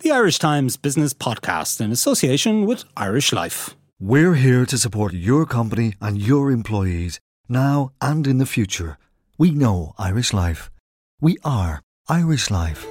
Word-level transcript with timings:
The 0.00 0.10
Irish 0.10 0.38
Times 0.38 0.76
Business 0.76 1.14
Podcast 1.14 1.80
in 1.80 1.90
association 1.90 2.66
with 2.66 2.84
Irish 2.98 3.32
Life. 3.32 3.74
We're 3.98 4.34
here 4.34 4.66
to 4.66 4.76
support 4.76 5.14
your 5.14 5.46
company 5.46 5.94
and 6.02 6.20
your 6.20 6.50
employees 6.50 7.18
now 7.48 7.92
and 8.02 8.26
in 8.26 8.36
the 8.36 8.44
future. 8.44 8.98
We 9.38 9.52
know 9.52 9.94
Irish 9.96 10.34
Life. 10.34 10.70
We 11.18 11.38
are 11.44 11.80
Irish 12.10 12.50
Life. 12.50 12.86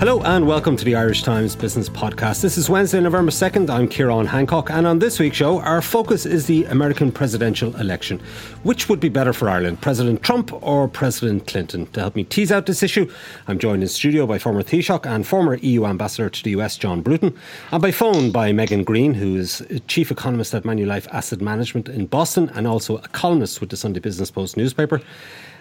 Hello 0.00 0.22
and 0.22 0.46
welcome 0.46 0.78
to 0.78 0.84
the 0.86 0.94
Irish 0.94 1.24
Times 1.24 1.54
Business 1.54 1.90
Podcast. 1.90 2.40
This 2.40 2.56
is 2.56 2.70
Wednesday, 2.70 3.00
November 3.00 3.30
2nd. 3.30 3.68
I'm 3.68 3.86
Ciarán 3.86 4.26
Hancock, 4.26 4.70
and 4.70 4.86
on 4.86 4.98
this 4.98 5.18
week's 5.18 5.36
show, 5.36 5.60
our 5.60 5.82
focus 5.82 6.24
is 6.24 6.46
the 6.46 6.64
American 6.64 7.12
presidential 7.12 7.76
election. 7.76 8.18
Which 8.62 8.88
would 8.88 8.98
be 8.98 9.10
better 9.10 9.34
for 9.34 9.50
Ireland, 9.50 9.82
President 9.82 10.22
Trump 10.22 10.54
or 10.62 10.88
President 10.88 11.46
Clinton? 11.46 11.84
To 11.88 12.00
help 12.00 12.16
me 12.16 12.24
tease 12.24 12.50
out 12.50 12.64
this 12.64 12.82
issue, 12.82 13.12
I'm 13.46 13.58
joined 13.58 13.82
in 13.82 13.90
studio 13.90 14.26
by 14.26 14.38
former 14.38 14.62
Taoiseach 14.62 15.04
and 15.04 15.26
former 15.26 15.56
EU 15.56 15.84
Ambassador 15.84 16.30
to 16.30 16.44
the 16.44 16.52
US, 16.52 16.78
John 16.78 17.02
Bruton, 17.02 17.36
and 17.70 17.82
by 17.82 17.90
phone 17.90 18.32
by 18.32 18.52
Megan 18.52 18.84
Greene, 18.84 19.12
who 19.12 19.36
is 19.36 19.62
Chief 19.86 20.10
Economist 20.10 20.54
at 20.54 20.62
Manulife 20.62 21.08
Asset 21.08 21.42
Management 21.42 21.90
in 21.90 22.06
Boston 22.06 22.50
and 22.54 22.66
also 22.66 22.96
a 22.96 23.08
columnist 23.08 23.60
with 23.60 23.68
the 23.68 23.76
Sunday 23.76 24.00
Business 24.00 24.30
Post 24.30 24.56
newspaper 24.56 25.02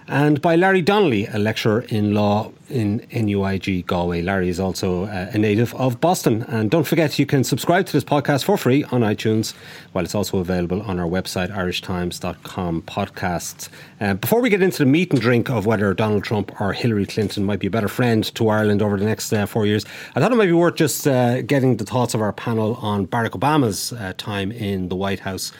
and 0.07 0.41
by 0.41 0.55
Larry 0.55 0.81
Donnelly, 0.81 1.27
a 1.27 1.37
lecturer 1.37 1.81
in 1.89 2.13
law 2.13 2.51
in 2.69 3.05
NUIG 3.11 3.85
Galway. 3.85 4.21
Larry 4.21 4.49
is 4.49 4.59
also 4.59 5.05
uh, 5.05 5.31
a 5.33 5.37
native 5.37 5.73
of 5.75 5.99
Boston. 5.99 6.43
And 6.43 6.69
don't 6.69 6.85
forget, 6.85 7.17
you 7.19 7.25
can 7.25 7.43
subscribe 7.43 7.85
to 7.87 7.93
this 7.93 8.03
podcast 8.03 8.43
for 8.43 8.57
free 8.57 8.83
on 8.85 9.01
iTunes, 9.01 9.53
while 9.91 10.03
it's 10.03 10.15
also 10.15 10.37
available 10.39 10.81
on 10.83 10.99
our 10.99 11.07
website, 11.07 11.51
irishtimes.com 11.51 12.83
podcasts. 12.83 13.69
Uh, 13.99 14.13
before 14.13 14.41
we 14.41 14.49
get 14.49 14.61
into 14.61 14.79
the 14.79 14.85
meat 14.85 15.11
and 15.11 15.21
drink 15.21 15.49
of 15.49 15.65
whether 15.65 15.93
Donald 15.93 16.23
Trump 16.23 16.59
or 16.61 16.73
Hillary 16.73 17.05
Clinton 17.05 17.43
might 17.43 17.59
be 17.59 17.67
a 17.67 17.71
better 17.71 17.87
friend 17.87 18.23
to 18.35 18.49
Ireland 18.49 18.81
over 18.81 18.97
the 18.97 19.05
next 19.05 19.31
uh, 19.33 19.45
four 19.45 19.65
years, 19.65 19.85
I 20.15 20.19
thought 20.19 20.31
it 20.31 20.35
might 20.35 20.45
be 20.45 20.53
worth 20.53 20.75
just 20.75 21.07
uh, 21.07 21.41
getting 21.41 21.77
the 21.77 21.85
thoughts 21.85 22.13
of 22.13 22.21
our 22.21 22.33
panel 22.33 22.75
on 22.75 23.07
Barack 23.07 23.31
Obama's 23.31 23.93
uh, 23.93 24.13
time 24.17 24.51
in 24.51 24.89
the 24.89 24.95
White 24.95 25.19
House. 25.19 25.51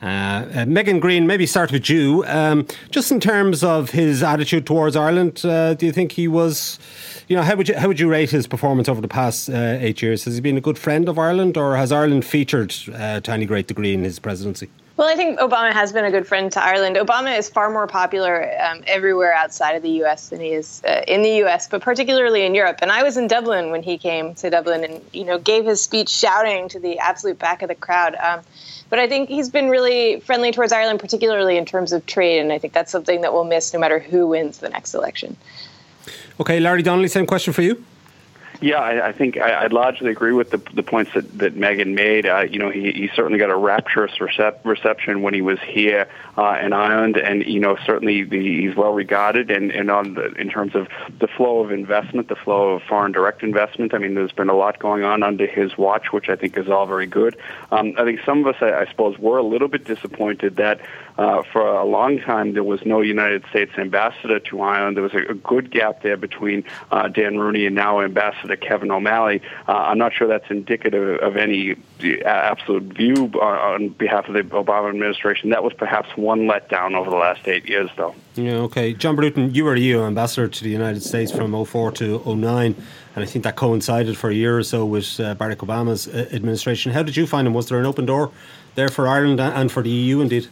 Uh, 0.00 0.06
uh, 0.54 0.64
Megan 0.66 1.00
Greene, 1.00 1.26
maybe 1.26 1.44
start 1.44 1.72
with 1.72 1.90
you. 1.90 2.24
Um, 2.26 2.66
just 2.90 3.10
in 3.10 3.18
terms 3.18 3.64
of 3.64 3.90
his 3.90 4.22
attitude 4.22 4.64
towards 4.64 4.94
Ireland, 4.94 5.44
uh, 5.44 5.74
do 5.74 5.86
you 5.86 5.92
think 5.92 6.12
he 6.12 6.28
was, 6.28 6.78
you 7.26 7.34
know, 7.34 7.42
how 7.42 7.56
would 7.56 7.68
you 7.68 7.76
how 7.76 7.88
would 7.88 7.98
you 7.98 8.08
rate 8.08 8.30
his 8.30 8.46
performance 8.46 8.88
over 8.88 9.00
the 9.00 9.08
past 9.08 9.50
uh, 9.50 9.76
eight 9.80 10.00
years? 10.00 10.24
Has 10.24 10.36
he 10.36 10.40
been 10.40 10.56
a 10.56 10.60
good 10.60 10.78
friend 10.78 11.08
of 11.08 11.18
Ireland, 11.18 11.56
or 11.56 11.76
has 11.76 11.90
Ireland 11.90 12.24
featured 12.24 12.70
to 12.70 13.28
any 13.28 13.44
great 13.44 13.66
degree 13.66 13.92
in 13.92 14.04
his 14.04 14.20
presidency? 14.20 14.68
Well, 14.98 15.06
I 15.06 15.14
think 15.14 15.38
Obama 15.38 15.72
has 15.72 15.92
been 15.92 16.04
a 16.04 16.10
good 16.10 16.26
friend 16.26 16.50
to 16.50 16.60
Ireland. 16.60 16.96
Obama 16.96 17.38
is 17.38 17.48
far 17.48 17.70
more 17.70 17.86
popular 17.86 18.52
um, 18.60 18.82
everywhere 18.88 19.32
outside 19.32 19.76
of 19.76 19.82
the 19.84 19.90
U.S. 20.02 20.30
than 20.30 20.40
he 20.40 20.48
is 20.48 20.82
uh, 20.84 21.04
in 21.06 21.22
the 21.22 21.30
U.S., 21.36 21.68
but 21.68 21.82
particularly 21.82 22.44
in 22.44 22.52
Europe. 22.52 22.80
And 22.82 22.90
I 22.90 23.04
was 23.04 23.16
in 23.16 23.28
Dublin 23.28 23.70
when 23.70 23.84
he 23.84 23.96
came 23.96 24.34
to 24.34 24.50
Dublin, 24.50 24.82
and 24.82 25.00
you 25.12 25.24
know, 25.24 25.38
gave 25.38 25.66
his 25.66 25.80
speech 25.80 26.08
shouting 26.08 26.68
to 26.70 26.80
the 26.80 26.98
absolute 26.98 27.38
back 27.38 27.62
of 27.62 27.68
the 27.68 27.76
crowd. 27.76 28.16
Um, 28.16 28.40
but 28.90 28.98
I 28.98 29.06
think 29.06 29.28
he's 29.28 29.48
been 29.48 29.68
really 29.68 30.18
friendly 30.18 30.50
towards 30.50 30.72
Ireland, 30.72 30.98
particularly 30.98 31.56
in 31.58 31.64
terms 31.64 31.92
of 31.92 32.04
trade, 32.06 32.40
and 32.40 32.52
I 32.52 32.58
think 32.58 32.72
that's 32.72 32.90
something 32.90 33.20
that 33.20 33.32
we'll 33.32 33.44
miss 33.44 33.72
no 33.72 33.78
matter 33.78 34.00
who 34.00 34.26
wins 34.26 34.58
the 34.58 34.68
next 34.68 34.94
election. 34.94 35.36
Okay, 36.40 36.58
Larry 36.58 36.82
Donnelly, 36.82 37.06
same 37.06 37.26
question 37.26 37.52
for 37.52 37.62
you. 37.62 37.84
Yeah, 38.60 38.78
I, 38.80 39.08
I 39.08 39.12
think 39.12 39.36
I, 39.36 39.50
I 39.50 39.66
largely 39.68 40.10
agree 40.10 40.32
with 40.32 40.50
the 40.50 40.58
the 40.74 40.82
points 40.82 41.12
that 41.14 41.38
that 41.38 41.54
Megan 41.54 41.94
made. 41.94 42.26
Uh, 42.26 42.40
you 42.40 42.58
know, 42.58 42.70
he, 42.70 42.90
he 42.92 43.08
certainly 43.14 43.38
got 43.38 43.50
a 43.50 43.56
rapturous 43.56 44.18
recep- 44.18 44.64
reception 44.64 45.22
when 45.22 45.32
he 45.32 45.42
was 45.42 45.60
here 45.60 46.08
uh, 46.36 46.58
in 46.60 46.72
Ireland, 46.72 47.16
and 47.16 47.46
you 47.46 47.60
know, 47.60 47.76
certainly 47.86 48.24
the, 48.24 48.66
he's 48.66 48.74
well 48.74 48.92
regarded. 48.92 49.52
And 49.52 49.70
and 49.70 49.92
on 49.92 50.14
the, 50.14 50.32
in 50.32 50.50
terms 50.50 50.74
of 50.74 50.88
the 51.20 51.28
flow 51.28 51.60
of 51.60 51.70
investment, 51.70 52.28
the 52.28 52.34
flow 52.34 52.70
of 52.70 52.82
foreign 52.82 53.12
direct 53.12 53.44
investment, 53.44 53.94
I 53.94 53.98
mean, 53.98 54.14
there's 54.14 54.32
been 54.32 54.48
a 54.48 54.56
lot 54.56 54.80
going 54.80 55.04
on 55.04 55.22
under 55.22 55.46
his 55.46 55.78
watch, 55.78 56.12
which 56.12 56.28
I 56.28 56.34
think 56.34 56.58
is 56.58 56.68
all 56.68 56.86
very 56.86 57.06
good. 57.06 57.36
Um, 57.70 57.94
I 57.96 58.02
think 58.04 58.20
some 58.26 58.44
of 58.44 58.56
us, 58.56 58.60
I, 58.60 58.72
I 58.72 58.86
suppose, 58.86 59.18
were 59.18 59.38
a 59.38 59.44
little 59.44 59.68
bit 59.68 59.84
disappointed 59.84 60.56
that 60.56 60.80
uh, 61.18 61.42
for 61.52 61.66
a 61.66 61.84
long 61.84 62.20
time 62.20 62.54
there 62.54 62.64
was 62.64 62.84
no 62.86 63.00
United 63.00 63.44
States 63.50 63.72
ambassador 63.76 64.38
to 64.38 64.60
Ireland. 64.60 64.96
There 64.96 65.02
was 65.02 65.14
a, 65.14 65.32
a 65.32 65.34
good 65.34 65.70
gap 65.70 66.02
there 66.02 66.16
between 66.16 66.64
uh, 66.90 67.08
Dan 67.08 67.38
Rooney 67.38 67.66
and 67.66 67.74
now 67.74 68.00
Ambassador 68.00 68.56
Kevin 68.56 68.90
O'Malley. 68.90 69.42
Uh, 69.66 69.72
I'm 69.72 69.98
not 69.98 70.14
sure 70.14 70.28
that's 70.28 70.50
indicative 70.50 71.20
of 71.20 71.36
any 71.36 71.76
absolute 72.24 72.84
view 72.84 73.26
on 73.40 73.88
behalf 73.88 74.28
of 74.28 74.34
the 74.34 74.42
Obama 74.42 74.90
administration. 74.90 75.50
That 75.50 75.64
was 75.64 75.72
perhaps 75.72 76.08
one 76.16 76.42
letdown 76.42 76.94
over 76.94 77.10
the 77.10 77.16
last 77.16 77.46
eight 77.48 77.68
years, 77.68 77.90
though. 77.96 78.14
Yeah, 78.36 78.52
okay. 78.68 78.94
John 78.94 79.16
Bruton, 79.16 79.52
you 79.52 79.64
were 79.64 79.74
EU 79.74 80.02
ambassador 80.02 80.46
to 80.46 80.64
the 80.64 80.70
United 80.70 81.02
States 81.02 81.32
from 81.32 81.64
04 81.64 81.92
to 81.92 82.22
09, 82.24 82.76
and 83.16 83.24
I 83.24 83.26
think 83.26 83.42
that 83.44 83.56
coincided 83.56 84.16
for 84.16 84.30
a 84.30 84.34
year 84.34 84.56
or 84.58 84.62
so 84.62 84.86
with 84.86 85.18
uh, 85.18 85.34
Barack 85.34 85.56
Obama's 85.56 86.06
uh, 86.06 86.28
administration. 86.32 86.92
How 86.92 87.02
did 87.02 87.16
you 87.16 87.26
find 87.26 87.46
him? 87.46 87.54
Was 87.54 87.68
there 87.68 87.80
an 87.80 87.86
open 87.86 88.06
door 88.06 88.30
there 88.76 88.88
for 88.88 89.08
Ireland 89.08 89.40
and 89.40 89.72
for 89.72 89.82
the 89.82 89.90
EU, 89.90 90.20
indeed? 90.20 90.48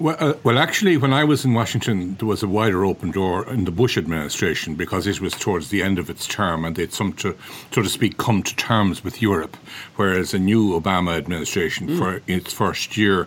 Well, 0.00 0.16
uh, 0.20 0.34
well, 0.44 0.58
actually, 0.58 0.96
when 0.96 1.12
I 1.12 1.24
was 1.24 1.44
in 1.44 1.54
Washington, 1.54 2.14
there 2.20 2.28
was 2.28 2.44
a 2.44 2.48
wider 2.48 2.84
open 2.84 3.10
door 3.10 3.48
in 3.48 3.64
the 3.64 3.72
Bush 3.72 3.98
administration 3.98 4.76
because 4.76 5.08
it 5.08 5.20
was 5.20 5.34
towards 5.34 5.70
the 5.70 5.82
end 5.82 5.98
of 5.98 6.08
its 6.08 6.24
term, 6.28 6.64
and 6.64 6.76
they'd 6.76 6.92
some 6.92 7.12
to, 7.14 7.36
so 7.72 7.82
to 7.82 7.88
speak, 7.88 8.16
come 8.16 8.44
to 8.44 8.54
terms 8.54 9.02
with 9.02 9.20
Europe. 9.20 9.56
Whereas 9.96 10.32
a 10.32 10.38
new 10.38 10.80
Obama 10.80 11.16
administration, 11.16 11.88
mm. 11.88 11.98
for 11.98 12.22
its 12.28 12.52
first 12.52 12.96
year, 12.96 13.26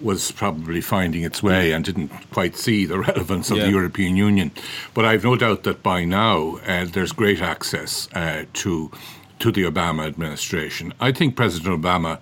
was 0.00 0.30
probably 0.30 0.80
finding 0.80 1.24
its 1.24 1.42
way 1.42 1.72
and 1.72 1.84
didn't 1.84 2.12
quite 2.30 2.56
see 2.56 2.86
the 2.86 3.00
relevance 3.08 3.50
of 3.50 3.56
yeah. 3.56 3.64
the 3.64 3.70
European 3.70 4.16
Union. 4.16 4.52
But 4.94 5.04
I've 5.04 5.24
no 5.24 5.34
doubt 5.34 5.64
that 5.64 5.82
by 5.82 6.04
now 6.04 6.58
uh, 6.68 6.84
there's 6.84 7.10
great 7.10 7.42
access 7.42 8.08
uh, 8.14 8.44
to 8.54 8.92
to 9.40 9.50
the 9.50 9.64
Obama 9.64 10.06
administration. 10.06 10.94
I 11.00 11.10
think 11.10 11.34
President 11.34 11.82
Obama 11.82 12.20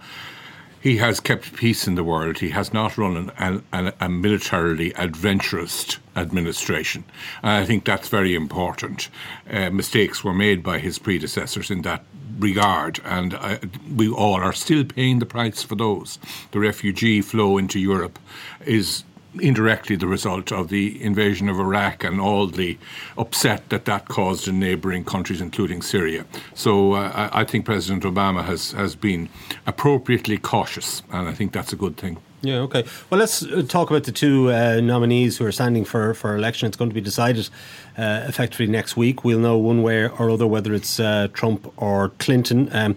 he 0.80 0.96
has 0.96 1.20
kept 1.20 1.54
peace 1.54 1.86
in 1.86 1.94
the 1.94 2.04
world. 2.04 2.38
He 2.38 2.50
has 2.50 2.72
not 2.72 2.96
run 2.96 3.30
an, 3.36 3.62
an, 3.72 3.92
a 4.00 4.08
militarily 4.08 4.92
adventurous 4.94 5.98
administration. 6.16 7.04
And 7.42 7.52
I 7.52 7.66
think 7.66 7.84
that's 7.84 8.08
very 8.08 8.34
important. 8.34 9.08
Uh, 9.50 9.70
mistakes 9.70 10.24
were 10.24 10.34
made 10.34 10.62
by 10.62 10.78
his 10.78 10.98
predecessors 10.98 11.70
in 11.70 11.82
that 11.82 12.04
regard, 12.38 13.00
and 13.04 13.34
uh, 13.34 13.58
we 13.94 14.08
all 14.08 14.36
are 14.36 14.54
still 14.54 14.84
paying 14.84 15.18
the 15.18 15.26
price 15.26 15.62
for 15.62 15.74
those. 15.74 16.18
The 16.52 16.60
refugee 16.60 17.20
flow 17.20 17.58
into 17.58 17.78
Europe 17.78 18.18
is 18.64 19.04
indirectly 19.38 19.96
the 19.96 20.06
result 20.06 20.50
of 20.52 20.68
the 20.68 21.02
invasion 21.02 21.48
of 21.48 21.58
Iraq 21.58 22.04
and 22.04 22.20
all 22.20 22.46
the 22.46 22.78
upset 23.16 23.68
that 23.68 23.84
that 23.84 24.08
caused 24.08 24.48
in 24.48 24.58
neighbouring 24.58 25.04
countries, 25.04 25.40
including 25.40 25.82
Syria. 25.82 26.24
So 26.54 26.94
uh, 26.94 27.30
I 27.32 27.44
think 27.44 27.64
President 27.64 28.02
Obama 28.02 28.44
has, 28.44 28.72
has 28.72 28.96
been 28.96 29.28
appropriately 29.66 30.38
cautious, 30.38 31.02
and 31.12 31.28
I 31.28 31.32
think 31.32 31.52
that's 31.52 31.72
a 31.72 31.76
good 31.76 31.96
thing. 31.96 32.18
Yeah, 32.42 32.60
okay. 32.60 32.84
Well, 33.10 33.20
let's 33.20 33.42
uh, 33.42 33.62
talk 33.68 33.90
about 33.90 34.04
the 34.04 34.12
two 34.12 34.50
uh, 34.50 34.80
nominees 34.80 35.36
who 35.36 35.44
are 35.44 35.52
standing 35.52 35.84
for, 35.84 36.14
for 36.14 36.34
election. 36.34 36.68
It's 36.68 36.76
going 36.76 36.88
to 36.88 36.94
be 36.94 37.00
decided 37.02 37.50
uh, 37.98 38.24
effectively 38.26 38.66
next 38.66 38.96
week. 38.96 39.24
We'll 39.24 39.40
know 39.40 39.58
one 39.58 39.82
way 39.82 40.08
or 40.08 40.30
other 40.30 40.46
whether 40.46 40.72
it's 40.72 40.98
uh, 40.98 41.28
Trump 41.34 41.70
or 41.76 42.10
Clinton. 42.18 42.70
Um, 42.72 42.96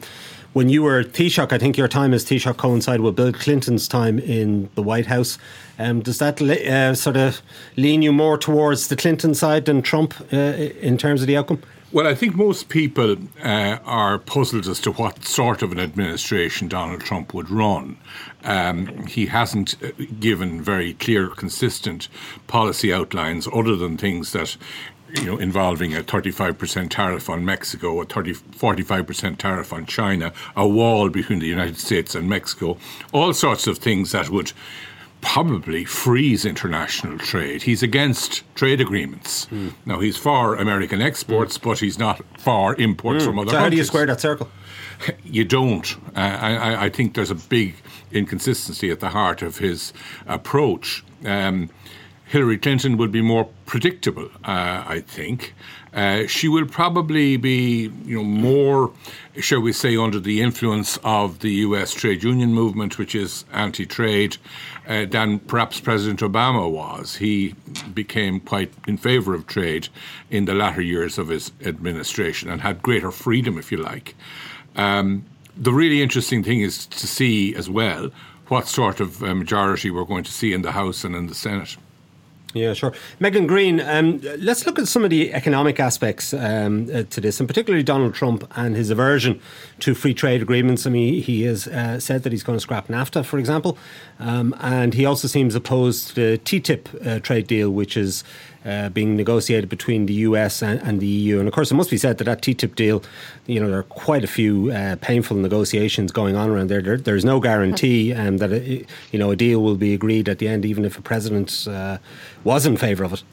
when 0.53 0.69
you 0.69 0.83
were 0.83 1.03
Taoiseach, 1.03 1.51
I 1.51 1.57
think 1.57 1.77
your 1.77 1.87
time 1.87 2.13
as 2.13 2.23
Taoiseach 2.23 2.57
coincided 2.57 3.01
with 3.01 3.15
Bill 3.15 3.33
Clinton's 3.33 3.87
time 3.87 4.19
in 4.19 4.69
the 4.75 4.83
White 4.83 5.07
House. 5.07 5.37
Um, 5.79 6.01
does 6.01 6.19
that 6.19 6.41
uh, 6.41 6.93
sort 6.95 7.17
of 7.17 7.41
lean 7.75 8.01
you 8.01 8.13
more 8.13 8.37
towards 8.37 8.87
the 8.87 8.95
Clinton 8.95 9.33
side 9.33 9.65
than 9.65 9.81
Trump 9.81 10.13
uh, 10.31 10.37
in 10.37 10.97
terms 10.97 11.21
of 11.21 11.27
the 11.27 11.35
outcome? 11.35 11.61
Well, 11.93 12.07
I 12.07 12.15
think 12.15 12.35
most 12.35 12.69
people 12.69 13.17
uh, 13.43 13.77
are 13.85 14.17
puzzled 14.17 14.67
as 14.67 14.79
to 14.79 14.91
what 14.93 15.23
sort 15.25 15.61
of 15.61 15.71
an 15.71 15.79
administration 15.79 16.67
Donald 16.67 17.01
Trump 17.01 17.35
would 17.35 17.51
run. 17.51 17.97
Um, 18.43 19.05
he 19.05 19.27
hasn't 19.27 19.75
uh, 19.83 19.91
given 20.19 20.59
very 20.59 20.95
clear, 20.95 21.29
consistent 21.29 22.07
policy 22.47 22.91
outlines 22.91 23.47
other 23.53 23.75
than 23.75 23.97
things 23.97 24.31
that 24.31 24.57
you 25.13 25.25
know, 25.25 25.37
involving 25.37 25.95
a 25.95 26.01
35% 26.01 26.89
tariff 26.89 27.29
on 27.29 27.45
Mexico, 27.45 28.01
a 28.01 28.05
30, 28.05 28.33
45% 28.33 29.37
tariff 29.37 29.71
on 29.71 29.85
China, 29.85 30.33
a 30.55 30.67
wall 30.67 31.09
between 31.09 31.39
the 31.39 31.47
United 31.47 31.77
States 31.77 32.15
and 32.15 32.27
Mexico, 32.27 32.77
all 33.11 33.33
sorts 33.33 33.67
of 33.67 33.77
things 33.77 34.11
that 34.11 34.29
would 34.29 34.51
probably 35.21 35.85
freeze 35.85 36.45
international 36.45 37.17
trade. 37.17 37.63
He's 37.63 37.81
against 37.81 38.43
trade 38.55 38.81
agreements. 38.81 39.45
Mm. 39.45 39.73
Now, 39.85 39.99
he's 39.99 40.17
for 40.17 40.55
American 40.55 41.01
exports, 41.01 41.57
mm. 41.57 41.63
but 41.63 41.79
he's 41.79 41.97
not 41.97 42.21
for 42.39 42.75
imports 42.75 43.23
mm. 43.23 43.27
from 43.27 43.39
other 43.39 43.51
so 43.51 43.57
countries. 43.57 43.63
how 43.63 43.69
do 43.69 43.77
you 43.77 43.83
square 43.83 44.05
that 44.05 44.21
circle? 44.21 44.49
You 45.25 45.43
don't. 45.43 45.97
Uh, 46.15 46.19
I, 46.19 46.85
I, 46.85 46.89
think 46.89 47.15
there's 47.15 47.31
a 47.31 47.35
big 47.35 47.75
inconsistency 48.13 48.89
at 48.89 49.01
the 49.01 49.09
heart 49.09 49.41
of 49.41 49.57
his 49.57 49.91
approach. 50.27 51.03
Um, 51.25 51.69
Hillary 52.33 52.57
Clinton 52.57 52.97
would 52.97 53.11
be 53.11 53.21
more 53.21 53.47
predictable, 53.67 54.25
uh, 54.43 54.83
I 54.87 55.03
think. 55.05 55.53
Uh, 55.93 56.25
she 56.25 56.47
will 56.47 56.65
probably 56.65 57.37
be, 57.37 57.91
you 58.05 58.17
know, 58.17 58.23
more, 58.23 58.91
shall 59.37 59.59
we 59.59 59.71
say, 59.71 59.95
under 59.95 60.19
the 60.19 60.41
influence 60.41 60.97
of 61.03 61.41
the 61.41 61.51
U.S. 61.67 61.93
trade 61.93 62.23
union 62.23 62.51
movement, 62.51 62.97
which 62.97 63.13
is 63.13 63.45
anti-trade, 63.53 64.37
uh, 64.87 65.05
than 65.05 65.37
perhaps 65.37 65.79
President 65.79 66.21
Obama 66.21 66.67
was. 66.71 67.17
He 67.17 67.53
became 67.93 68.39
quite 68.39 68.73
in 68.87 68.97
favour 68.97 69.35
of 69.35 69.45
trade 69.45 69.89
in 70.31 70.45
the 70.45 70.55
latter 70.55 70.81
years 70.81 71.19
of 71.19 71.27
his 71.27 71.51
administration 71.63 72.49
and 72.49 72.61
had 72.61 72.81
greater 72.81 73.11
freedom, 73.11 73.59
if 73.59 73.71
you 73.71 73.77
like. 73.77 74.15
Um, 74.75 75.23
the 75.55 75.71
really 75.71 76.01
interesting 76.01 76.43
thing 76.43 76.61
is 76.61 76.87
to 76.87 77.05
see 77.05 77.53
as 77.53 77.69
well 77.69 78.09
what 78.47 78.67
sort 78.67 78.99
of 78.99 79.21
uh, 79.21 79.35
majority 79.35 79.91
we're 79.91 80.03
going 80.03 80.23
to 80.23 80.31
see 80.31 80.51
in 80.51 80.63
the 80.63 80.71
House 80.71 81.03
and 81.03 81.15
in 81.15 81.27
the 81.27 81.35
Senate. 81.35 81.77
Yeah, 82.53 82.73
sure. 82.73 82.93
Megan 83.19 83.47
Greene, 83.47 83.81
um, 83.81 84.21
let's 84.37 84.67
look 84.67 84.77
at 84.77 84.87
some 84.87 85.03
of 85.03 85.09
the 85.09 85.33
economic 85.33 85.79
aspects 85.79 86.35
um, 86.35 86.87
uh, 86.93 87.01
to 87.09 87.19
this, 87.19 87.39
and 87.39 87.49
particularly 87.49 87.83
Donald 87.83 88.13
Trump 88.13 88.47
and 88.55 88.75
his 88.75 88.91
aversion 88.91 89.41
to 89.79 89.95
free 89.95 90.13
trade 90.13 90.41
agreements. 90.43 90.85
I 90.85 90.91
mean, 90.91 91.23
he 91.23 91.43
has 91.43 91.67
uh, 91.67 91.99
said 91.99 92.21
that 92.23 92.31
he's 92.31 92.43
going 92.43 92.57
to 92.57 92.61
scrap 92.61 92.89
NAFTA, 92.89 93.25
for 93.25 93.39
example, 93.39 93.75
um, 94.19 94.55
and 94.59 94.93
he 94.93 95.03
also 95.03 95.27
seems 95.27 95.55
opposed 95.55 96.09
to 96.09 96.13
the 96.13 96.37
TTIP 96.37 97.07
uh, 97.07 97.19
trade 97.21 97.47
deal, 97.47 97.71
which 97.71 97.97
is 97.97 98.23
uh, 98.65 98.89
being 98.89 99.15
negotiated 99.15 99.69
between 99.69 100.05
the 100.05 100.13
US 100.13 100.61
and, 100.61 100.81
and, 100.81 100.99
the 100.99 101.07
EU. 101.07 101.39
And 101.39 101.47
of 101.47 101.53
course, 101.53 101.71
it 101.71 101.75
must 101.75 101.89
be 101.89 101.97
said 101.97 102.17
that 102.17 102.23
that 102.25 102.41
TTIP 102.41 102.75
deal, 102.75 103.03
you 103.45 103.59
know, 103.59 103.69
there 103.69 103.79
are 103.79 103.83
quite 103.83 104.23
a 104.23 104.27
few 104.27 104.71
uh, 104.71 104.95
painful 105.01 105.37
negotiations 105.37 106.11
going 106.11 106.35
on 106.35 106.49
around 106.49 106.69
there. 106.69 106.81
there 106.81 106.97
there's 106.97 107.25
no 107.25 107.39
guarantee 107.39 108.13
um, 108.13 108.37
that, 108.37 108.51
it, 108.51 108.87
you 109.11 109.19
know, 109.19 109.31
a 109.31 109.35
deal 109.35 109.61
will 109.61 109.75
be 109.75 109.93
agreed 109.93 110.29
at 110.29 110.39
the 110.39 110.47
end, 110.47 110.65
even 110.65 110.85
if 110.85 110.97
a 110.97 111.01
president 111.01 111.67
uh, 111.69 111.97
was 112.43 112.65
in 112.65 112.77
favour 112.77 113.03
of 113.03 113.13
it. 113.13 113.23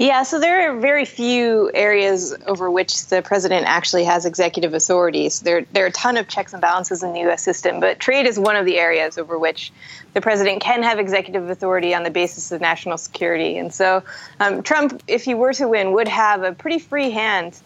Yeah, 0.00 0.22
so 0.22 0.40
there 0.40 0.70
are 0.70 0.80
very 0.80 1.04
few 1.04 1.70
areas 1.74 2.34
over 2.46 2.70
which 2.70 3.04
the 3.08 3.20
president 3.20 3.66
actually 3.66 4.04
has 4.04 4.24
executive 4.24 4.72
authorities. 4.72 5.40
There, 5.40 5.66
there 5.74 5.84
are 5.84 5.88
a 5.88 5.92
ton 5.92 6.16
of 6.16 6.26
checks 6.26 6.54
and 6.54 6.62
balances 6.62 7.02
in 7.02 7.12
the 7.12 7.20
U.S. 7.20 7.42
system, 7.42 7.80
but 7.80 8.00
trade 8.00 8.24
is 8.24 8.38
one 8.38 8.56
of 8.56 8.64
the 8.64 8.78
areas 8.78 9.18
over 9.18 9.38
which 9.38 9.70
the 10.14 10.22
president 10.22 10.62
can 10.62 10.82
have 10.84 10.98
executive 10.98 11.50
authority 11.50 11.94
on 11.94 12.02
the 12.02 12.10
basis 12.10 12.50
of 12.50 12.62
national 12.62 12.96
security. 12.96 13.58
And 13.58 13.74
so, 13.74 14.02
um, 14.40 14.62
Trump, 14.62 15.02
if 15.06 15.22
he 15.22 15.34
were 15.34 15.52
to 15.52 15.68
win, 15.68 15.92
would 15.92 16.08
have 16.08 16.44
a 16.44 16.52
pretty 16.54 16.78
free 16.78 17.10
hand 17.10 17.60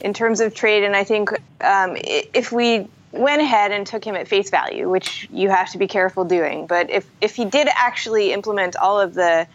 in 0.00 0.12
terms 0.12 0.40
of 0.40 0.56
trade. 0.56 0.82
And 0.82 0.96
I 0.96 1.04
think 1.04 1.30
um, 1.60 1.96
if 2.00 2.50
we 2.50 2.88
went 3.12 3.40
ahead 3.40 3.70
and 3.70 3.86
took 3.86 4.04
him 4.04 4.16
at 4.16 4.26
face 4.26 4.50
value, 4.50 4.90
which 4.90 5.28
you 5.30 5.50
have 5.50 5.70
to 5.70 5.78
be 5.78 5.86
careful 5.86 6.24
doing, 6.24 6.66
but 6.66 6.90
if 6.90 7.08
if 7.20 7.36
he 7.36 7.44
did 7.44 7.68
actually 7.72 8.32
implement 8.32 8.74
all 8.74 9.00
of 9.00 9.14
the 9.14 9.46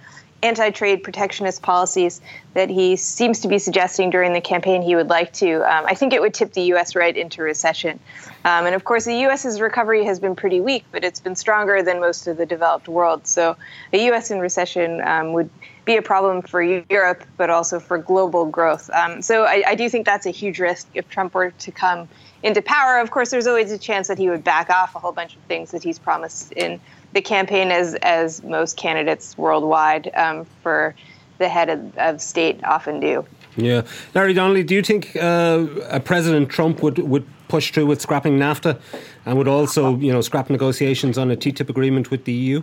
anti-trade 0.44 1.04
protectionist 1.04 1.62
policies 1.62 2.22
that 2.54 2.70
he 2.70 2.96
seems 2.96 3.40
to 3.42 3.48
be 3.48 3.60
suggesting 3.60 4.10
during 4.10 4.34
the 4.34 4.42
campaign 4.42 4.82
he 4.82 4.96
would 4.96 5.10
like 5.10 5.32
to, 5.34 5.62
um, 5.62 5.86
I 5.86 5.94
think 5.94 6.14
it 6.14 6.22
would 6.22 6.34
tip 6.34 6.54
the 6.54 6.64
U.S. 6.64 6.96
right 6.96 7.16
into 7.16 7.42
recession. 7.42 8.00
Um, 8.44 8.66
and 8.66 8.76
of 8.76 8.84
course, 8.84 9.06
the 9.06 9.16
U.S.'s 9.16 9.62
recovery 9.62 10.04
has 10.06 10.20
been 10.20 10.36
pretty 10.36 10.60
weak, 10.60 10.86
but 10.92 11.04
it's 11.04 11.20
been 11.20 11.36
stronger 11.36 11.84
than 11.84 12.00
most 12.00 12.28
of 12.28 12.38
the 12.38 12.46
developed 12.46 12.88
world. 12.88 13.28
So 13.28 13.56
the 13.92 14.00
U.S. 14.06 14.32
in 14.32 14.40
recession 14.40 15.02
um, 15.02 15.34
would 15.34 15.50
be 15.86 15.98
a 15.98 16.02
problem 16.02 16.42
for 16.42 16.62
Europe, 16.62 17.24
but 17.38 17.50
also 17.50 17.80
for 17.80 17.98
global 17.98 18.46
growth. 18.46 18.90
Um, 18.92 19.22
so 19.22 19.44
I, 19.44 19.64
I 19.68 19.76
do 19.76 19.90
think 19.90 20.06
that's 20.06 20.26
a 20.26 20.32
huge 20.32 20.60
risk 20.60 20.88
if 20.94 21.10
Trump 21.10 21.34
were 21.34 21.52
to 21.52 21.72
come 21.72 22.08
into 22.44 22.62
power. 22.62 23.00
Of 23.00 23.12
course, 23.12 23.30
there's 23.30 23.48
always 23.48 23.72
a 23.72 23.78
chance 23.78 24.08
that 24.08 24.18
he 24.18 24.30
would 24.30 24.44
back 24.44 24.70
off 24.70 24.96
a 24.96 25.00
whole 25.00 25.12
bunch 25.12 25.36
of 25.36 25.42
things 25.44 25.72
that 25.72 25.84
he's 25.84 26.00
promised 26.00 26.52
in 26.54 26.80
the 27.14 27.22
campaign 27.22 27.72
as 27.72 27.96
as 27.96 28.44
most 28.44 28.78
candidates 28.78 29.38
worldwide 29.38 30.12
um, 30.16 30.46
for 30.64 30.96
the 31.38 31.50
head 31.50 31.70
of, 31.70 31.98
of, 31.98 32.22
state 32.22 32.64
often 32.64 33.00
do. 33.00 33.26
Yeah, 33.58 33.82
Larry 34.14 34.34
Donnelly, 34.34 34.64
do 34.64 34.76
you 34.76 34.84
think 34.84 35.16
uh, 35.16 35.66
a 35.90 36.00
President 36.00 36.50
Trump 36.50 36.82
would 36.84 37.00
would 37.00 37.26
push 37.48 37.72
through 37.72 37.88
with 37.88 38.00
scrapping 38.00 38.38
NAFTA, 38.38 38.80
and 39.26 39.38
would 39.38 39.48
also 39.48 39.98
you 39.98 40.12
know 40.12 40.22
scrap 40.22 40.50
negotiations 40.50 41.18
on 41.18 41.32
a 41.32 41.36
TTIP 41.36 41.70
agreement 41.70 42.12
with 42.12 42.26
the 42.26 42.34
EU? 42.34 42.62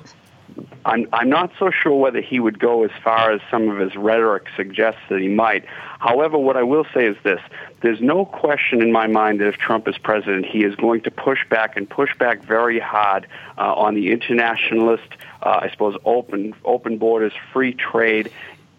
I'm, 0.85 1.07
I'm 1.13 1.29
not 1.29 1.51
so 1.59 1.71
sure 1.71 1.95
whether 1.95 2.21
he 2.21 2.41
would 2.41 2.59
go 2.59 2.85
as 2.85 2.91
far 3.03 3.33
as 3.33 3.41
some 3.51 3.69
of 3.69 3.79
his 3.79 3.95
rhetoric 3.97 4.47
suggests 4.57 5.01
that 5.11 5.21
he 5.21 5.29
might. 5.29 5.65
However, 5.99 6.39
what 6.39 6.57
I 6.57 6.63
will 6.63 6.87
say 6.95 7.07
is 7.07 7.17
this. 7.23 7.41
There's 7.81 8.01
no 8.01 8.25
question 8.25 8.83
in 8.83 8.93
my 8.93 9.07
mind 9.07 9.41
that 9.41 9.49
if 9.49 9.57
Trump 9.57 9.87
is 9.89 9.99
president, 9.99 10.47
he 10.47 10.65
is 10.65 10.75
going 10.77 11.03
to 11.03 11.11
push 11.11 11.41
back 11.49 11.77
and 11.77 11.89
push 11.89 12.17
back 12.19 12.43
very 12.43 12.81
hard 12.81 13.27
uh, 13.57 13.75
on 13.75 13.95
the 13.95 14.11
internationalist, 14.11 15.09
uh, 15.43 15.61
I 15.63 15.71
suppose, 15.71 15.97
open, 16.05 16.55
open 16.65 16.99
borders, 16.99 17.33
free 17.53 17.75
trade, 17.75 18.31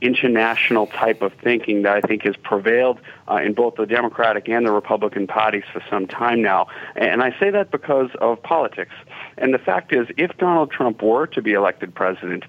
international 0.02 0.88
type 0.88 1.22
of 1.22 1.34
thinking 1.34 1.84
that 1.84 1.98
I 1.98 2.02
think 2.02 2.24
has 2.24 2.36
prevailed 2.38 3.00
uh, 3.30 3.36
in 3.38 3.54
both 3.54 3.75
the 3.75 3.86
Democratic 3.86 4.48
and 4.48 4.66
the 4.66 4.72
Republican 4.72 5.28
parties 5.28 5.64
for 5.72 5.84
some 5.90 6.08
time 6.08 6.42
now. 6.42 6.68
And 6.96 7.22
I 7.22 7.38
say 7.40 7.50
that 7.52 7.72
because 7.72 8.10
of 8.22 8.42
politics. 8.42 8.94
And 9.39 9.53
the 9.53 9.59
fact 9.59 9.94
is, 9.94 10.07
if 10.18 10.38
Donald 10.38 10.71
Trump 10.71 11.01
were 11.01 11.27
to 11.27 11.41
be 11.41 11.53
elected 11.53 11.95
president, 11.95 12.44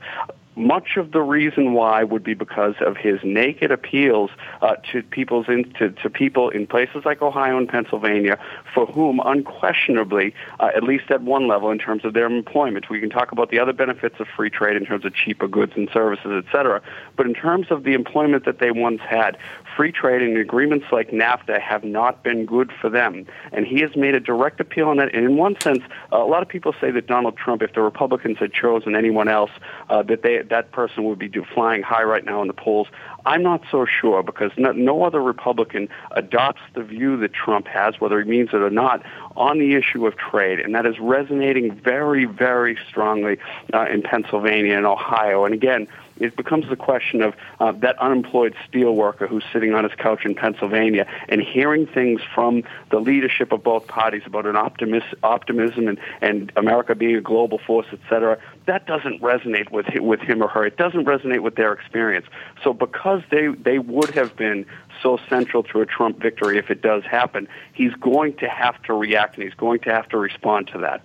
much 0.56 0.96
of 0.96 1.12
the 1.12 1.22
reason 1.22 1.72
why 1.72 2.02
would 2.02 2.24
be 2.24 2.34
because 2.34 2.74
of 2.80 2.96
his 2.96 3.20
naked 3.22 3.70
appeals 3.70 4.30
uh, 4.62 4.76
to 4.92 5.02
people's 5.02 5.46
in, 5.48 5.72
to, 5.74 5.90
to, 5.90 6.10
people 6.10 6.50
in 6.50 6.66
places 6.66 7.04
like 7.04 7.22
Ohio 7.22 7.56
and 7.56 7.68
Pennsylvania, 7.68 8.38
for 8.74 8.86
whom 8.86 9.20
unquestionably, 9.24 10.34
uh, 10.58 10.70
at 10.74 10.82
least 10.82 11.10
at 11.10 11.22
one 11.22 11.46
level 11.46 11.70
in 11.70 11.78
terms 11.78 12.04
of 12.04 12.14
their 12.14 12.26
employment, 12.26 12.90
we 12.90 13.00
can 13.00 13.10
talk 13.10 13.32
about 13.32 13.50
the 13.50 13.58
other 13.58 13.72
benefits 13.72 14.16
of 14.18 14.26
free 14.36 14.50
trade 14.50 14.76
in 14.76 14.84
terms 14.84 15.04
of 15.04 15.14
cheaper 15.14 15.46
goods 15.46 15.72
and 15.76 15.88
services, 15.92 16.44
et 16.44 16.50
cetera. 16.52 16.82
But 17.16 17.26
in 17.26 17.34
terms 17.34 17.68
of 17.70 17.84
the 17.84 17.94
employment 17.94 18.44
that 18.44 18.58
they 18.58 18.70
once 18.70 19.00
had, 19.02 19.38
free 19.76 19.92
trade 19.92 20.20
and 20.20 20.36
agreements 20.36 20.86
like 20.90 21.10
NAFTA 21.10 21.60
have 21.60 21.84
not 21.84 22.22
been 22.22 22.44
good 22.44 22.72
for 22.80 22.90
them. 22.90 23.26
And 23.52 23.66
he 23.66 23.80
has 23.80 23.94
made 23.94 24.14
a 24.14 24.20
direct 24.20 24.60
appeal 24.60 24.88
on 24.88 24.96
that. 24.96 25.14
And 25.14 25.24
in 25.24 25.36
one 25.36 25.58
sense, 25.60 25.82
a 26.12 26.18
lot 26.18 26.42
of 26.42 26.48
people 26.48 26.74
say 26.80 26.90
that 26.90 27.06
Donald 27.06 27.36
Trump, 27.36 27.62
if 27.62 27.72
the 27.72 27.82
Republicans 27.82 28.38
had 28.38 28.52
chosen 28.52 28.96
anyone 28.96 29.28
else, 29.28 29.50
uh, 29.88 30.02
that 30.02 30.22
they 30.22 30.39
that 30.48 30.72
person 30.72 31.04
would 31.04 31.18
be 31.18 31.30
flying 31.54 31.82
high 31.82 32.02
right 32.02 32.24
now 32.24 32.40
in 32.42 32.48
the 32.48 32.54
polls. 32.54 32.88
I'm 33.26 33.42
not 33.42 33.62
so 33.70 33.84
sure 33.86 34.22
because 34.22 34.50
no, 34.56 34.72
no 34.72 35.04
other 35.04 35.22
Republican 35.22 35.88
adopts 36.12 36.62
the 36.74 36.82
view 36.82 37.16
that 37.18 37.32
Trump 37.32 37.66
has, 37.68 38.00
whether 38.00 38.20
he 38.22 38.28
means 38.28 38.50
it 38.52 38.56
or 38.56 38.70
not, 38.70 39.02
on 39.36 39.58
the 39.58 39.74
issue 39.74 40.06
of 40.06 40.16
trade, 40.16 40.60
and 40.60 40.74
that 40.74 40.86
is 40.86 40.98
resonating 40.98 41.74
very, 41.74 42.24
very 42.24 42.78
strongly 42.88 43.38
uh, 43.74 43.86
in 43.86 44.02
Pennsylvania 44.02 44.76
and 44.76 44.86
Ohio. 44.86 45.44
And 45.44 45.54
again, 45.54 45.86
it 46.20 46.36
becomes 46.36 46.68
the 46.68 46.76
question 46.76 47.22
of 47.22 47.34
uh, 47.58 47.72
that 47.72 47.98
unemployed 47.98 48.54
steel 48.68 48.94
worker 48.94 49.26
who's 49.26 49.44
sitting 49.52 49.74
on 49.74 49.84
his 49.84 49.94
couch 49.94 50.24
in 50.24 50.34
Pennsylvania 50.34 51.06
and 51.28 51.40
hearing 51.40 51.86
things 51.86 52.20
from 52.34 52.62
the 52.90 53.00
leadership 53.00 53.52
of 53.52 53.62
both 53.64 53.86
parties 53.86 54.22
about 54.26 54.46
an 54.46 54.54
optimis- 54.54 55.14
optimism 55.22 55.88
and, 55.88 55.98
and 56.20 56.52
America 56.56 56.94
being 56.94 57.16
a 57.16 57.20
global 57.20 57.58
force, 57.58 57.86
et 57.92 58.00
cetera. 58.08 58.38
That 58.66 58.86
doesn't 58.86 59.20
resonate 59.20 59.70
with 59.70 59.86
with 59.98 60.20
him 60.20 60.42
or 60.42 60.48
her. 60.48 60.64
It 60.64 60.76
doesn't 60.76 61.06
resonate 61.06 61.40
with 61.40 61.56
their 61.56 61.72
experience. 61.72 62.26
So 62.62 62.72
because 62.72 63.22
they, 63.30 63.48
they 63.48 63.78
would 63.78 64.10
have 64.10 64.36
been 64.36 64.66
so 65.02 65.18
central 65.28 65.62
to 65.64 65.80
a 65.80 65.86
Trump 65.86 66.20
victory 66.20 66.58
if 66.58 66.70
it 66.70 66.82
does 66.82 67.04
happen, 67.04 67.48
he's 67.72 67.94
going 67.94 68.34
to 68.36 68.48
have 68.48 68.80
to 68.82 68.94
react 68.94 69.36
and 69.36 69.44
he's 69.44 69.54
going 69.54 69.80
to 69.80 69.90
have 69.90 70.08
to 70.10 70.18
respond 70.18 70.68
to 70.68 70.78
that. 70.78 71.02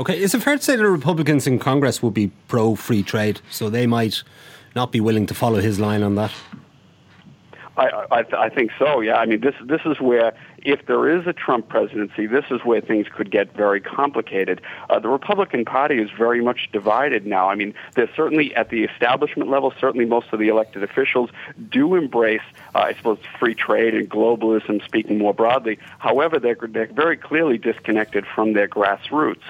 Okay, 0.00 0.20
is 0.20 0.34
it 0.34 0.42
fair 0.42 0.56
to 0.56 0.62
say 0.62 0.76
that 0.76 0.88
Republicans 0.88 1.46
in 1.46 1.58
Congress 1.58 2.02
will 2.02 2.10
be 2.10 2.30
pro 2.48 2.74
free 2.74 3.02
trade, 3.02 3.40
so 3.50 3.68
they 3.70 3.86
might 3.86 4.22
not 4.74 4.92
be 4.92 5.00
willing 5.00 5.26
to 5.26 5.34
follow 5.34 5.60
his 5.60 5.78
line 5.80 6.02
on 6.02 6.14
that? 6.14 6.32
I, 7.76 8.06
I, 8.10 8.24
I 8.46 8.48
think 8.48 8.72
so. 8.78 9.00
Yeah, 9.00 9.16
I 9.16 9.26
mean, 9.26 9.40
this 9.40 9.54
this 9.64 9.80
is 9.84 10.00
where 10.00 10.34
if 10.62 10.86
there 10.86 11.08
is 11.08 11.26
a 11.26 11.32
Trump 11.32 11.68
presidency, 11.68 12.26
this 12.26 12.44
is 12.50 12.60
where 12.64 12.80
things 12.80 13.06
could 13.14 13.30
get 13.30 13.54
very 13.54 13.80
complicated. 13.80 14.60
Uh, 14.90 14.98
the 14.98 15.08
Republican 15.08 15.64
Party 15.64 16.00
is 16.00 16.10
very 16.10 16.42
much 16.42 16.68
divided 16.72 17.26
now. 17.26 17.48
I 17.48 17.54
mean, 17.54 17.74
there's 17.94 18.10
certainly 18.14 18.54
at 18.54 18.70
the 18.70 18.84
establishment 18.84 19.50
level, 19.50 19.72
certainly 19.80 20.06
most 20.06 20.28
of 20.32 20.38
the 20.38 20.48
elected 20.48 20.82
officials 20.82 21.30
do 21.70 21.94
embrace, 21.94 22.42
uh, 22.74 22.80
I 22.80 22.94
suppose, 22.94 23.18
free 23.38 23.54
trade 23.54 23.94
and 23.94 24.08
globalism, 24.10 24.84
speaking 24.84 25.18
more 25.18 25.34
broadly. 25.34 25.78
However, 25.98 26.38
they're, 26.38 26.58
they're 26.68 26.86
very 26.86 27.16
clearly 27.16 27.58
disconnected 27.58 28.24
from 28.26 28.52
their 28.52 28.68
grassroots. 28.68 29.42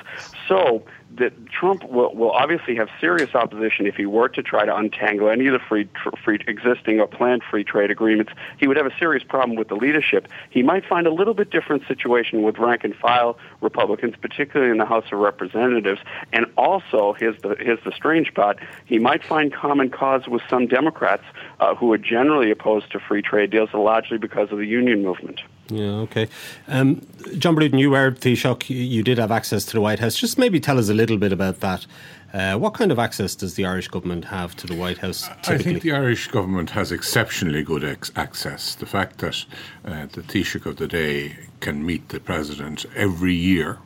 So 0.46 0.82
that 1.18 1.46
Trump 1.46 1.84
will, 1.84 2.14
will 2.14 2.30
obviously 2.30 2.76
have 2.76 2.88
serious 3.00 3.34
opposition 3.34 3.86
if 3.86 3.96
he 3.96 4.06
were 4.06 4.28
to 4.28 4.42
try 4.42 4.64
to 4.64 4.74
untangle 4.74 5.28
any 5.28 5.46
of 5.46 5.52
the 5.52 5.58
free, 5.58 5.84
tr- 5.94 6.16
free 6.24 6.38
existing 6.46 7.00
or 7.00 7.06
planned 7.06 7.42
free 7.42 7.64
trade 7.64 7.90
agreements. 7.90 8.32
He 8.58 8.66
would 8.66 8.76
have 8.76 8.86
a 8.86 8.96
serious 8.98 9.22
problem 9.22 9.56
with 9.56 9.68
the 9.68 9.74
leadership. 9.74 10.28
He 10.50 10.62
might 10.62 10.84
find 10.86 11.06
a 11.06 11.12
little 11.12 11.34
bit 11.34 11.50
different 11.50 11.86
situation 11.86 12.42
with 12.42 12.58
rank 12.58 12.84
and 12.84 12.94
file 12.94 13.38
Republicans, 13.60 14.14
particularly 14.20 14.70
in 14.70 14.78
the 14.78 14.86
House 14.86 15.06
of 15.12 15.18
Representatives. 15.18 16.00
And 16.32 16.46
also, 16.56 17.14
here's 17.14 17.40
the 17.42 17.56
here's 17.58 17.82
the 17.84 17.92
strange 17.92 18.34
part: 18.34 18.58
he 18.86 18.98
might 18.98 19.24
find 19.24 19.52
common 19.52 19.90
cause 19.90 20.26
with 20.26 20.42
some 20.48 20.66
Democrats 20.66 21.24
uh, 21.60 21.74
who 21.74 21.92
are 21.92 21.98
generally 21.98 22.50
opposed 22.50 22.90
to 22.92 23.00
free 23.00 23.22
trade 23.22 23.50
deals, 23.50 23.72
largely 23.74 24.18
because 24.18 24.50
of 24.52 24.58
the 24.58 24.66
union 24.66 25.02
movement. 25.02 25.40
Yeah, 25.70 26.00
okay. 26.06 26.28
Um, 26.66 27.06
John 27.36 27.54
Bruton, 27.54 27.78
you 27.78 27.90
were 27.90 28.10
Taoiseach. 28.10 28.68
You 28.70 29.02
did 29.02 29.18
have 29.18 29.30
access 29.30 29.64
to 29.66 29.72
the 29.74 29.80
White 29.80 29.98
House. 29.98 30.16
Just 30.16 30.38
maybe 30.38 30.60
tell 30.60 30.78
us 30.78 30.88
a 30.88 30.94
little 30.94 31.18
bit 31.18 31.32
about 31.32 31.60
that. 31.60 31.86
Uh, 32.32 32.56
what 32.56 32.74
kind 32.74 32.92
of 32.92 32.98
access 32.98 33.34
does 33.34 33.54
the 33.54 33.64
Irish 33.64 33.88
government 33.88 34.24
have 34.26 34.54
to 34.56 34.66
the 34.66 34.74
White 34.74 34.98
House? 34.98 35.28
Typically? 35.42 35.54
I 35.54 35.58
think 35.58 35.82
the 35.82 35.92
Irish 35.92 36.28
government 36.28 36.70
has 36.70 36.92
exceptionally 36.92 37.62
good 37.62 37.84
ex- 37.84 38.12
access. 38.16 38.74
The 38.74 38.86
fact 38.86 39.18
that 39.18 39.44
uh, 39.84 40.06
the 40.12 40.22
Taoiseach 40.22 40.66
of 40.66 40.76
the 40.76 40.88
day 40.88 41.36
can 41.60 41.84
meet 41.84 42.10
the 42.10 42.20
president 42.20 42.84
every 42.94 43.34
year 43.34 43.78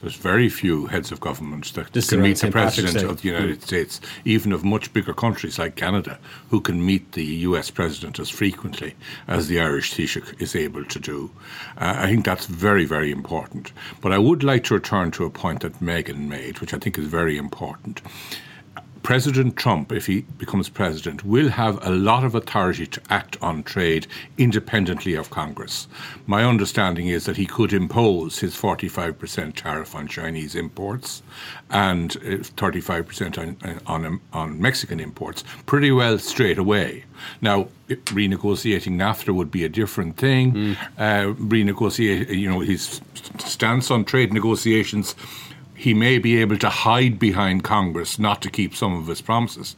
there's 0.00 0.16
very 0.16 0.48
few 0.48 0.86
heads 0.86 1.12
of 1.12 1.20
government 1.20 1.72
that 1.74 1.92
This 1.92 2.10
can 2.10 2.22
meet 2.22 2.32
the 2.32 2.36
St. 2.36 2.52
President 2.52 3.02
of 3.04 3.20
the 3.20 3.28
United 3.28 3.60
Mm. 3.60 3.62
States, 3.62 4.00
even 4.24 4.52
of 4.52 4.64
much 4.64 4.92
bigger 4.92 5.12
countries 5.12 5.58
like 5.58 5.76
Canada, 5.76 6.18
who 6.50 6.60
can 6.60 6.84
meet 6.84 7.12
the 7.12 7.24
US 7.48 7.70
president 7.70 8.18
as 8.18 8.30
frequently 8.30 8.94
as 9.28 9.48
the 9.48 9.60
Irish 9.60 9.94
Taoiseach 9.94 10.40
is 10.40 10.56
able 10.56 10.84
to 10.84 10.98
do. 10.98 11.30
Uh, 11.76 11.94
I 11.98 12.06
think 12.06 12.24
that's 12.24 12.46
very, 12.46 12.84
very 12.84 13.10
important. 13.10 13.72
But 14.00 14.12
I 14.12 14.18
would 14.18 14.42
like 14.42 14.64
to 14.64 14.74
return 14.74 15.10
to 15.12 15.24
a 15.24 15.30
point 15.30 15.60
that 15.60 15.80
Megan 15.80 16.28
made, 16.28 16.60
which 16.60 16.72
I 16.74 16.78
think 16.78 16.98
is 16.98 17.06
very 17.06 17.36
important. 17.36 18.00
President 19.02 19.56
Trump, 19.56 19.92
if 19.92 20.06
he 20.06 20.20
becomes 20.38 20.68
president, 20.68 21.24
will 21.24 21.48
have 21.48 21.84
a 21.84 21.90
lot 21.90 22.22
of 22.22 22.34
authority 22.34 22.86
to 22.86 23.00
act 23.08 23.36
on 23.42 23.62
trade 23.62 24.06
independently 24.36 25.14
of 25.14 25.30
Congress. 25.30 25.88
My 26.26 26.44
understanding 26.44 27.08
is 27.08 27.24
that 27.24 27.36
he 27.36 27.46
could 27.46 27.72
impose 27.72 28.38
his 28.38 28.54
45% 28.54 29.54
tariff 29.54 29.94
on 29.94 30.06
Chinese 30.06 30.54
imports 30.54 31.22
and 31.70 32.16
uh, 32.18 32.44
35% 32.56 33.38
on, 33.38 33.80
on, 33.86 34.20
on 34.32 34.60
Mexican 34.60 35.00
imports 35.00 35.44
pretty 35.66 35.90
well 35.90 36.18
straight 36.18 36.58
away. 36.58 37.04
Now, 37.40 37.68
renegotiating 37.88 38.96
NAFTA 38.96 39.34
would 39.34 39.50
be 39.50 39.64
a 39.64 39.68
different 39.68 40.16
thing. 40.16 40.76
Uh, 40.98 41.34
renegotiate, 41.34 42.28
you 42.28 42.48
know, 42.48 42.60
his 42.60 43.00
stance 43.38 43.90
on 43.90 44.04
trade 44.04 44.32
negotiations 44.32 45.14
he 45.80 45.94
may 45.94 46.18
be 46.18 46.36
able 46.42 46.58
to 46.58 46.68
hide 46.68 47.18
behind 47.18 47.64
Congress 47.64 48.18
not 48.18 48.42
to 48.42 48.50
keep 48.50 48.74
some 48.76 48.94
of 48.94 49.06
his 49.06 49.22
promises. 49.22 49.74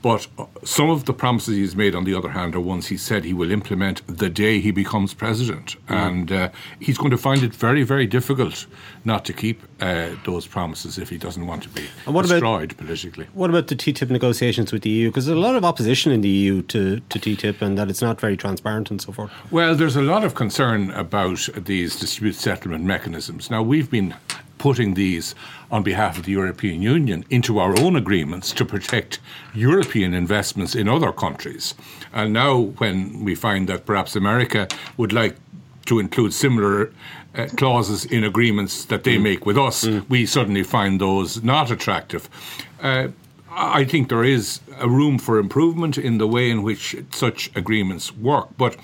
But 0.00 0.26
uh, 0.38 0.44
some 0.64 0.90
of 0.90 1.06
the 1.06 1.14
promises 1.14 1.56
he's 1.56 1.74
made, 1.74 1.94
on 1.94 2.04
the 2.04 2.14
other 2.14 2.28
hand, 2.28 2.54
are 2.54 2.60
ones 2.60 2.88
he 2.88 2.98
said 2.98 3.24
he 3.24 3.32
will 3.32 3.50
implement 3.50 4.06
the 4.06 4.28
day 4.28 4.60
he 4.60 4.70
becomes 4.70 5.14
president. 5.14 5.76
And 5.88 6.30
uh, 6.30 6.50
he's 6.78 6.98
going 6.98 7.10
to 7.10 7.16
find 7.16 7.42
it 7.42 7.54
very, 7.54 7.84
very 7.84 8.06
difficult 8.06 8.66
not 9.06 9.24
to 9.24 9.32
keep 9.32 9.62
uh, 9.80 10.10
those 10.26 10.46
promises 10.46 10.98
if 10.98 11.08
he 11.08 11.16
doesn't 11.16 11.46
want 11.46 11.62
to 11.62 11.70
be 11.70 11.84
And 12.04 12.14
what 12.14 12.26
about- 12.26 12.34
destroyed 12.34 12.76
politically. 12.76 13.26
What 13.32 13.48
about 13.48 13.68
the 13.68 13.76
TTIP 13.76 14.10
negotiations 14.10 14.72
with 14.72 14.82
the 14.82 14.90
EU? 14.90 15.08
Because 15.08 15.24
there's 15.24 15.38
a 15.38 15.40
lot 15.40 15.56
of 15.56 15.64
opposition 15.64 16.12
in 16.12 16.20
the 16.20 16.28
EU 16.28 16.60
to, 16.62 17.00
to 17.00 17.18
TTIP 17.18 17.62
and 17.62 17.78
that 17.78 17.88
it's 17.88 18.02
not 18.02 18.20
very 18.20 18.36
transparent 18.36 18.90
and 18.90 19.00
so 19.00 19.10
forth. 19.10 19.30
Well, 19.50 19.74
there's 19.74 19.96
a 19.96 20.02
lot 20.02 20.22
of 20.22 20.34
concern 20.34 20.90
about 20.90 21.48
these 21.56 21.98
dispute 21.98 22.34
settlement 22.34 22.84
mechanisms. 22.84 23.50
Now, 23.50 23.62
we've 23.62 23.90
been 23.90 24.14
putting 24.64 24.94
these 24.94 25.34
on 25.70 25.82
behalf 25.82 26.16
of 26.16 26.24
the 26.24 26.32
European 26.32 26.80
Union 26.80 27.22
into 27.28 27.58
our 27.58 27.78
own 27.80 27.94
agreements 27.96 28.50
to 28.50 28.64
protect 28.64 29.20
European 29.52 30.14
investments 30.14 30.74
in 30.74 30.88
other 30.88 31.12
countries. 31.12 31.74
And 32.14 32.32
now, 32.32 32.72
when 32.80 33.24
we 33.26 33.34
find 33.34 33.68
that 33.68 33.84
perhaps 33.84 34.16
America 34.16 34.66
would 34.96 35.12
like 35.12 35.36
to 35.84 35.98
include 35.98 36.32
similar 36.32 36.90
uh, 37.34 37.46
clauses 37.58 38.06
in 38.06 38.24
agreements 38.24 38.86
that 38.86 39.04
they 39.04 39.18
make 39.18 39.44
with 39.44 39.58
us, 39.58 39.86
we 40.08 40.24
suddenly 40.24 40.62
find 40.62 40.98
those 40.98 41.42
not 41.42 41.70
attractive. 41.70 42.30
Uh, 42.80 43.08
I 43.50 43.84
think 43.84 44.08
there 44.08 44.24
is 44.24 44.60
a 44.78 44.88
room 44.88 45.18
for 45.18 45.38
improvement 45.38 45.98
in 45.98 46.16
the 46.16 46.26
way 46.26 46.50
in 46.50 46.62
which 46.62 46.96
such 47.12 47.50
agreements 47.54 48.16
work. 48.16 48.48
But 48.56 48.76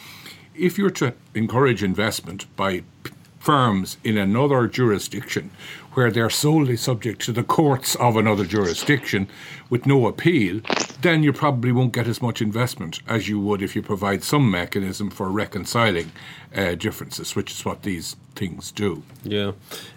if 0.54 0.76
you're 0.76 0.96
to 1.02 1.14
encourage 1.34 1.82
investment 1.82 2.44
by 2.54 2.82
p- 3.02 3.12
firms 3.40 3.96
in 4.04 4.16
another 4.16 4.68
jurisdiction 4.68 5.50
where 5.94 6.10
they're 6.10 6.30
solely 6.30 6.76
subject 6.76 7.20
to 7.22 7.32
the 7.32 7.42
courts 7.42 7.96
of 7.96 8.16
another 8.16 8.44
jurisdiction 8.44 9.26
with 9.68 9.86
no 9.86 10.06
appeal, 10.06 10.60
then 11.00 11.22
you 11.24 11.32
probably 11.32 11.72
won't 11.72 11.92
get 11.92 12.06
as 12.06 12.22
much 12.22 12.40
investment 12.40 13.00
as 13.08 13.28
you 13.28 13.40
would 13.40 13.60
if 13.60 13.74
you 13.74 13.82
provide 13.82 14.22
some 14.22 14.48
mechanism 14.48 15.10
for 15.10 15.28
reconciling 15.30 16.12
uh, 16.54 16.74
differences, 16.74 17.34
which 17.34 17.50
is 17.50 17.64
what 17.64 17.82
these 17.82 18.14
things 18.36 18.70
do. 18.70 19.02
Yeah. 19.24 19.52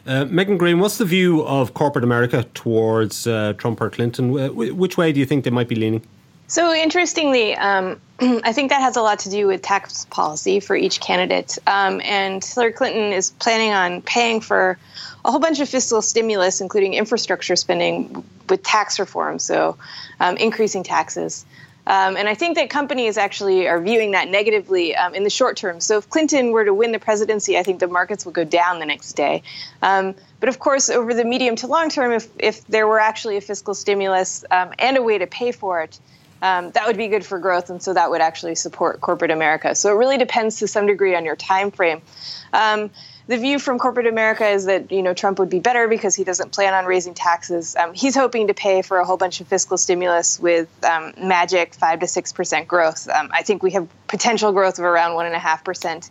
Uh, 0.07 0.25
Megan 0.25 0.57
Greene, 0.57 0.79
what's 0.79 0.97
the 0.97 1.05
view 1.05 1.43
of 1.43 1.73
corporate 1.73 2.03
America 2.03 2.45
towards 2.53 3.27
uh, 3.27 3.53
Trump 3.57 3.79
or 3.81 3.89
Clinton? 3.89 4.31
Wh- 4.31 4.75
which 4.75 4.97
way 4.97 5.11
do 5.11 5.19
you 5.19 5.25
think 5.25 5.43
they 5.43 5.51
might 5.51 5.67
be 5.67 5.75
leaning? 5.75 6.01
So 6.47 6.73
interestingly, 6.73 7.55
um, 7.55 7.99
I 8.43 8.53
think 8.53 8.69
that 8.69 8.81
has 8.81 8.95
a 8.95 9.01
lot 9.01 9.19
to 9.19 9.29
do 9.29 9.47
with 9.47 9.61
tax 9.61 10.05
policy 10.05 10.59
for 10.59 10.75
each 10.75 10.99
candidate. 10.99 11.57
Um, 11.67 12.01
and 12.03 12.43
Hillary 12.43 12.73
Clinton 12.73 13.11
is 13.11 13.31
planning 13.31 13.71
on 13.71 14.01
paying 14.01 14.41
for 14.41 14.77
a 15.25 15.31
whole 15.31 15.39
bunch 15.39 15.59
of 15.59 15.69
fiscal 15.69 16.01
stimulus, 16.01 16.61
including 16.61 16.93
infrastructure 16.93 17.55
spending, 17.55 18.23
with 18.49 18.63
tax 18.63 18.99
reform, 18.99 19.39
so 19.39 19.77
um, 20.19 20.37
increasing 20.37 20.83
taxes. 20.83 21.45
Um, 21.85 22.15
and 22.15 22.29
I 22.29 22.35
think 22.35 22.55
that 22.55 22.69
companies 22.69 23.17
actually 23.17 23.67
are 23.67 23.79
viewing 23.81 24.11
that 24.11 24.29
negatively 24.29 24.95
um, 24.95 25.13
in 25.15 25.23
the 25.23 25.29
short 25.29 25.57
term. 25.57 25.81
So 25.81 25.97
if 25.97 26.09
Clinton 26.09 26.51
were 26.51 26.63
to 26.63 26.73
win 26.73 26.93
the 26.93 26.99
presidency, 26.99 27.57
I 27.57 27.63
think 27.63 27.81
the 27.81 27.87
markets 27.87 28.25
would 28.25 28.35
go 28.35 28.45
down 28.45 28.79
the 28.79 28.85
next 28.85 29.13
day. 29.13 29.43
Um, 29.81 30.15
but 30.39 30.47
of 30.47 30.59
course, 30.59 30.89
over 30.89 31.13
the 31.13 31.25
medium 31.25 31.57
to 31.57 31.67
long 31.67 31.89
term, 31.89 32.13
if, 32.13 32.27
if 32.39 32.65
there 32.67 32.87
were 32.87 33.01
actually 33.01 33.35
a 33.35 33.41
fiscal 33.41 33.73
stimulus 33.73 34.45
um, 34.49 34.71
and 34.79 34.95
a 34.95 35.03
way 35.03 35.17
to 35.17 35.27
pay 35.27 35.51
for 35.51 35.81
it, 35.81 35.99
um, 36.43 36.71
that 36.71 36.85
would 36.85 36.97
be 36.97 37.07
good 37.07 37.25
for 37.25 37.39
growth, 37.39 37.69
and 37.69 37.81
so 37.81 37.93
that 37.93 38.11
would 38.11 38.19
actually 38.19 38.55
support 38.55 38.99
corporate 38.99 39.31
America. 39.31 39.73
So 39.75 39.93
it 39.93 39.97
really 39.97 40.17
depends 40.17 40.59
to 40.59 40.67
some 40.67 40.85
degree 40.85 41.15
on 41.15 41.23
your 41.23 41.37
time 41.37 41.71
frame. 41.71 42.01
Um, 42.51 42.91
the 43.27 43.37
view 43.37 43.57
from 43.57 43.79
corporate 43.79 44.07
America 44.07 44.45
is 44.45 44.65
that 44.65 44.91
you 44.91 45.01
know 45.01 45.13
Trump 45.13 45.39
would 45.39 45.49
be 45.49 45.61
better 45.61 45.87
because 45.87 46.15
he 46.15 46.25
doesn't 46.25 46.51
plan 46.51 46.73
on 46.73 46.83
raising 46.85 47.13
taxes. 47.13 47.77
Um, 47.77 47.93
he's 47.93 48.13
hoping 48.13 48.47
to 48.47 48.53
pay 48.53 48.81
for 48.81 48.97
a 48.97 49.05
whole 49.05 49.15
bunch 49.15 49.39
of 49.39 49.47
fiscal 49.47 49.77
stimulus 49.77 50.37
with 50.37 50.67
um, 50.83 51.13
magic 51.17 51.75
five 51.75 52.01
to 52.01 52.07
six 52.07 52.33
percent 52.33 52.67
growth. 52.67 53.07
Um, 53.07 53.29
I 53.31 53.43
think 53.43 53.63
we 53.63 53.71
have 53.71 53.87
potential 54.07 54.51
growth 54.51 54.79
of 54.79 54.83
around 54.83 55.15
one 55.15 55.25
and 55.25 55.35
a 55.35 55.39
half 55.39 55.63
percent 55.63 56.09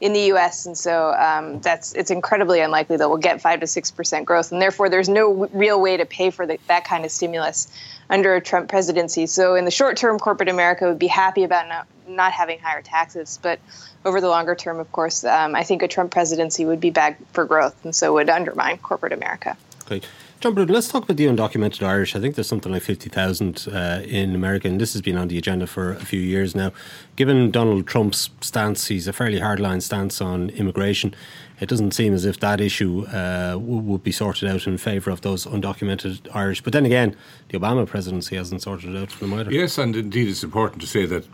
in 0.00 0.12
the 0.12 0.20
U.S. 0.20 0.66
and 0.66 0.76
so 0.76 1.12
um, 1.14 1.60
that's 1.60 1.92
it's 1.94 2.10
incredibly 2.10 2.60
unlikely 2.60 2.96
that 2.96 3.08
we'll 3.08 3.18
get 3.18 3.40
five 3.40 3.60
to 3.60 3.66
six 3.66 3.90
percent 3.90 4.26
growth, 4.26 4.52
and 4.52 4.60
therefore 4.60 4.88
there's 4.88 5.08
no 5.08 5.32
w- 5.32 5.50
real 5.52 5.80
way 5.80 5.96
to 5.96 6.04
pay 6.04 6.30
for 6.30 6.46
the, 6.46 6.58
that 6.66 6.84
kind 6.84 7.04
of 7.04 7.10
stimulus 7.10 7.68
under 8.10 8.34
a 8.34 8.40
Trump 8.40 8.68
presidency. 8.68 9.26
So 9.26 9.54
in 9.54 9.64
the 9.64 9.70
short 9.70 9.96
term, 9.96 10.18
corporate 10.18 10.48
America 10.48 10.86
would 10.86 10.98
be 10.98 11.06
happy 11.06 11.44
about 11.44 11.68
not, 11.68 11.86
not 12.06 12.32
having 12.32 12.58
higher 12.58 12.82
taxes, 12.82 13.38
but 13.40 13.58
over 14.04 14.20
the 14.20 14.28
longer 14.28 14.54
term, 14.54 14.78
of 14.78 14.90
course, 14.92 15.24
um, 15.24 15.54
I 15.54 15.62
think 15.62 15.82
a 15.82 15.88
Trump 15.88 16.10
presidency 16.10 16.64
would 16.66 16.80
be 16.80 16.90
bad 16.90 17.16
for 17.32 17.44
growth, 17.44 17.82
and 17.84 17.94
so 17.94 18.12
would 18.14 18.28
undermine 18.28 18.78
corporate 18.78 19.12
America. 19.12 19.56
Okay. 19.90 20.06
John 20.44 20.54
let's 20.54 20.88
talk 20.88 21.04
about 21.04 21.16
the 21.16 21.24
undocumented 21.24 21.82
Irish. 21.82 22.14
I 22.14 22.20
think 22.20 22.34
there's 22.34 22.48
something 22.48 22.70
like 22.70 22.82
50,000 22.82 23.66
uh, 23.66 24.02
in 24.04 24.34
America, 24.34 24.68
and 24.68 24.78
this 24.78 24.92
has 24.92 25.00
been 25.00 25.16
on 25.16 25.28
the 25.28 25.38
agenda 25.38 25.66
for 25.66 25.94
a 25.94 26.04
few 26.04 26.20
years 26.20 26.54
now. 26.54 26.70
Given 27.16 27.50
Donald 27.50 27.86
Trump's 27.86 28.28
stance, 28.42 28.88
he's 28.88 29.08
a 29.08 29.14
fairly 29.14 29.40
hardline 29.40 29.80
stance 29.80 30.20
on 30.20 30.50
immigration. 30.50 31.14
It 31.60 31.70
doesn't 31.70 31.92
seem 31.92 32.12
as 32.12 32.26
if 32.26 32.40
that 32.40 32.60
issue 32.60 33.06
uh, 33.06 33.56
would 33.58 34.02
be 34.02 34.12
sorted 34.12 34.46
out 34.50 34.66
in 34.66 34.76
favour 34.76 35.10
of 35.10 35.22
those 35.22 35.46
undocumented 35.46 36.28
Irish. 36.34 36.60
But 36.60 36.74
then 36.74 36.84
again, 36.84 37.16
the 37.48 37.58
Obama 37.58 37.86
presidency 37.86 38.36
hasn't 38.36 38.60
sorted 38.60 38.94
it 38.94 39.00
out 39.00 39.10
for 39.10 39.24
them 39.24 39.32
either. 39.32 39.50
Yes, 39.50 39.78
and 39.78 39.96
indeed 39.96 40.28
it's 40.28 40.44
important 40.44 40.82
to 40.82 40.86
say 40.86 41.06
that 41.06 41.26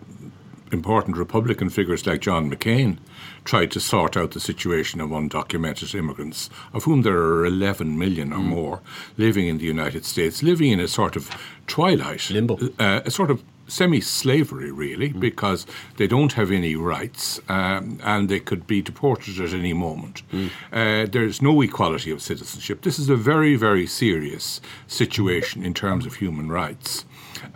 important 0.73 1.17
Republican 1.17 1.71
figures 1.71 2.07
like 2.07 2.21
John 2.21 2.51
McCain 2.51 2.99
tried 3.45 3.71
to 3.73 3.81
sort 3.81 4.17
out 4.17 4.33
the 4.33 4.41
situation 4.41 5.01
of 5.01 5.11
undocumented 5.11 5.95
immigrants, 5.95 6.51
of 6.73 6.85
whom 6.85 7.03
there 7.03 7.19
are 7.19 7.47
11 7.47 7.99
million 7.99 8.33
or 8.33 8.39
more 8.39 8.81
living 9.17 9.47
in 9.47 9.59
the 9.59 9.65
United 9.65 10.05
States, 10.05 10.43
living 10.43 10.71
in 10.71 10.81
a 10.81 10.89
sort 10.89 11.17
of 11.17 11.31
twilight. 11.67 12.31
Limbo. 12.31 12.59
Uh, 12.79 13.01
a 13.05 13.11
sort 13.11 13.31
of 13.31 13.43
semi 13.71 14.01
slavery, 14.01 14.71
really, 14.71 15.11
mm. 15.11 15.21
because 15.21 15.67
they 15.97 16.07
don't 16.07 16.33
have 16.33 16.51
any 16.51 16.77
rights 16.77 17.41
um, 17.49 17.99
and 18.03 18.29
they 18.29 18.41
could 18.41 18.67
be 18.67 18.83
deported 18.83 19.41
at 19.41 19.53
any 19.53 19.73
moment. 19.73 20.23
Mm. 20.33 20.51
Uh, 20.73 21.07
there's 21.11 21.41
no 21.41 21.61
equality 21.63 22.11
of 22.11 22.21
citizenship. 22.21 22.83
This 22.83 22.99
is 22.99 23.09
a 23.09 23.17
very, 23.17 23.57
very 23.57 23.87
serious 23.87 24.61
situation 24.87 25.65
in 25.65 25.75
terms 25.75 26.05
of 26.05 26.17
human 26.17 26.51
rights. 26.51 27.05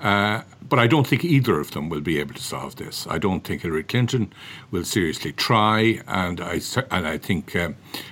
Uh, 0.01 0.43
but 0.69 0.79
I 0.79 0.87
don't 0.87 1.07
think 1.07 1.25
either 1.25 1.61
of 1.61 1.71
them 1.71 1.89
will 1.89 2.01
be 2.01 2.19
able 2.19 2.35
to 2.35 2.43
solve 2.43 2.77
this. 2.77 3.07
I 3.09 3.19
don't 3.19 3.43
think 3.45 3.63
Hillary 3.63 3.85
Clinton 3.85 4.33
will 4.71 4.85
seriously 4.85 5.33
try, 5.33 6.01
and 6.07 6.41
I 6.41 6.61
and 6.91 7.07
I 7.07 7.19
think, 7.19 7.55
uh, 7.55 7.71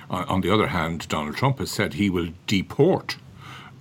on 0.09 0.41
the 0.41 0.53
other 0.53 0.67
hand, 0.67 1.07
Donald 1.07 1.35
Trump 1.35 1.59
has 1.59 1.71
said 1.71 1.93
he 1.93 2.09
will 2.09 2.29
deport 2.47 3.17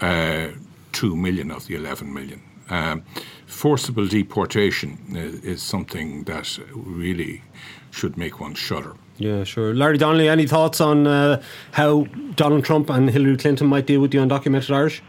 uh, 0.00 0.48
two 0.92 1.16
million 1.16 1.50
of 1.50 1.66
the 1.66 1.74
eleven 1.74 2.12
million. 2.12 2.42
Um, 2.70 3.02
forcible 3.46 4.06
deportation 4.06 4.98
is 5.44 5.62
something 5.62 6.24
that 6.24 6.58
really 6.72 7.42
should 7.90 8.16
make 8.16 8.40
one 8.40 8.54
shudder. 8.54 8.94
Yeah, 9.18 9.44
sure. 9.44 9.74
Larry 9.74 9.98
Donnelly, 9.98 10.28
any 10.28 10.46
thoughts 10.46 10.80
on 10.80 11.06
uh, 11.06 11.42
how 11.72 12.04
Donald 12.34 12.64
Trump 12.64 12.88
and 12.88 13.10
Hillary 13.10 13.36
Clinton 13.36 13.66
might 13.66 13.86
deal 13.86 14.00
with 14.00 14.10
the 14.10 14.18
undocumented 14.18 14.74
Irish? 14.74 15.02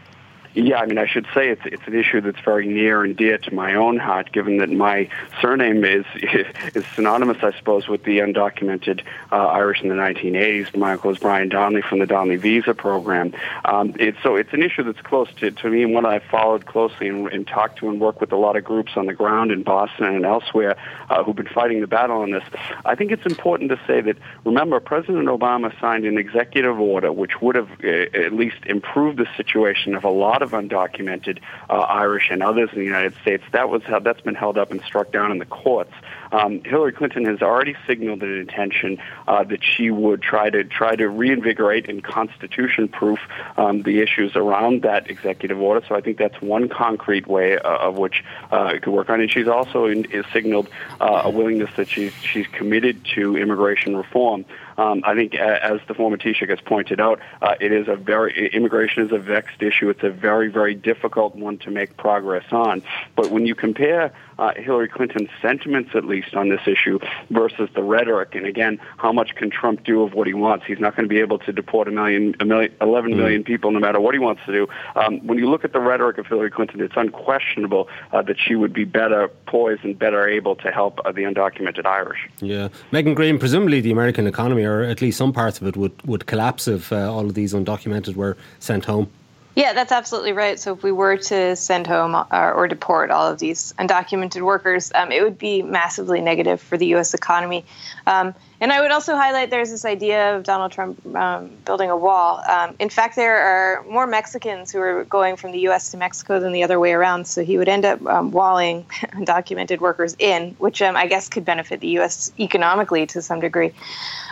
Yeah, 0.54 0.78
I 0.78 0.86
mean, 0.86 0.98
I 0.98 1.06
should 1.06 1.26
say 1.34 1.48
it's 1.48 1.62
it's 1.64 1.82
an 1.86 1.94
issue 1.98 2.20
that's 2.20 2.38
very 2.40 2.68
near 2.68 3.02
and 3.02 3.16
dear 3.16 3.38
to 3.38 3.54
my 3.54 3.74
own 3.74 3.98
heart, 3.98 4.30
given 4.30 4.58
that 4.58 4.70
my 4.70 5.08
surname 5.40 5.84
is 5.84 6.04
is 6.74 6.84
synonymous, 6.94 7.38
I 7.42 7.52
suppose, 7.58 7.88
with 7.88 8.04
the 8.04 8.18
undocumented 8.18 9.02
uh, 9.32 9.46
Irish 9.48 9.82
in 9.82 9.88
the 9.88 9.96
1980s. 9.96 10.76
My 10.76 10.92
uncle 10.92 11.10
is 11.10 11.18
Brian 11.18 11.48
Donnelly 11.48 11.82
from 11.82 11.98
the 11.98 12.06
Donnelly 12.06 12.36
Visa 12.36 12.72
Program. 12.72 13.34
Um, 13.64 13.94
it's 13.98 14.16
so 14.22 14.36
it's 14.36 14.52
an 14.52 14.62
issue 14.62 14.84
that's 14.84 15.00
close 15.00 15.28
to, 15.40 15.50
to 15.50 15.68
me 15.68 15.82
and 15.82 15.92
one 15.92 16.06
I've 16.06 16.22
followed 16.22 16.66
closely 16.66 17.08
and, 17.08 17.26
and 17.32 17.48
talked 17.48 17.80
to 17.80 17.88
and 17.88 18.00
worked 18.00 18.20
with 18.20 18.30
a 18.30 18.36
lot 18.36 18.54
of 18.54 18.62
groups 18.62 18.92
on 18.94 19.06
the 19.06 19.14
ground 19.14 19.50
in 19.50 19.64
Boston 19.64 20.06
and 20.06 20.24
elsewhere 20.24 20.76
uh, 21.10 21.24
who've 21.24 21.34
been 21.34 21.48
fighting 21.48 21.80
the 21.80 21.88
battle 21.88 22.18
on 22.18 22.30
this. 22.30 22.44
I 22.84 22.94
think 22.94 23.10
it's 23.10 23.26
important 23.26 23.70
to 23.70 23.80
say 23.88 24.00
that 24.02 24.18
remember 24.44 24.78
President 24.78 25.26
Obama 25.26 25.72
signed 25.80 26.04
an 26.04 26.16
executive 26.16 26.78
order 26.78 27.10
which 27.10 27.40
would 27.40 27.56
have 27.56 27.70
uh, 27.82 27.88
at 27.88 28.32
least 28.32 28.58
improved 28.66 29.18
the 29.18 29.26
situation 29.36 29.96
of 29.96 30.04
a 30.04 30.10
lot 30.10 30.43
of 30.44 30.52
undocumented 30.52 31.36
uh, 31.68 31.80
Irish 32.04 32.26
and 32.30 32.40
others 32.42 32.70
in 32.72 32.78
the 32.78 32.84
United 32.84 33.14
States. 33.22 33.42
That 33.52 33.68
was 33.68 33.82
how 33.82 33.98
that's 33.98 34.20
been 34.20 34.36
held 34.44 34.56
up 34.62 34.70
and 34.70 34.80
struck 34.82 35.08
down 35.10 35.32
in 35.32 35.38
the 35.38 35.50
courts. 35.62 35.94
Um, 36.30 36.62
Hillary 36.64 36.92
Clinton 36.92 37.24
has 37.26 37.42
already 37.42 37.74
signaled 37.86 38.22
an 38.22 38.38
intention 38.38 38.98
uh, 39.26 39.44
that 39.44 39.62
she 39.62 39.90
would 39.90 40.20
try 40.22 40.50
to 40.50 40.64
try 40.80 40.96
to 40.96 41.08
reinvigorate 41.08 41.88
and 41.88 42.02
constitution-proof 42.02 43.20
um, 43.56 43.82
the 43.82 44.00
issues 44.00 44.36
around 44.36 44.82
that 44.82 45.10
executive 45.10 45.60
order. 45.60 45.84
So 45.88 45.94
I 45.94 46.00
think 46.00 46.18
that's 46.18 46.40
one 46.40 46.68
concrete 46.68 47.26
way 47.26 47.58
uh, 47.58 47.88
of 47.88 47.98
which 47.98 48.24
uh, 48.52 48.72
it 48.74 48.82
could 48.82 48.92
work 48.92 49.10
on. 49.10 49.20
And 49.20 49.30
she's 49.30 49.48
also 49.48 49.86
in, 49.86 50.06
signaled 50.32 50.68
uh, 51.00 51.22
a 51.24 51.30
willingness 51.30 51.70
that 51.76 51.88
she's 51.88 52.12
she's 52.30 52.46
committed 52.48 53.04
to 53.14 53.36
immigration 53.36 53.96
reform. 53.96 54.44
Um, 54.76 55.02
I 55.04 55.14
think, 55.14 55.34
as 55.34 55.80
the 55.86 55.94
former 55.94 56.16
Taoiseach 56.16 56.48
has 56.48 56.60
pointed 56.60 57.00
out, 57.00 57.20
uh, 57.42 57.54
it 57.60 57.72
is 57.72 57.88
a 57.88 57.96
very 57.96 58.48
immigration 58.48 59.04
is 59.04 59.12
a 59.12 59.18
vexed 59.18 59.62
issue. 59.62 59.88
It's 59.88 60.02
a 60.02 60.10
very, 60.10 60.48
very 60.48 60.74
difficult 60.74 61.34
one 61.34 61.58
to 61.58 61.70
make 61.70 61.96
progress 61.96 62.44
on. 62.52 62.82
But 63.16 63.30
when 63.30 63.46
you 63.46 63.54
compare 63.54 64.12
uh, 64.38 64.52
Hillary 64.56 64.88
Clinton's 64.88 65.30
sentiments, 65.40 65.90
at 65.94 66.04
least 66.04 66.34
on 66.34 66.48
this 66.48 66.60
issue, 66.66 66.98
versus 67.30 67.68
the 67.74 67.82
rhetoric, 67.82 68.34
and 68.34 68.46
again, 68.46 68.78
how 68.96 69.12
much 69.12 69.34
can 69.34 69.50
Trump 69.50 69.84
do 69.84 70.02
of 70.02 70.14
what 70.14 70.26
he 70.26 70.34
wants? 70.34 70.64
He's 70.66 70.78
not 70.78 70.96
going 70.96 71.08
to 71.08 71.12
be 71.12 71.20
able 71.20 71.38
to 71.40 71.52
deport 71.52 71.88
a 71.88 71.90
million, 71.90 72.34
a 72.40 72.44
million, 72.44 72.72
11 72.80 73.12
mm. 73.12 73.16
million 73.16 73.44
people, 73.44 73.70
no 73.70 73.80
matter 73.80 74.00
what 74.00 74.14
he 74.14 74.18
wants 74.18 74.42
to 74.46 74.52
do. 74.52 74.68
Um, 74.96 75.24
when 75.26 75.38
you 75.38 75.48
look 75.48 75.64
at 75.64 75.72
the 75.72 75.80
rhetoric 75.80 76.18
of 76.18 76.26
Hillary 76.26 76.50
Clinton, 76.50 76.80
it's 76.80 76.96
unquestionable 76.96 77.88
uh, 78.12 78.22
that 78.22 78.36
she 78.38 78.54
would 78.54 78.72
be 78.72 78.84
better 78.84 79.28
poised 79.46 79.84
and 79.84 79.98
better 79.98 80.28
able 80.28 80.56
to 80.56 80.70
help 80.70 81.00
uh, 81.04 81.12
the 81.12 81.22
undocumented 81.22 81.86
Irish. 81.86 82.28
Yeah, 82.40 82.68
Megan 82.92 83.14
Greene, 83.14 83.38
presumably 83.38 83.80
the 83.80 83.90
American 83.90 84.26
economy 84.26 84.64
or 84.64 84.82
at 84.82 85.00
least 85.00 85.18
some 85.18 85.32
parts 85.32 85.60
of 85.60 85.66
it 85.66 85.76
would, 85.76 85.94
would 86.06 86.26
collapse 86.26 86.68
if 86.68 86.92
uh, 86.92 87.12
all 87.12 87.26
of 87.26 87.34
these 87.34 87.54
undocumented 87.54 88.16
were 88.16 88.36
sent 88.58 88.84
home. 88.84 89.10
Yeah, 89.56 89.72
that's 89.72 89.92
absolutely 89.92 90.32
right. 90.32 90.58
So 90.58 90.72
if 90.72 90.82
we 90.82 90.90
were 90.90 91.16
to 91.16 91.54
send 91.54 91.86
home 91.86 92.16
or, 92.16 92.26
uh, 92.32 92.50
or 92.50 92.66
deport 92.66 93.12
all 93.12 93.28
of 93.30 93.38
these 93.38 93.72
undocumented 93.78 94.42
workers, 94.42 94.90
um, 94.94 95.12
it 95.12 95.22
would 95.22 95.38
be 95.38 95.62
massively 95.62 96.20
negative 96.20 96.60
for 96.60 96.76
the 96.76 96.86
U.S. 96.86 97.14
economy. 97.14 97.64
Um, 98.04 98.34
and 98.60 98.72
I 98.72 98.80
would 98.80 98.90
also 98.90 99.14
highlight 99.14 99.50
there's 99.50 99.70
this 99.70 99.84
idea 99.84 100.36
of 100.36 100.42
Donald 100.42 100.72
Trump 100.72 101.04
um, 101.14 101.50
building 101.64 101.88
a 101.88 101.96
wall. 101.96 102.42
Um, 102.48 102.74
in 102.80 102.88
fact, 102.88 103.14
there 103.14 103.36
are 103.36 103.84
more 103.84 104.08
Mexicans 104.08 104.72
who 104.72 104.80
are 104.80 105.04
going 105.04 105.36
from 105.36 105.52
the 105.52 105.60
U.S. 105.60 105.92
to 105.92 105.98
Mexico 105.98 106.40
than 106.40 106.52
the 106.52 106.64
other 106.64 106.80
way 106.80 106.92
around. 106.92 107.28
So 107.28 107.44
he 107.44 107.56
would 107.56 107.68
end 107.68 107.84
up 107.84 108.04
um, 108.06 108.32
walling 108.32 108.84
undocumented 109.12 109.78
workers 109.78 110.16
in, 110.18 110.56
which 110.58 110.82
um, 110.82 110.96
I 110.96 111.06
guess 111.06 111.28
could 111.28 111.44
benefit 111.44 111.78
the 111.78 111.88
U.S. 111.88 112.32
economically 112.40 113.06
to 113.06 113.22
some 113.22 113.38
degree. 113.38 113.72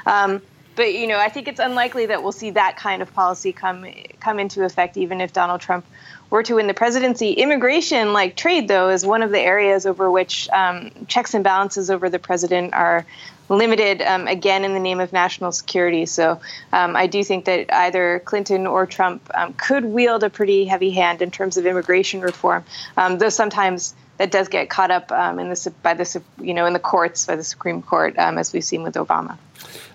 Um, 0.04 0.42
but 0.74 0.94
you 0.94 1.06
know, 1.06 1.18
I 1.18 1.28
think 1.28 1.48
it's 1.48 1.60
unlikely 1.60 2.06
that 2.06 2.22
we'll 2.22 2.32
see 2.32 2.50
that 2.50 2.76
kind 2.76 3.02
of 3.02 3.12
policy 3.14 3.52
come 3.52 3.86
come 4.20 4.38
into 4.38 4.64
effect, 4.64 4.96
even 4.96 5.20
if 5.20 5.32
Donald 5.32 5.60
Trump 5.60 5.84
were 6.30 6.42
to 6.42 6.54
win 6.54 6.66
the 6.66 6.74
presidency. 6.74 7.32
Immigration, 7.32 8.14
like 8.14 8.36
trade, 8.36 8.66
though, 8.66 8.88
is 8.88 9.04
one 9.04 9.22
of 9.22 9.30
the 9.30 9.38
areas 9.38 9.84
over 9.84 10.10
which 10.10 10.48
um, 10.50 10.90
checks 11.06 11.34
and 11.34 11.44
balances 11.44 11.90
over 11.90 12.08
the 12.08 12.18
president 12.18 12.72
are 12.72 13.04
limited, 13.50 14.00
um, 14.00 14.26
again, 14.26 14.64
in 14.64 14.72
the 14.72 14.80
name 14.80 14.98
of 14.98 15.12
national 15.12 15.52
security. 15.52 16.06
So 16.06 16.40
um, 16.72 16.96
I 16.96 17.06
do 17.06 17.22
think 17.22 17.44
that 17.44 17.72
either 17.74 18.22
Clinton 18.24 18.66
or 18.66 18.86
Trump 18.86 19.30
um, 19.34 19.52
could 19.52 19.84
wield 19.84 20.24
a 20.24 20.30
pretty 20.30 20.64
heavy 20.64 20.90
hand 20.90 21.20
in 21.20 21.30
terms 21.30 21.58
of 21.58 21.66
immigration 21.66 22.22
reform, 22.22 22.64
um, 22.96 23.18
though 23.18 23.28
sometimes 23.28 23.94
that 24.16 24.30
does 24.30 24.48
get 24.48 24.70
caught 24.70 24.90
up 24.90 25.12
um, 25.12 25.38
in 25.38 25.50
the 25.50 25.74
by 25.82 25.94
the 25.94 26.22
you 26.40 26.54
know 26.54 26.64
in 26.64 26.72
the 26.72 26.78
courts 26.78 27.26
by 27.26 27.36
the 27.36 27.44
Supreme 27.44 27.82
Court 27.82 28.14
as 28.16 28.52
we've 28.52 28.64
seen 28.64 28.82
with 28.82 28.94
Obama. 28.94 29.36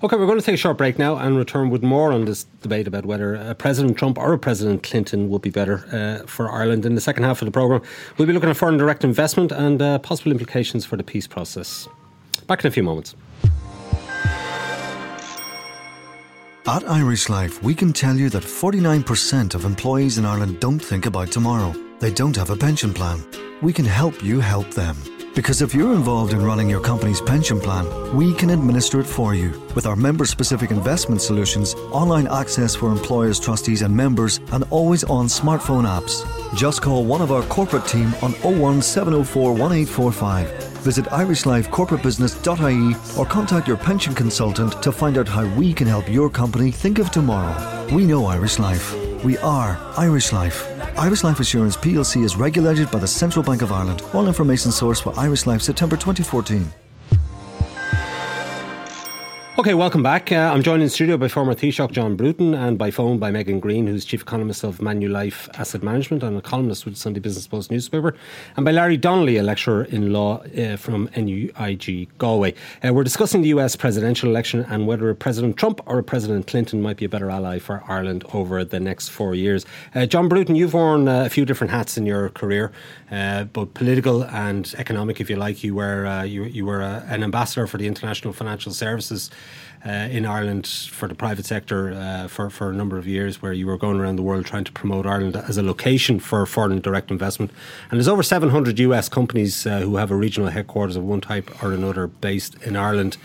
Okay, 0.04 0.16
we're 0.16 0.28
going 0.28 0.38
to 0.38 0.46
take 0.46 0.54
a 0.54 0.58
short 0.58 0.78
break 0.78 1.00
now 1.00 1.18
and 1.18 1.36
return 1.36 1.72
with 1.72 1.82
more 1.82 2.14
on 2.14 2.26
this 2.26 2.44
debate 2.62 2.86
about 2.86 3.04
whether 3.04 3.36
uh, 3.36 3.56
President 3.56 3.98
Trump 3.98 4.20
or 4.20 4.38
President 4.38 4.84
Clinton 4.84 5.28
would 5.30 5.42
be 5.42 5.50
better 5.50 5.88
uh, 5.92 6.24
for 6.28 6.52
Ireland. 6.52 6.86
In 6.86 6.94
the 6.94 7.02
second 7.02 7.24
half 7.24 7.42
of 7.42 7.48
the 7.48 7.52
programme, 7.52 7.82
we'll 8.16 8.28
be 8.28 8.34
looking 8.34 8.52
at 8.52 8.58
foreign 8.58 8.78
direct 8.78 9.04
investment 9.04 9.52
and 9.52 9.82
uh, 9.82 9.98
possible 9.98 10.32
implications 10.32 10.86
for 10.86 10.98
the 10.98 11.04
peace 11.04 11.26
process. 11.26 11.88
Back 12.46 12.64
in 12.64 12.68
a 12.68 12.72
few 12.72 12.84
moments. 12.84 13.16
At 16.68 16.88
Irish 16.88 17.28
Life, 17.28 17.64
we 17.64 17.74
can 17.74 17.92
tell 17.92 18.16
you 18.16 18.30
that 18.30 18.44
49% 18.44 19.56
of 19.56 19.66
employees 19.66 20.20
in 20.20 20.26
Ireland 20.26 20.60
don't 20.60 20.80
think 20.80 21.08
about 21.08 21.32
tomorrow. 21.32 21.74
They 22.00 22.12
don't 22.12 22.36
have 22.36 22.52
a 22.52 22.56
pension 22.56 22.94
plan. 22.94 23.26
We 23.64 23.74
can 23.74 23.86
help 23.86 24.24
you 24.24 24.42
help 24.42 24.70
them. 24.76 24.96
Because 25.38 25.62
if 25.62 25.74
you're 25.76 25.94
involved 25.94 26.34
in 26.34 26.44
running 26.44 26.68
your 26.68 26.82
company's 26.82 27.22
pension 27.22 27.60
plan, 27.60 27.86
we 28.18 28.34
can 28.34 28.50
administer 28.50 29.00
it 29.00 29.06
for 29.06 29.36
you 29.36 29.52
with 29.76 29.86
our 29.86 29.96
member 29.96 30.26
specific 30.26 30.72
investment 30.72 31.22
solutions, 31.22 31.76
online 31.92 32.26
access 32.26 32.74
for 32.74 32.92
employers, 32.92 33.40
trustees, 33.40 33.84
and 33.84 33.96
members, 33.96 34.40
and 34.52 34.64
always 34.72 35.04
on 35.04 35.28
smartphone 35.28 35.86
apps. 35.86 36.26
Just 36.58 36.82
call 36.82 37.06
one 37.06 37.22
of 37.22 37.32
our 37.32 37.44
corporate 37.44 37.86
team 37.86 38.08
on 38.24 38.32
01704 38.42 39.52
1845. 39.52 40.50
Visit 40.80 41.06
irishlifecorporatebusiness.ie 41.06 43.20
or 43.20 43.26
contact 43.28 43.68
your 43.68 43.78
pension 43.78 44.16
consultant 44.16 44.82
to 44.82 44.92
find 44.92 45.20
out 45.20 45.28
how 45.28 45.46
we 45.56 45.72
can 45.72 45.86
help 45.86 46.10
your 46.10 46.32
company 46.32 46.72
think 46.72 46.98
of 46.98 47.12
tomorrow. 47.12 47.56
We 47.94 48.06
know 48.06 48.26
Irish 48.26 48.58
Life. 48.58 48.96
We 49.24 49.38
are 49.38 49.78
Irish 49.98 50.34
Life. 50.34 50.77
Irish 50.98 51.24
Life 51.24 51.40
Assurance 51.40 51.78
plc 51.78 52.24
is 52.24 52.38
regulated 52.38 52.90
by 52.90 52.98
the 52.98 53.08
Central 53.08 53.44
Bank 53.44 53.62
of 53.62 53.72
Ireland. 53.72 54.02
All 54.16 54.28
information 54.28 54.72
sourced 54.72 55.00
for 55.00 55.14
Irish 55.16 55.46
Life 55.46 55.62
September 55.62 55.96
2014. 55.96 56.87
Okay, 59.60 59.74
welcome 59.74 60.04
back. 60.04 60.32
Uh, 60.32 60.52
I'm 60.54 60.62
joined 60.62 60.84
in 60.84 60.90
studio 60.90 61.18
by 61.18 61.28
former 61.28 61.56
Taoiseach 61.56 61.90
John 61.90 62.16
Bruton 62.16 62.54
and 62.54 62.78
by 62.78 62.92
phone 62.92 63.18
by 63.18 63.32
Megan 63.32 63.60
Greene, 63.60 63.88
who's 63.88 64.06
Chief 64.06 64.22
Economist 64.22 64.64
of 64.64 64.78
Manulife 64.78 65.50
Asset 65.58 65.82
Management 65.82 66.22
and 66.22 66.38
a 66.38 66.42
columnist 66.42 66.86
with 66.86 66.94
the 66.94 67.00
Sunday 67.00 67.20
Business 67.20 67.48
Post 67.48 67.72
newspaper, 67.72 68.14
and 68.56 68.64
by 68.64 68.70
Larry 68.70 68.98
Donnelly, 68.98 69.38
a 69.38 69.42
lecturer 69.42 69.86
in 69.86 70.14
law 70.14 70.44
uh, 70.56 70.76
from 70.76 71.10
NUIG 71.16 72.08
Galway. 72.20 72.54
Uh, 72.88 72.94
we're 72.94 73.04
discussing 73.04 73.42
the 73.42 73.48
US 73.48 73.76
presidential 73.76 74.30
election 74.30 74.64
and 74.70 74.86
whether 74.86 75.10
a 75.10 75.16
President 75.16 75.58
Trump 75.58 75.82
or 75.88 75.98
a 75.98 76.04
President 76.04 76.46
Clinton 76.46 76.84
might 76.84 76.98
be 76.98 77.06
a 77.06 77.10
better 77.10 77.32
ally 77.32 77.58
for 77.58 77.84
Ireland 77.88 78.26
over 78.34 78.64
the 78.64 78.80
next 78.80 79.10
four 79.10 79.34
years. 79.34 79.66
Uh, 79.96 80.06
John 80.06 80.30
Bruton, 80.30 80.56
you've 80.56 80.76
worn 80.76 81.08
uh, 81.08 81.26
a 81.26 81.30
few 81.30 81.46
different 81.46 81.72
hats 81.72 81.98
in 81.98 82.06
your 82.06 82.30
career, 82.30 82.72
uh, 83.10 83.46
both 83.46 83.74
political 83.74 84.24
and 84.26 84.72
economic, 84.78 85.20
if 85.20 85.32
you 85.32 85.36
like. 85.36 85.64
You 85.64 85.74
were, 85.74 86.26
you, 86.26 86.44
you 86.44 86.64
were 86.64 86.84
an 86.84 87.24
ambassador 87.24 87.66
for 87.66 87.80
the 87.80 87.88
International 87.88 88.34
Financial 88.34 88.72
Services 88.72 89.32
uh, 89.86 89.90
in 89.90 90.26
Ireland 90.26 90.68
for 90.68 91.08
the 91.08 91.16
private 91.16 91.46
sector 91.46 91.94
uh, 91.94 92.28
for, 92.28 92.50
for 92.50 92.70
a 92.70 92.74
number 92.74 92.98
of 92.98 93.08
years, 93.08 93.42
where 93.42 93.54
you 93.54 93.68
were 93.68 93.78
going 93.78 94.00
around 94.00 94.16
the 94.16 94.22
world 94.24 94.46
trying 94.46 94.64
to 94.66 94.72
promote 94.72 95.06
Ireland 95.06 95.36
as 95.36 95.58
a 95.58 95.64
location 95.64 96.20
for 96.20 96.46
foreign 96.46 96.80
direct 96.82 97.12
investment. 97.12 97.52
And 97.90 97.98
there's 97.98 98.08
over 98.08 98.24
700 98.24 98.80
US 98.80 99.08
companies 99.08 99.66
uh, 99.66 99.80
who 99.82 99.96
have 99.98 100.12
a 100.12 100.16
regional 100.16 100.50
headquarters 100.50 100.96
of 100.96 101.04
one 101.04 101.22
type 101.22 101.64
or 101.64 101.74
another 101.74 102.08
based 102.08 102.56
in 102.64 102.76
Ireland. 102.76 103.18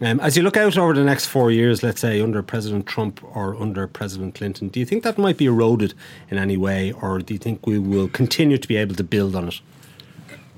Um, 0.00 0.18
as 0.18 0.36
you 0.36 0.42
look 0.42 0.56
out 0.56 0.76
over 0.76 0.94
the 0.94 1.04
next 1.04 1.26
four 1.26 1.52
years, 1.52 1.84
let's 1.84 2.00
say 2.00 2.20
under 2.20 2.42
President 2.42 2.86
Trump 2.86 3.22
or 3.36 3.54
under 3.54 3.86
President 3.86 4.34
Clinton, 4.34 4.68
do 4.68 4.80
you 4.80 4.86
think 4.86 5.04
that 5.04 5.16
might 5.16 5.36
be 5.36 5.46
eroded 5.46 5.94
in 6.28 6.38
any 6.38 6.56
way, 6.56 6.90
or 6.90 7.20
do 7.20 7.32
you 7.34 7.38
think 7.38 7.64
we 7.68 7.78
will 7.78 8.08
continue 8.08 8.58
to 8.58 8.66
be 8.66 8.76
able 8.76 8.96
to 8.96 9.04
build 9.04 9.36
on 9.36 9.48
it? 9.48 9.60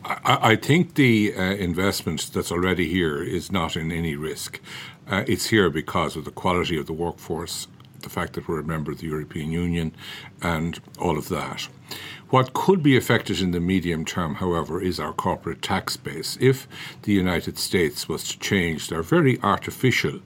I, 0.07 0.57
think 0.57 0.96
the 0.96 1.35
uh, 1.35 1.42
investment 1.42 2.31
that's 2.35 2.53
already 2.53 2.88
here 2.88 3.22
is 3.22 3.50
not 3.50 3.74
in 3.74 3.90
any 3.90 4.16
risk. 4.16 4.61
Uh, 5.09 5.25
it's 5.27 5.47
here 5.47 5.69
because 5.69 6.17
of 6.17 6.25
the 6.25 6.31
quality 6.31 6.79
of 6.79 6.87
the 6.87 6.93
workforce, 6.93 7.67
the 8.01 8.09
fact 8.09 8.33
that 8.35 8.49
we're 8.49 8.61
a 8.61 8.64
member 8.64 8.93
of 8.93 8.99
the 8.99 9.07
European 9.07 9.51
Union, 9.51 9.95
and 10.43 10.81
all 10.99 11.19
of 11.19 11.29
that. 11.29 11.69
What 12.31 12.55
could 12.55 12.83
be 12.83 12.97
affected 12.97 13.40
in 13.40 13.51
the 13.51 13.61
medium 13.61 14.05
term, 14.05 14.37
however, 14.37 14.81
is 14.81 14.99
our 14.99 15.12
corporate 15.12 15.62
tax 15.62 15.97
base. 15.97 16.38
If 16.40 16.67
the 17.03 17.12
United 17.12 17.59
States 17.59 18.09
was 18.09 18.27
to 18.29 18.38
change 18.38 18.88
their 18.88 19.03
very 19.03 19.40
artificial 19.43 20.21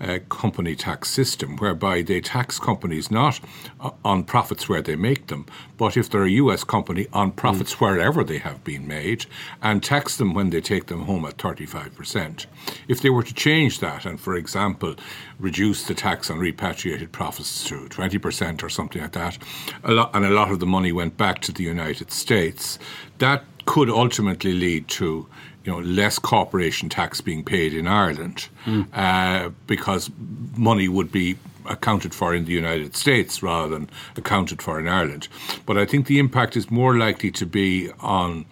uh, 0.00 0.18
company 0.28 0.74
tax 0.74 1.10
system, 1.10 1.56
whereby 1.56 2.02
they 2.02 2.20
tax 2.20 2.58
companies 2.58 3.10
not 3.10 3.40
uh, 3.80 3.90
on 4.04 4.24
profits 4.24 4.68
where 4.68 4.82
they 4.82 4.96
make 4.96 5.26
them, 5.26 5.46
but 5.76 5.96
if 5.96 6.10
they're 6.10 6.24
a 6.24 6.30
US 6.30 6.64
company, 6.64 7.06
on 7.12 7.32
profits 7.32 7.74
mm. 7.74 7.80
wherever 7.80 8.22
they 8.24 8.38
have 8.38 8.62
been 8.64 8.86
made, 8.86 9.26
and 9.62 9.82
tax 9.82 10.16
them 10.16 10.34
when 10.34 10.50
they 10.50 10.60
take 10.60 10.86
them 10.86 11.02
home 11.02 11.24
at 11.24 11.36
35%. 11.36 12.46
If 12.88 13.00
they 13.00 13.10
were 13.10 13.22
to 13.22 13.34
change 13.34 13.80
that 13.80 14.04
and, 14.04 14.20
for 14.20 14.34
example, 14.34 14.96
reduce 15.38 15.84
the 15.84 15.94
tax 15.94 16.30
on 16.30 16.38
repatriated 16.38 17.12
profits 17.12 17.64
to 17.64 17.88
20% 17.88 18.62
or 18.62 18.68
something 18.68 19.02
like 19.02 19.12
that, 19.12 19.38
a 19.84 19.92
lot, 19.92 20.10
and 20.14 20.24
a 20.24 20.30
lot 20.30 20.50
of 20.50 20.60
the 20.60 20.66
money 20.66 20.92
went 20.92 21.16
back 21.16 21.40
to 21.42 21.52
the 21.52 21.64
United 21.64 22.10
States, 22.10 22.78
that 23.18 23.44
could 23.68 23.90
ultimately 23.90 24.54
lead 24.54 24.88
to 24.88 25.26
you 25.62 25.70
know, 25.70 25.80
less 25.80 26.18
corporation 26.18 26.88
tax 26.88 27.20
being 27.20 27.44
paid 27.44 27.74
in 27.74 27.86
Ireland 27.86 28.48
mm. 28.64 28.86
uh, 28.94 29.50
because 29.66 30.10
money 30.56 30.88
would 30.88 31.12
be 31.12 31.36
accounted 31.66 32.14
for 32.14 32.34
in 32.34 32.46
the 32.46 32.52
United 32.52 32.96
States 32.96 33.42
rather 33.42 33.68
than 33.68 33.90
accounted 34.16 34.62
for 34.62 34.80
in 34.80 34.88
Ireland. 34.88 35.28
But 35.66 35.76
I 35.76 35.84
think 35.84 36.06
the 36.06 36.18
impact 36.18 36.56
is 36.56 36.70
more 36.70 36.96
likely 36.96 37.30
to 37.32 37.44
be 37.44 37.90
on 38.00 38.46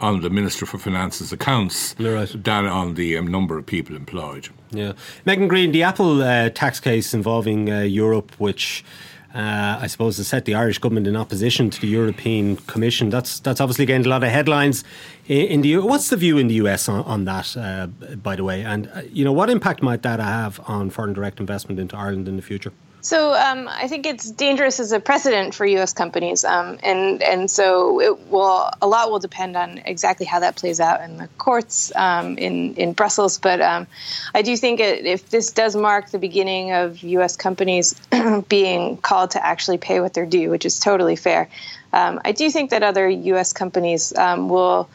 on 0.00 0.22
the 0.22 0.30
Minister 0.30 0.64
for 0.66 0.78
Finance's 0.78 1.32
accounts 1.32 1.94
right. 2.00 2.28
than 2.34 2.66
on 2.66 2.94
the 2.94 3.16
um, 3.16 3.26
number 3.26 3.56
of 3.58 3.66
people 3.66 3.94
employed. 3.94 4.48
Yeah, 4.70 4.94
Megan 5.26 5.48
Greene, 5.48 5.70
the 5.70 5.84
Apple 5.84 6.22
uh, 6.22 6.48
tax 6.48 6.80
case 6.80 7.14
involving 7.14 7.70
uh, 7.70 7.80
Europe, 7.82 8.32
which 8.38 8.84
uh, 9.34 9.78
I 9.80 9.86
suppose, 9.86 10.16
to 10.16 10.24
set 10.24 10.44
the 10.44 10.54
Irish 10.54 10.78
government 10.78 11.06
in 11.06 11.16
opposition 11.16 11.70
to 11.70 11.80
the 11.80 11.86
European 11.86 12.56
Commission. 12.56 13.08
That's 13.08 13.40
that's 13.40 13.60
obviously 13.60 13.86
gained 13.86 14.04
a 14.04 14.08
lot 14.08 14.22
of 14.22 14.30
headlines 14.30 14.84
in, 15.26 15.62
the. 15.62 15.78
What's 15.78 16.10
the 16.10 16.16
view 16.16 16.36
in 16.36 16.48
the 16.48 16.54
US 16.54 16.88
on, 16.88 17.02
on 17.04 17.24
that, 17.24 17.56
uh, 17.56 17.86
by 18.16 18.36
the 18.36 18.44
way? 18.44 18.62
And 18.62 18.90
uh, 18.94 19.02
you 19.10 19.24
know, 19.24 19.32
what 19.32 19.48
impact 19.48 19.82
might 19.82 20.02
that 20.02 20.20
have 20.20 20.60
on 20.68 20.90
foreign 20.90 21.14
direct 21.14 21.40
investment 21.40 21.80
into 21.80 21.96
Ireland 21.96 22.28
in 22.28 22.36
the 22.36 22.42
future? 22.42 22.72
So 23.02 23.34
um, 23.34 23.68
I 23.68 23.88
think 23.88 24.06
it's 24.06 24.30
dangerous 24.30 24.78
as 24.78 24.92
a 24.92 25.00
precedent 25.00 25.56
for 25.56 25.66
U.S. 25.66 25.92
companies, 25.92 26.44
um, 26.44 26.78
and 26.84 27.20
and 27.20 27.50
so 27.50 28.00
it 28.00 28.28
will 28.28 28.70
a 28.80 28.86
lot 28.86 29.10
will 29.10 29.18
depend 29.18 29.56
on 29.56 29.78
exactly 29.84 30.24
how 30.24 30.38
that 30.38 30.54
plays 30.54 30.78
out 30.78 31.02
in 31.02 31.16
the 31.16 31.26
courts 31.36 31.90
um, 31.96 32.38
in 32.38 32.74
in 32.76 32.92
Brussels. 32.92 33.38
But 33.38 33.60
um, 33.60 33.88
I 34.32 34.42
do 34.42 34.56
think 34.56 34.78
it, 34.78 35.04
if 35.04 35.30
this 35.30 35.50
does 35.50 35.74
mark 35.74 36.10
the 36.10 36.20
beginning 36.20 36.72
of 36.72 37.02
U.S. 37.02 37.36
companies 37.36 38.00
being 38.48 38.98
called 38.98 39.32
to 39.32 39.44
actually 39.44 39.78
pay 39.78 39.98
what 39.98 40.14
they're 40.14 40.24
due, 40.24 40.50
which 40.50 40.64
is 40.64 40.78
totally 40.78 41.16
fair, 41.16 41.48
um, 41.92 42.20
I 42.24 42.30
do 42.30 42.50
think 42.52 42.70
that 42.70 42.84
other 42.84 43.08
U.S. 43.08 43.52
companies 43.52 44.16
um, 44.16 44.48
will 44.48 44.88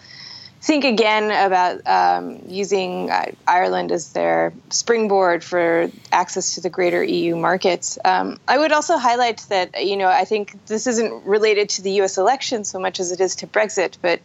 think 0.67 0.83
again 0.83 1.31
about 1.31 1.79
um, 1.87 2.41
using 2.45 3.09
uh, 3.09 3.31
Ireland 3.47 3.93
as 3.93 4.11
their 4.11 4.51
springboard 4.69 5.41
for 5.41 5.89
access 6.11 6.55
to 6.55 6.61
the 6.61 6.69
greater 6.69 7.01
EU 7.01 7.37
markets. 7.37 7.97
Um, 8.03 8.37
I 8.49 8.57
would 8.57 8.73
also 8.73 8.97
highlight 8.97 9.45
that, 9.47 9.85
you 9.85 9.95
know, 9.95 10.09
I 10.09 10.25
think 10.25 10.65
this 10.65 10.85
isn't 10.85 11.25
related 11.25 11.69
to 11.69 11.81
the 11.81 11.91
US 12.01 12.17
election 12.17 12.65
so 12.65 12.79
much 12.79 12.99
as 12.99 13.13
it 13.13 13.21
is 13.21 13.37
to 13.37 13.47
Brexit, 13.47 13.95
but 14.01 14.19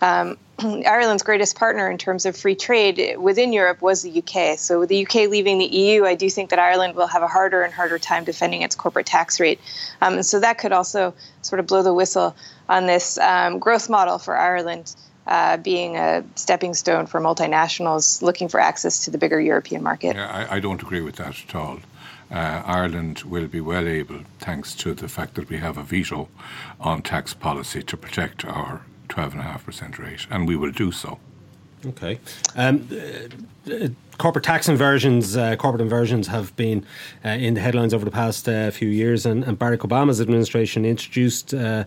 um, 0.00 0.38
Ireland's 0.60 1.24
greatest 1.24 1.58
partner 1.58 1.90
in 1.90 1.98
terms 1.98 2.24
of 2.24 2.36
free 2.36 2.54
trade 2.54 3.16
within 3.18 3.52
Europe 3.52 3.82
was 3.82 4.02
the 4.02 4.22
UK. 4.22 4.60
So, 4.60 4.78
with 4.78 4.90
the 4.90 5.04
UK 5.04 5.28
leaving 5.28 5.58
the 5.58 5.66
EU, 5.66 6.04
I 6.04 6.14
do 6.14 6.30
think 6.30 6.50
that 6.50 6.58
Ireland 6.58 6.94
will 6.94 7.08
have 7.08 7.22
a 7.22 7.28
harder 7.28 7.62
and 7.62 7.74
harder 7.74 7.98
time 7.98 8.24
defending 8.24 8.62
its 8.62 8.74
corporate 8.74 9.06
tax 9.06 9.40
rate. 9.40 9.60
Um, 10.00 10.22
so, 10.22 10.40
that 10.40 10.56
could 10.56 10.72
also 10.72 11.12
sort 11.42 11.60
of 11.60 11.66
blow 11.66 11.82
the 11.82 11.92
whistle 11.92 12.34
on 12.68 12.86
this 12.86 13.18
um, 13.18 13.58
growth 13.58 13.90
model 13.90 14.18
for 14.18 14.38
Ireland 14.38 14.94
uh, 15.30 15.56
being 15.56 15.96
a 15.96 16.24
stepping 16.34 16.74
stone 16.74 17.06
for 17.06 17.20
multinationals 17.20 18.20
looking 18.20 18.48
for 18.48 18.60
access 18.60 19.04
to 19.04 19.10
the 19.10 19.18
bigger 19.18 19.40
European 19.40 19.82
market. 19.82 20.16
Yeah, 20.16 20.28
I, 20.28 20.56
I 20.56 20.60
don't 20.60 20.82
agree 20.82 21.00
with 21.00 21.16
that 21.16 21.36
at 21.48 21.54
all. 21.54 21.78
Uh, 22.30 22.62
Ireland 22.64 23.22
will 23.22 23.48
be 23.48 23.60
well 23.60 23.88
able, 23.88 24.20
thanks 24.38 24.74
to 24.76 24.94
the 24.94 25.08
fact 25.08 25.34
that 25.34 25.48
we 25.48 25.58
have 25.58 25.78
a 25.78 25.82
veto 25.82 26.28
on 26.78 27.02
tax 27.02 27.34
policy, 27.34 27.82
to 27.82 27.96
protect 27.96 28.44
our 28.44 28.82
12.5% 29.08 29.98
rate, 29.98 30.26
and 30.30 30.46
we 30.46 30.56
will 30.56 30.70
do 30.70 30.92
so. 30.92 31.18
Okay. 31.86 32.20
Um, 32.56 32.88
uh, 32.92 33.88
corporate 34.20 34.44
tax 34.44 34.68
inversions, 34.68 35.34
uh, 35.34 35.56
corporate 35.56 35.80
inversions 35.80 36.26
have 36.28 36.54
been 36.54 36.84
uh, 37.24 37.30
in 37.30 37.54
the 37.54 37.60
headlines 37.60 37.94
over 37.94 38.04
the 38.04 38.10
past 38.10 38.46
uh, 38.46 38.70
few 38.70 38.88
years, 38.88 39.24
and, 39.24 39.42
and, 39.44 39.58
Barack 39.58 39.78
Obama's 39.78 40.20
administration 40.20 40.84
introduced 40.84 41.54
uh, 41.54 41.84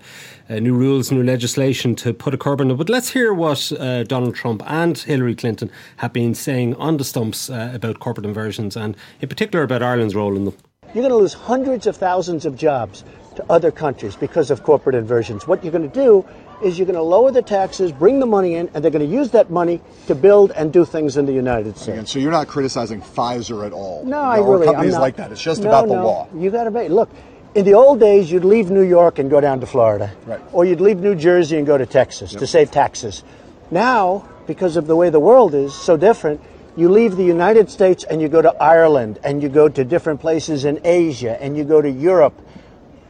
uh, 0.50 0.56
new 0.56 0.74
rules, 0.74 1.12
new 1.12 1.22
legislation 1.22 1.94
to 1.94 2.12
put 2.12 2.34
a 2.34 2.38
curb 2.38 2.60
on 2.60 2.72
it. 2.72 2.74
But 2.74 2.90
let's 2.90 3.10
hear 3.12 3.34
what 3.36 3.72
Donald 4.08 4.34
Trump 4.34 4.64
and 4.66 4.98
Hillary 4.98 5.36
Clinton 5.36 5.70
have 5.98 6.12
been 6.12 6.34
saying 6.34 6.74
on 6.76 6.98
the 6.98 7.04
stumps 7.04 7.50
about 7.50 8.00
corporate 8.00 8.26
inversions, 8.26 8.76
and 8.76 8.98
in 9.22 9.30
particular 9.30 9.64
about 9.64 9.84
Ireland's 9.84 10.16
role 10.16 10.36
in 10.36 10.46
them. 10.46 10.58
You're 10.96 11.04
going 11.04 11.10
to 11.10 11.18
lose 11.18 11.34
hundreds 11.34 11.86
of 11.86 11.96
thousands 11.96 12.48
of 12.48 12.58
jobs 12.58 13.04
to 13.36 13.46
other 13.50 13.72
countries 13.72 14.16
because 14.16 14.50
of 14.50 14.64
corporate 14.64 14.96
inversions. 14.96 15.48
What 15.48 15.64
you're 15.64 15.72
going 15.72 15.90
to 15.90 15.96
do 15.96 16.26
is 16.64 16.78
you're 16.78 16.86
going 16.86 16.96
to 16.96 17.02
lower 17.04 17.32
the 17.32 17.42
taxes, 17.42 17.92
bring 17.92 18.20
the 18.20 18.26
money 18.26 18.56
in, 18.56 18.70
and 18.74 18.84
they're 18.84 18.92
going 18.92 19.08
to 19.08 19.16
use 19.16 19.32
that 19.32 19.50
money 19.50 19.82
to 20.08 20.16
build 20.16 20.52
and 20.52 20.72
do 20.72 20.86
things 20.86 21.18
in 21.18 21.26
the 21.26 21.34
United 21.34 21.78
States. 21.78 21.98
And 21.98 22.08
so 22.08 22.20
you're 22.20 22.32
not 22.32 22.48
criticizing 22.48 23.02
Pfizer 23.02 23.66
at 23.66 23.74
all. 23.74 24.06
No, 24.06 24.20
I 24.20 24.38
really. 24.38 24.66
Companies 24.66 24.94
I'm 24.94 25.00
not. 25.00 25.02
like 25.02 25.16
that. 25.18 25.32
It's 25.32 25.42
just 25.42 25.62
no, 25.62 25.70
about 25.70 25.88
the 25.88 25.96
no. 25.96 26.06
law. 26.06 26.28
You 26.36 26.50
got 26.50 26.64
to 26.66 26.72
be. 26.72 26.88
Look, 26.88 27.10
in 27.56 27.66
the 27.66 27.74
old 27.74 28.00
days, 28.00 28.32
you'd 28.32 28.46
leave 28.46 28.72
New 28.72 28.82
York 28.82 29.20
and 29.20 29.30
go 29.30 29.40
down 29.40 29.60
to 29.60 29.66
Florida, 29.66 30.12
right. 30.26 30.42
or 30.52 30.66
you'd 30.66 30.82
leave 30.82 31.00
New 31.00 31.16
Jersey 31.16 31.58
and 31.58 31.68
go 31.68 31.78
to 31.78 31.86
Texas 31.86 32.32
yep. 32.32 32.40
to 32.40 32.48
save 32.48 32.72
taxes. 32.72 33.24
Now, 33.70 34.28
because 34.48 34.76
of 34.76 34.88
the 34.88 34.96
way 34.96 35.10
the 35.10 35.20
world 35.20 35.54
is 35.54 35.74
so 35.74 35.96
different, 35.96 36.42
you 36.76 36.90
leave 36.90 37.16
the 37.16 37.24
United 37.24 37.70
States 37.70 38.04
and 38.04 38.22
you 38.22 38.28
go 38.28 38.42
to 38.42 38.52
Ireland, 38.62 39.20
and 39.24 39.44
you 39.44 39.50
go 39.50 39.70
to 39.70 39.84
different 39.86 40.20
places 40.20 40.66
in 40.66 40.82
Asia, 40.84 41.42
and 41.42 41.56
you 41.56 41.64
go 41.64 41.82
to 41.82 41.90
Europe. 41.90 42.34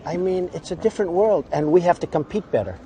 I 0.05 0.17
mean, 0.17 0.49
it's 0.53 0.71
a 0.71 0.75
different 0.75 1.11
world, 1.11 1.45
and 1.51 1.71
we 1.71 1.81
have 1.81 1.99
to 2.01 2.07
compete 2.07 2.51
better. 2.51 2.77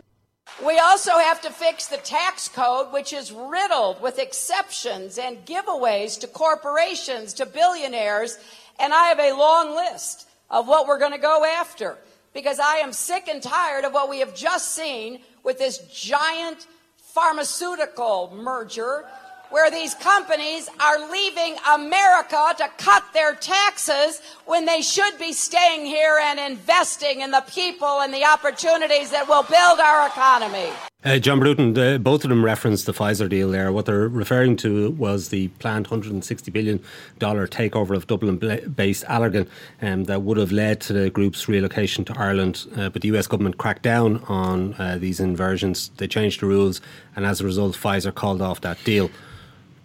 We 0.65 0.79
also 0.79 1.11
have 1.11 1.41
to 1.41 1.51
fix 1.51 1.85
the 1.85 1.97
tax 1.97 2.47
code, 2.47 2.91
which 2.91 3.13
is 3.13 3.31
riddled 3.31 4.01
with 4.01 4.17
exceptions 4.17 5.19
and 5.19 5.45
giveaways 5.45 6.19
to 6.21 6.27
corporations, 6.27 7.33
to 7.33 7.45
billionaires. 7.45 8.39
And 8.79 8.91
I 8.91 9.07
have 9.09 9.19
a 9.19 9.37
long 9.37 9.75
list 9.75 10.27
of 10.49 10.67
what 10.67 10.87
we're 10.87 10.97
going 10.97 11.11
to 11.11 11.19
go 11.19 11.45
after 11.45 11.97
because 12.33 12.59
I 12.59 12.77
am 12.77 12.91
sick 12.91 13.27
and 13.27 13.41
tired 13.41 13.85
of 13.85 13.93
what 13.93 14.09
we 14.09 14.19
have 14.19 14.35
just 14.35 14.73
seen 14.73 15.19
with 15.43 15.59
this 15.59 15.77
giant 15.93 16.65
pharmaceutical 16.97 18.33
merger 18.35 19.05
where 19.49 19.71
these 19.71 19.93
companies 19.95 20.69
are 20.79 21.09
leaving 21.11 21.55
America 21.73 22.53
to 22.57 22.67
cut 22.77 23.03
their 23.13 23.35
taxes 23.35 24.21
when 24.45 24.65
they 24.65 24.81
should 24.81 25.17
be 25.17 25.33
staying 25.33 25.85
here 25.85 26.19
and 26.21 26.39
investing 26.39 27.21
in 27.21 27.31
the 27.31 27.43
people 27.47 28.01
and 28.01 28.13
the 28.13 28.25
opportunities 28.25 29.11
that 29.11 29.27
will 29.27 29.43
build 29.43 29.79
our 29.79 30.07
economy. 30.07 30.71
Uh, 31.05 31.19
John 31.19 31.39
Bruton, 31.39 31.77
uh, 31.77 31.97
both 31.99 32.25
of 32.25 32.29
them 32.29 32.43
referenced 32.43 32.85
the 32.85 32.91
Pfizer 32.91 33.29
deal 33.29 33.49
there. 33.49 33.71
What 33.71 33.85
they're 33.85 34.09
referring 34.09 34.57
to 34.57 34.91
was 34.91 35.29
the 35.29 35.47
planned 35.59 35.87
$160 35.87 36.51
billion 36.51 36.79
takeover 37.19 37.95
of 37.95 38.07
Dublin 38.07 38.37
based 38.75 39.05
Allergan 39.05 39.47
um, 39.81 40.05
that 40.05 40.23
would 40.23 40.37
have 40.37 40.51
led 40.51 40.81
to 40.81 40.93
the 40.93 41.09
group's 41.09 41.47
relocation 41.47 42.03
to 42.05 42.19
Ireland. 42.19 42.65
Uh, 42.75 42.89
but 42.89 43.03
the 43.03 43.07
US 43.15 43.27
government 43.27 43.57
cracked 43.57 43.83
down 43.83 44.23
on 44.27 44.73
uh, 44.73 44.97
these 44.99 45.19
inversions. 45.19 45.91
They 45.97 46.07
changed 46.07 46.41
the 46.41 46.47
rules, 46.47 46.81
and 47.15 47.25
as 47.25 47.39
a 47.39 47.45
result, 47.45 47.75
Pfizer 47.77 48.13
called 48.13 48.41
off 48.41 48.61
that 48.61 48.83
deal. 48.83 49.09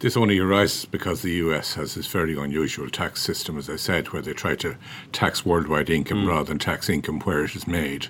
This 0.03 0.17
only 0.17 0.37
arises 0.37 0.83
because 0.83 1.21
the 1.21 1.31
US 1.35 1.75
has 1.75 1.95
this 1.95 2.07
very 2.07 2.37
unusual 2.37 2.89
tax 2.89 3.21
system, 3.21 3.57
as 3.57 3.69
I 3.69 3.77
said, 3.77 4.11
where 4.11 4.21
they 4.21 4.33
try 4.33 4.53
to 4.55 4.75
tax 5.13 5.45
worldwide 5.45 5.89
income 5.89 6.25
mm. 6.25 6.27
rather 6.27 6.43
than 6.43 6.59
tax 6.59 6.89
income 6.89 7.21
where 7.21 7.45
it 7.45 7.55
is 7.55 7.67
made. 7.67 8.07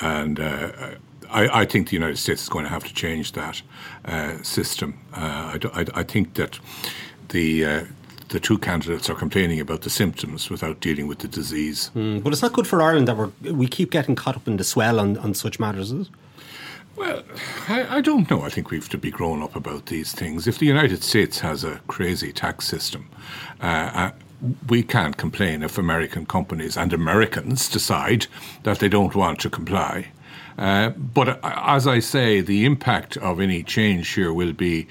And 0.00 0.38
uh, 0.38 0.70
I, 1.30 1.62
I, 1.62 1.64
think 1.64 1.88
the 1.88 1.96
United 1.96 2.18
States 2.18 2.42
is 2.42 2.50
going 2.50 2.66
to 2.66 2.70
have 2.70 2.84
to 2.84 2.92
change 2.92 3.32
that 3.32 3.62
uh, 4.04 4.42
system. 4.42 4.98
Uh, 5.14 5.56
I, 5.74 5.80
I, 5.80 5.86
I, 5.94 6.02
think 6.02 6.34
that 6.34 6.60
the 7.30 7.64
uh, 7.64 7.84
the 8.28 8.38
two 8.38 8.58
candidates 8.58 9.08
are 9.08 9.14
complaining 9.14 9.60
about 9.60 9.80
the 9.80 9.90
symptoms 9.90 10.50
without 10.50 10.80
dealing 10.80 11.06
with 11.06 11.20
the 11.20 11.28
disease. 11.28 11.90
Mm, 11.96 12.22
but 12.22 12.34
it's 12.34 12.42
not 12.42 12.52
good 12.52 12.66
for 12.66 12.82
Ireland 12.82 13.08
that 13.08 13.16
we 13.16 13.50
we 13.50 13.66
keep 13.66 13.90
getting 13.90 14.14
caught 14.14 14.36
up 14.36 14.46
in 14.46 14.58
the 14.58 14.64
swell 14.64 15.00
on, 15.00 15.16
on 15.16 15.32
such 15.32 15.58
matters, 15.58 15.90
is 15.90 16.06
it? 16.06 16.12
Well, 17.00 17.22
I, 17.66 17.96
I, 17.96 18.00
don't 18.02 18.30
know. 18.30 18.42
I 18.42 18.50
think 18.50 18.70
we 18.70 18.76
have 18.76 18.90
to 18.90 18.98
be 18.98 19.10
grown 19.10 19.42
up 19.42 19.56
about 19.56 19.86
these 19.86 20.12
things. 20.12 20.46
If 20.46 20.58
the 20.58 20.66
United 20.66 21.02
States 21.02 21.40
has 21.40 21.64
a 21.64 21.80
crazy 21.86 22.30
tax 22.30 22.66
system, 22.66 23.08
uh, 23.62 23.90
uh, 23.94 24.10
we 24.68 24.82
can't 24.82 25.16
complain 25.16 25.62
if 25.62 25.78
American 25.78 26.26
companies 26.26 26.76
and 26.76 26.92
Americans 26.92 27.70
decide 27.70 28.26
that 28.64 28.80
they 28.80 28.88
don't 28.90 29.14
want 29.14 29.40
to 29.40 29.48
comply. 29.48 30.08
Uh, 30.58 30.90
but 30.90 31.40
as 31.42 31.86
I 31.86 32.00
say, 32.00 32.42
the 32.42 32.66
impact 32.66 33.16
of 33.16 33.40
any 33.40 33.62
change 33.62 34.10
here 34.10 34.34
will 34.34 34.52
be 34.52 34.86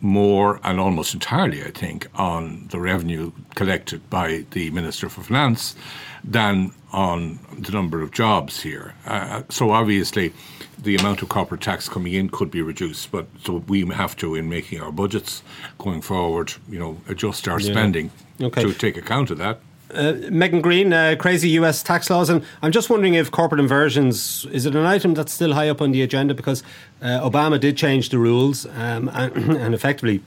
more 0.00 0.60
and 0.64 0.80
almost 0.80 1.14
entirely, 1.14 1.62
I 1.62 1.70
think, 1.70 2.08
on 2.14 2.68
the 2.70 2.80
revenue 2.80 3.32
collected 3.54 4.08
by 4.08 4.44
the 4.52 4.70
Minister 4.70 5.08
for 5.08 5.22
Finance 5.22 5.76
than 6.24 6.72
on 6.92 7.38
the 7.58 7.72
number 7.72 8.02
of 8.02 8.10
jobs 8.10 8.62
here. 8.62 8.94
Uh, 9.06 9.42
so 9.48 9.70
obviously, 9.70 10.32
the 10.78 10.96
amount 10.96 11.22
of 11.22 11.28
corporate 11.28 11.60
tax 11.60 11.88
coming 11.88 12.14
in 12.14 12.28
could 12.30 12.50
be 12.50 12.62
reduced, 12.62 13.10
but 13.12 13.26
so 13.42 13.62
we 13.68 13.86
have 13.86 14.16
to, 14.16 14.34
in 14.34 14.48
making 14.48 14.80
our 14.80 14.92
budgets 14.92 15.42
going 15.78 16.00
forward, 16.00 16.52
you 16.68 16.78
know, 16.78 16.98
adjust 17.08 17.46
our 17.48 17.60
yeah. 17.60 17.72
spending 17.72 18.10
okay. 18.40 18.62
to 18.62 18.72
take 18.72 18.96
account 18.96 19.30
of 19.30 19.38
that. 19.38 19.60
Uh, 19.92 20.14
Megan 20.30 20.60
Greene, 20.60 20.92
uh, 20.92 21.16
crazy 21.18 21.50
US 21.50 21.82
tax 21.82 22.10
laws, 22.10 22.30
and 22.30 22.44
I'm 22.62 22.72
just 22.72 22.90
wondering 22.90 23.14
if 23.14 23.30
corporate 23.30 23.60
inversions 23.60 24.46
is 24.52 24.66
it 24.66 24.74
an 24.74 24.86
item 24.86 25.14
that's 25.14 25.32
still 25.32 25.54
high 25.54 25.68
up 25.68 25.80
on 25.80 25.92
the 25.92 26.02
agenda 26.02 26.34
because 26.34 26.62
uh, 27.02 27.28
Obama 27.28 27.58
did 27.58 27.76
change 27.76 28.10
the 28.10 28.18
rules 28.18 28.66
um, 28.66 29.08
and, 29.12 29.32
and, 29.56 29.74
effectively. 29.74 30.22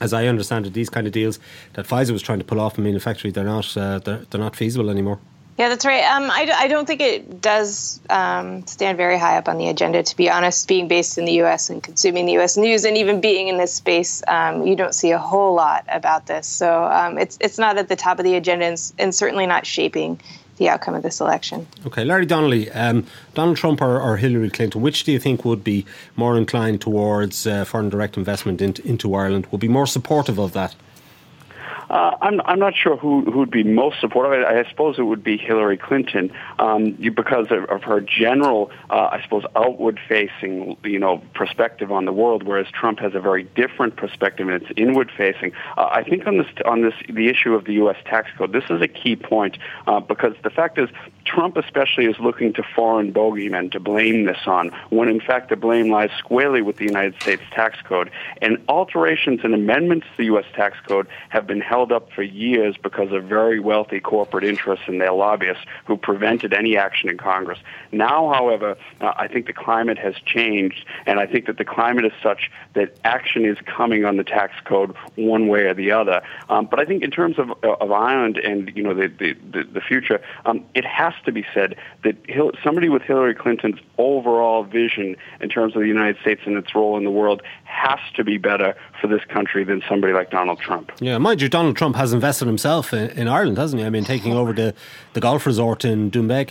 As 0.00 0.14
I 0.14 0.28
understand 0.28 0.66
it, 0.66 0.72
these 0.72 0.88
kind 0.88 1.06
of 1.06 1.12
deals 1.12 1.38
that 1.74 1.86
Pfizer 1.86 2.12
was 2.12 2.22
trying 2.22 2.38
to 2.38 2.44
pull 2.44 2.58
off, 2.58 2.78
mean, 2.78 2.96
effectively, 2.96 3.30
they're 3.32 3.44
not 3.44 3.76
uh, 3.76 3.98
they're, 3.98 4.24
they're 4.30 4.40
not 4.40 4.56
feasible 4.56 4.88
anymore. 4.88 5.18
Yeah, 5.60 5.68
that's 5.68 5.84
right. 5.84 6.04
Um, 6.04 6.30
I, 6.30 6.50
I 6.56 6.68
don't 6.68 6.86
think 6.86 7.02
it 7.02 7.42
does 7.42 8.00
um, 8.08 8.66
stand 8.66 8.96
very 8.96 9.18
high 9.18 9.36
up 9.36 9.46
on 9.46 9.58
the 9.58 9.68
agenda, 9.68 10.02
to 10.02 10.16
be 10.16 10.30
honest. 10.30 10.66
Being 10.66 10.88
based 10.88 11.18
in 11.18 11.26
the 11.26 11.34
U.S. 11.44 11.68
and 11.68 11.82
consuming 11.82 12.24
the 12.24 12.32
U.S. 12.32 12.56
news, 12.56 12.86
and 12.86 12.96
even 12.96 13.20
being 13.20 13.48
in 13.48 13.58
this 13.58 13.74
space, 13.74 14.22
um, 14.26 14.66
you 14.66 14.74
don't 14.74 14.94
see 14.94 15.10
a 15.10 15.18
whole 15.18 15.52
lot 15.52 15.84
about 15.88 16.24
this. 16.24 16.46
So 16.46 16.84
um, 16.84 17.18
it's 17.18 17.36
it's 17.42 17.58
not 17.58 17.76
at 17.76 17.90
the 17.90 17.96
top 17.96 18.18
of 18.18 18.24
the 18.24 18.36
agenda, 18.36 18.64
and, 18.64 18.92
and, 18.98 19.14
certainly 19.14 19.46
not 19.46 19.66
shaping 19.66 20.18
the 20.56 20.70
outcome 20.70 20.94
of 20.94 21.02
this 21.02 21.20
election. 21.20 21.66
Okay, 21.84 22.04
Larry 22.04 22.24
Donnelly, 22.24 22.70
um, 22.70 23.06
Donald 23.34 23.58
Trump 23.58 23.82
or, 23.82 24.00
or, 24.00 24.16
Hillary 24.16 24.48
Clinton, 24.48 24.80
which 24.80 25.04
do 25.04 25.12
you 25.12 25.18
think 25.18 25.44
would 25.44 25.62
be 25.62 25.84
more 26.16 26.38
inclined 26.38 26.80
towards 26.80 27.46
uh, 27.46 27.66
foreign 27.66 27.90
direct 27.90 28.16
investment 28.16 28.62
into, 28.62 28.86
into 28.88 29.14
Ireland? 29.14 29.46
Would 29.50 29.60
be 29.60 29.68
more 29.68 29.86
supportive 29.86 30.38
of 30.38 30.54
that? 30.54 30.74
Uh, 31.90 32.16
I'm 32.20 32.40
I'm 32.44 32.60
not 32.60 32.74
sure 32.76 32.96
who 32.96 33.22
would 33.26 33.50
be 33.50 33.64
most 33.64 34.00
supportive. 34.00 34.46
I, 34.46 34.60
I 34.60 34.70
suppose 34.70 34.96
it 34.96 35.02
would 35.02 35.24
be 35.24 35.36
Hillary 35.36 35.76
Clinton 35.76 36.32
um, 36.60 36.92
because 36.92 37.48
of, 37.50 37.64
of 37.64 37.82
her 37.82 38.00
general, 38.00 38.70
uh, 38.90 39.08
I 39.10 39.20
suppose, 39.22 39.44
outward-facing, 39.56 40.76
you 40.84 40.98
know, 41.00 41.20
perspective 41.34 41.90
on 41.90 42.04
the 42.04 42.12
world, 42.12 42.44
whereas 42.44 42.68
Trump 42.72 43.00
has 43.00 43.16
a 43.16 43.20
very 43.20 43.42
different 43.42 43.96
perspective 43.96 44.48
and 44.48 44.62
it's 44.62 44.72
inward-facing. 44.76 45.52
Uh, 45.76 45.88
I 45.90 46.04
think 46.04 46.28
on 46.28 46.38
this 46.38 46.46
on 46.64 46.82
this 46.82 46.94
the 47.08 47.28
issue 47.28 47.54
of 47.54 47.64
the 47.64 47.74
U.S. 47.74 47.96
tax 48.04 48.30
code, 48.38 48.52
this 48.52 48.64
is 48.70 48.80
a 48.80 48.88
key 48.88 49.16
point 49.16 49.58
uh, 49.88 49.98
because 49.98 50.34
the 50.44 50.50
fact 50.50 50.78
is 50.78 50.88
Trump 51.32 51.56
especially 51.56 52.06
is 52.06 52.18
looking 52.18 52.52
to 52.54 52.62
foreign 52.74 53.12
bogeymen 53.12 53.70
to 53.70 53.78
blame 53.78 54.24
this 54.24 54.46
on, 54.46 54.70
when 54.90 55.08
in 55.08 55.20
fact 55.20 55.48
the 55.48 55.56
blame 55.56 55.88
lies 55.90 56.10
squarely 56.18 56.60
with 56.60 56.76
the 56.76 56.84
United 56.84 57.14
States 57.22 57.42
tax 57.52 57.78
code. 57.82 58.10
And 58.42 58.58
alterations 58.68 59.40
and 59.44 59.54
amendments 59.54 60.06
to 60.10 60.16
the 60.16 60.24
U.S. 60.24 60.44
tax 60.54 60.76
code 60.88 61.06
have 61.28 61.46
been 61.46 61.60
held 61.60 61.92
up 61.92 62.10
for 62.12 62.22
years 62.22 62.76
because 62.76 63.12
of 63.12 63.24
very 63.24 63.60
wealthy 63.60 64.00
corporate 64.00 64.42
interests 64.42 64.86
and 64.88 65.00
their 65.00 65.12
lobbyists 65.12 65.64
who 65.84 65.96
prevented 65.96 66.52
any 66.52 66.76
action 66.76 67.08
in 67.08 67.16
Congress. 67.16 67.60
Now, 67.92 68.32
however, 68.32 68.76
uh, 69.00 69.12
I 69.16 69.28
think 69.28 69.46
the 69.46 69.52
climate 69.52 69.98
has 69.98 70.14
changed, 70.26 70.84
and 71.06 71.20
I 71.20 71.26
think 71.26 71.46
that 71.46 71.58
the 71.58 71.64
climate 71.64 72.06
is 72.06 72.12
such 72.20 72.50
that 72.74 72.96
action 73.04 73.44
is 73.44 73.56
coming 73.66 74.04
on 74.04 74.16
the 74.16 74.24
tax 74.24 74.54
code 74.64 74.96
one 75.14 75.46
way 75.46 75.62
or 75.62 75.74
the 75.74 75.92
other. 75.92 76.22
Um, 76.48 76.66
but 76.66 76.80
I 76.80 76.84
think 76.84 77.04
in 77.04 77.12
terms 77.12 77.38
of, 77.38 77.50
uh, 77.62 77.76
of 77.80 77.92
Ireland 77.92 78.38
and 78.38 78.72
you 78.74 78.82
know 78.82 78.94
the, 78.94 79.06
the, 79.06 79.62
the 79.62 79.80
future, 79.80 80.20
um, 80.44 80.64
it 80.74 80.84
has 80.84 81.14
to 81.24 81.32
be 81.32 81.44
said 81.54 81.76
that 82.04 82.16
Hil- 82.26 82.52
somebody 82.62 82.88
with 82.88 83.02
Hillary 83.02 83.34
Clinton's 83.34 83.78
overall 83.98 84.64
vision 84.64 85.16
in 85.40 85.48
terms 85.48 85.74
of 85.74 85.82
the 85.82 85.88
United 85.88 86.20
States 86.20 86.40
and 86.44 86.56
its 86.56 86.74
role 86.74 86.96
in 86.96 87.04
the 87.04 87.10
world 87.10 87.42
has 87.64 87.98
to 88.16 88.24
be 88.24 88.38
better 88.38 88.74
for 89.00 89.06
this 89.06 89.24
country 89.24 89.64
than 89.64 89.82
somebody 89.88 90.12
like 90.12 90.30
Donald 90.30 90.60
Trump. 90.60 90.92
Yeah, 91.00 91.18
mind 91.18 91.40
you, 91.42 91.48
Donald 91.48 91.76
Trump 91.76 91.96
has 91.96 92.12
invested 92.12 92.46
himself 92.46 92.92
in, 92.92 93.10
in 93.10 93.28
Ireland, 93.28 93.58
hasn't 93.58 93.80
he? 93.80 93.86
I 93.86 93.90
mean, 93.90 94.04
taking 94.04 94.32
over 94.34 94.52
the, 94.52 94.74
the 95.12 95.20
golf 95.20 95.46
resort 95.46 95.84
in 95.84 96.10
Doonbeg 96.10 96.50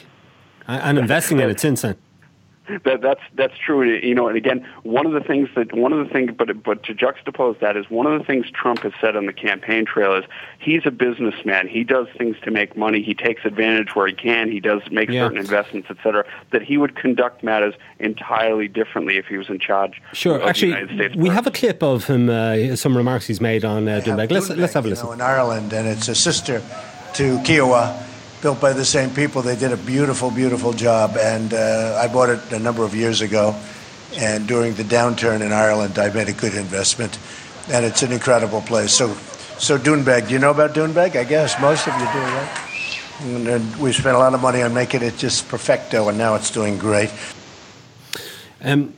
and 0.67 0.97
investing 0.97 1.39
in 1.39 1.49
it 1.49 1.59
since 1.59 1.81
then 1.81 1.97
that, 2.83 3.01
that's 3.01 3.21
that's 3.33 3.57
true. 3.57 3.83
You 3.83 4.15
know, 4.15 4.27
and 4.27 4.37
again, 4.37 4.67
one 4.83 5.05
of 5.05 5.13
the 5.13 5.21
things 5.21 5.49
that 5.55 5.73
one 5.73 5.93
of 5.93 6.05
the 6.05 6.11
things, 6.11 6.31
but 6.37 6.63
but 6.63 6.83
to 6.83 6.93
juxtapose 6.93 7.59
that 7.59 7.75
is 7.77 7.89
one 7.89 8.05
of 8.05 8.19
the 8.19 8.25
things 8.25 8.49
Trump 8.51 8.79
has 8.79 8.93
said 9.01 9.15
on 9.15 9.25
the 9.25 9.33
campaign 9.33 9.85
trail 9.85 10.15
is 10.15 10.25
he's 10.59 10.81
a 10.85 10.91
businessman. 10.91 11.67
He 11.67 11.83
does 11.83 12.07
things 12.17 12.35
to 12.43 12.51
make 12.51 12.77
money. 12.77 13.01
He 13.01 13.13
takes 13.13 13.45
advantage 13.45 13.95
where 13.95 14.07
he 14.07 14.13
can. 14.13 14.51
He 14.51 14.59
does 14.59 14.81
make 14.91 15.09
yeah. 15.09 15.25
certain 15.25 15.37
investments, 15.37 15.87
et 15.89 15.97
cetera. 16.03 16.25
That 16.51 16.61
he 16.61 16.77
would 16.77 16.95
conduct 16.95 17.43
matters 17.43 17.75
entirely 17.99 18.67
differently 18.67 19.17
if 19.17 19.25
he 19.25 19.37
was 19.37 19.49
in 19.49 19.59
charge. 19.59 20.01
Sure, 20.13 20.41
actually, 20.47 20.75
we 21.15 21.29
have 21.29 21.47
a 21.47 21.51
clip 21.51 21.81
of 21.83 22.05
him. 22.05 22.29
Uh, 22.29 22.75
some 22.75 22.95
remarks 22.95 23.27
he's 23.27 23.41
made 23.41 23.65
on 23.65 23.87
uh, 23.87 24.01
Doonbeg. 24.03 24.31
Let's 24.31 24.49
let's 24.49 24.73
have 24.73 24.85
a 24.85 24.89
listen. 24.89 25.05
You 25.05 25.09
know, 25.09 25.13
in 25.13 25.21
Ireland, 25.21 25.73
and 25.73 25.87
it's 25.87 26.07
a 26.07 26.15
sister 26.15 26.61
to 27.15 27.37
Kiawah 27.39 28.08
built 28.41 28.61
by 28.61 28.73
the 28.73 28.85
same 28.85 29.09
people. 29.09 29.41
They 29.41 29.55
did 29.55 29.71
a 29.71 29.77
beautiful, 29.77 30.31
beautiful 30.31 30.73
job, 30.73 31.17
and 31.17 31.53
uh, 31.53 31.99
I 32.01 32.07
bought 32.11 32.29
it 32.29 32.51
a 32.51 32.59
number 32.59 32.83
of 32.83 32.95
years 32.95 33.21
ago. 33.21 33.55
And 34.17 34.47
during 34.47 34.73
the 34.73 34.83
downturn 34.83 35.41
in 35.41 35.51
Ireland, 35.51 35.99
I 35.99 36.11
made 36.11 36.29
a 36.29 36.33
good 36.33 36.55
investment, 36.55 37.19
and 37.71 37.85
it's 37.85 38.01
an 38.01 38.11
incredible 38.11 38.61
place. 38.61 38.91
So, 38.91 39.13
so 39.59 39.77
Doonbeg, 39.77 40.27
do 40.27 40.33
you 40.33 40.39
know 40.39 40.51
about 40.51 40.73
Doonbeg? 40.73 41.15
I 41.15 41.23
guess 41.23 41.59
most 41.61 41.87
of 41.87 41.93
you 41.93 41.99
do, 41.99 42.19
right? 42.19 42.65
And, 43.21 43.75
we 43.77 43.91
spent 43.91 44.15
a 44.15 44.19
lot 44.19 44.33
of 44.33 44.41
money 44.41 44.61
on 44.61 44.73
making 44.73 45.03
it 45.03 45.17
just 45.17 45.47
perfecto, 45.49 46.07
and 46.07 46.17
now 46.17 46.35
it's 46.35 46.49
doing 46.49 46.77
great. 46.77 47.11
Um, 48.61 48.93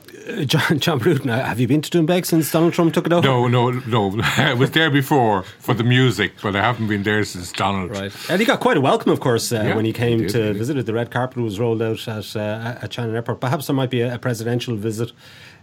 John, 0.46 0.78
John 0.78 0.98
Bruton, 0.98 1.30
uh, 1.30 1.44
have 1.44 1.58
you 1.58 1.66
been 1.66 1.82
to 1.82 1.90
Doonbeg 1.90 2.26
since 2.26 2.50
Donald 2.50 2.72
Trump 2.72 2.94
took 2.94 3.06
it 3.06 3.12
over? 3.12 3.26
No, 3.26 3.48
no, 3.48 3.70
no. 3.70 4.20
I 4.22 4.54
was 4.54 4.70
there 4.70 4.90
before 4.90 5.42
for 5.42 5.74
the 5.74 5.84
music, 5.84 6.34
but 6.42 6.54
I 6.54 6.62
haven't 6.62 6.88
been 6.88 7.02
there 7.02 7.24
since 7.24 7.52
Donald. 7.52 7.90
Right. 7.90 8.12
And 8.30 8.40
he 8.40 8.46
got 8.46 8.60
quite 8.60 8.76
a 8.76 8.80
welcome, 8.80 9.10
of 9.10 9.20
course, 9.20 9.52
uh, 9.52 9.56
yeah, 9.56 9.76
when 9.76 9.84
he 9.84 9.92
came 9.92 10.20
he 10.20 10.26
did, 10.26 10.32
to 10.32 10.54
visit. 10.54 10.84
The 10.86 10.92
red 10.92 11.10
carpet 11.10 11.42
was 11.42 11.58
rolled 11.58 11.82
out 11.82 12.06
at, 12.08 12.36
uh, 12.36 12.78
at 12.82 12.92
Shannon 12.92 13.14
Airport. 13.14 13.40
Perhaps 13.40 13.66
there 13.66 13.76
might 13.76 13.90
be 13.90 14.00
a, 14.00 14.14
a 14.14 14.18
presidential 14.18 14.76
visit. 14.76 15.12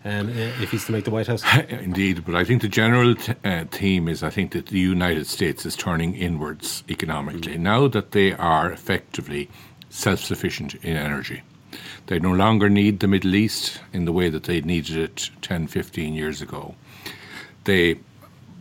Um, 0.05 0.29
if 0.29 0.71
he's 0.71 0.85
to 0.85 0.93
make 0.93 1.03
the 1.03 1.11
White 1.11 1.27
House. 1.27 1.43
Indeed, 1.69 2.23
but 2.23 2.33
I 2.33 2.45
think 2.45 2.61
the 2.61 2.69
general 2.69 3.15
t- 3.15 3.33
uh, 3.43 3.65
theme 3.65 4.07
is 4.07 4.23
I 4.23 4.29
think 4.29 4.53
that 4.53 4.67
the 4.67 4.79
United 4.79 5.27
States 5.27 5.65
is 5.65 5.75
turning 5.75 6.15
inwards 6.15 6.85
economically 6.87 7.55
mm. 7.55 7.59
now 7.59 7.89
that 7.89 8.13
they 8.13 8.31
are 8.31 8.71
effectively 8.71 9.49
self 9.89 10.21
sufficient 10.21 10.75
in 10.75 10.95
energy. 10.95 11.41
They 12.07 12.19
no 12.19 12.31
longer 12.31 12.69
need 12.69 12.99
the 12.99 13.07
Middle 13.07 13.35
East 13.35 13.79
in 13.93 14.05
the 14.05 14.11
way 14.11 14.29
that 14.29 14.43
they 14.43 14.61
needed 14.61 14.97
it 14.97 15.29
10, 15.41 15.67
15 15.67 16.13
years 16.13 16.41
ago. 16.41 16.75
They 17.65 17.99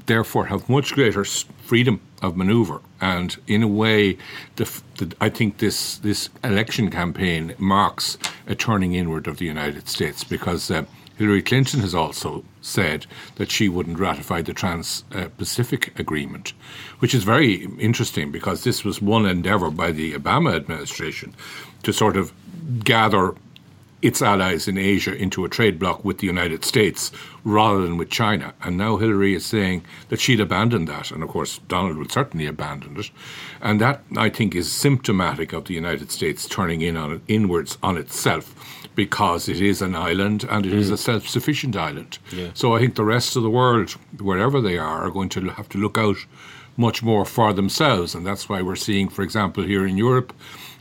therefore 0.06 0.46
have 0.46 0.68
much 0.68 0.94
greater 0.94 1.24
freedom 1.24 2.00
of 2.22 2.36
maneuver. 2.36 2.80
And 3.00 3.36
in 3.46 3.62
a 3.62 3.68
way, 3.68 4.16
the, 4.56 4.64
the, 4.96 5.14
I 5.20 5.28
think 5.28 5.58
this, 5.58 5.98
this 5.98 6.30
election 6.42 6.90
campaign 6.90 7.54
marks 7.58 8.18
a 8.46 8.54
turning 8.54 8.94
inward 8.94 9.26
of 9.26 9.38
the 9.38 9.44
United 9.44 9.88
States 9.88 10.24
because 10.24 10.70
uh, 10.70 10.84
Hillary 11.18 11.42
Clinton 11.42 11.80
has 11.80 11.94
also 11.94 12.44
said 12.60 13.06
that 13.36 13.50
she 13.50 13.68
wouldn't 13.68 13.98
ratify 13.98 14.40
the 14.40 14.54
Trans 14.54 15.02
Pacific 15.36 15.98
Agreement, 15.98 16.52
which 17.00 17.12
is 17.12 17.24
very 17.24 17.64
interesting 17.78 18.30
because 18.30 18.62
this 18.62 18.84
was 18.84 19.02
one 19.02 19.26
endeavor 19.26 19.70
by 19.70 19.90
the 19.90 20.14
Obama 20.14 20.54
administration 20.54 21.34
to 21.82 21.92
sort 21.92 22.16
of 22.16 22.32
gather 22.84 23.34
its 24.00 24.22
allies 24.22 24.68
in 24.68 24.78
Asia 24.78 25.14
into 25.14 25.44
a 25.44 25.48
trade 25.48 25.78
bloc 25.78 26.04
with 26.04 26.18
the 26.18 26.26
United 26.26 26.64
States 26.64 27.10
rather 27.42 27.82
than 27.82 27.96
with 27.96 28.10
China. 28.10 28.54
And 28.62 28.76
now 28.76 28.96
Hillary 28.96 29.34
is 29.34 29.44
saying 29.44 29.84
that 30.08 30.20
she'd 30.20 30.40
abandon 30.40 30.84
that. 30.84 31.10
And 31.10 31.22
of 31.22 31.30
course, 31.30 31.58
Donald 31.66 31.96
would 31.96 32.12
certainly 32.12 32.46
abandon 32.46 32.96
it. 32.96 33.10
And 33.60 33.80
that, 33.80 34.02
I 34.16 34.28
think, 34.28 34.54
is 34.54 34.70
symptomatic 34.70 35.52
of 35.52 35.64
the 35.64 35.74
United 35.74 36.12
States 36.12 36.46
turning 36.46 36.80
in 36.80 36.96
on 36.96 37.22
inwards 37.26 37.76
on 37.82 37.96
itself 37.96 38.54
because 38.94 39.48
it 39.48 39.60
is 39.60 39.82
an 39.82 39.94
island 39.94 40.44
and 40.48 40.66
it 40.66 40.72
mm. 40.72 40.76
is 40.76 40.90
a 40.90 40.96
self 40.96 41.26
sufficient 41.26 41.76
island. 41.76 42.18
Yeah. 42.32 42.50
So 42.54 42.74
I 42.74 42.80
think 42.80 42.94
the 42.94 43.04
rest 43.04 43.36
of 43.36 43.42
the 43.42 43.50
world, 43.50 43.90
wherever 44.20 44.60
they 44.60 44.78
are, 44.78 45.04
are 45.04 45.10
going 45.10 45.28
to 45.30 45.48
have 45.50 45.68
to 45.70 45.78
look 45.78 45.98
out 45.98 46.18
much 46.76 47.02
more 47.02 47.24
for 47.24 47.52
themselves. 47.52 48.14
And 48.14 48.24
that's 48.24 48.48
why 48.48 48.62
we're 48.62 48.76
seeing, 48.76 49.08
for 49.08 49.22
example, 49.22 49.64
here 49.64 49.86
in 49.86 49.96
Europe, 49.96 50.32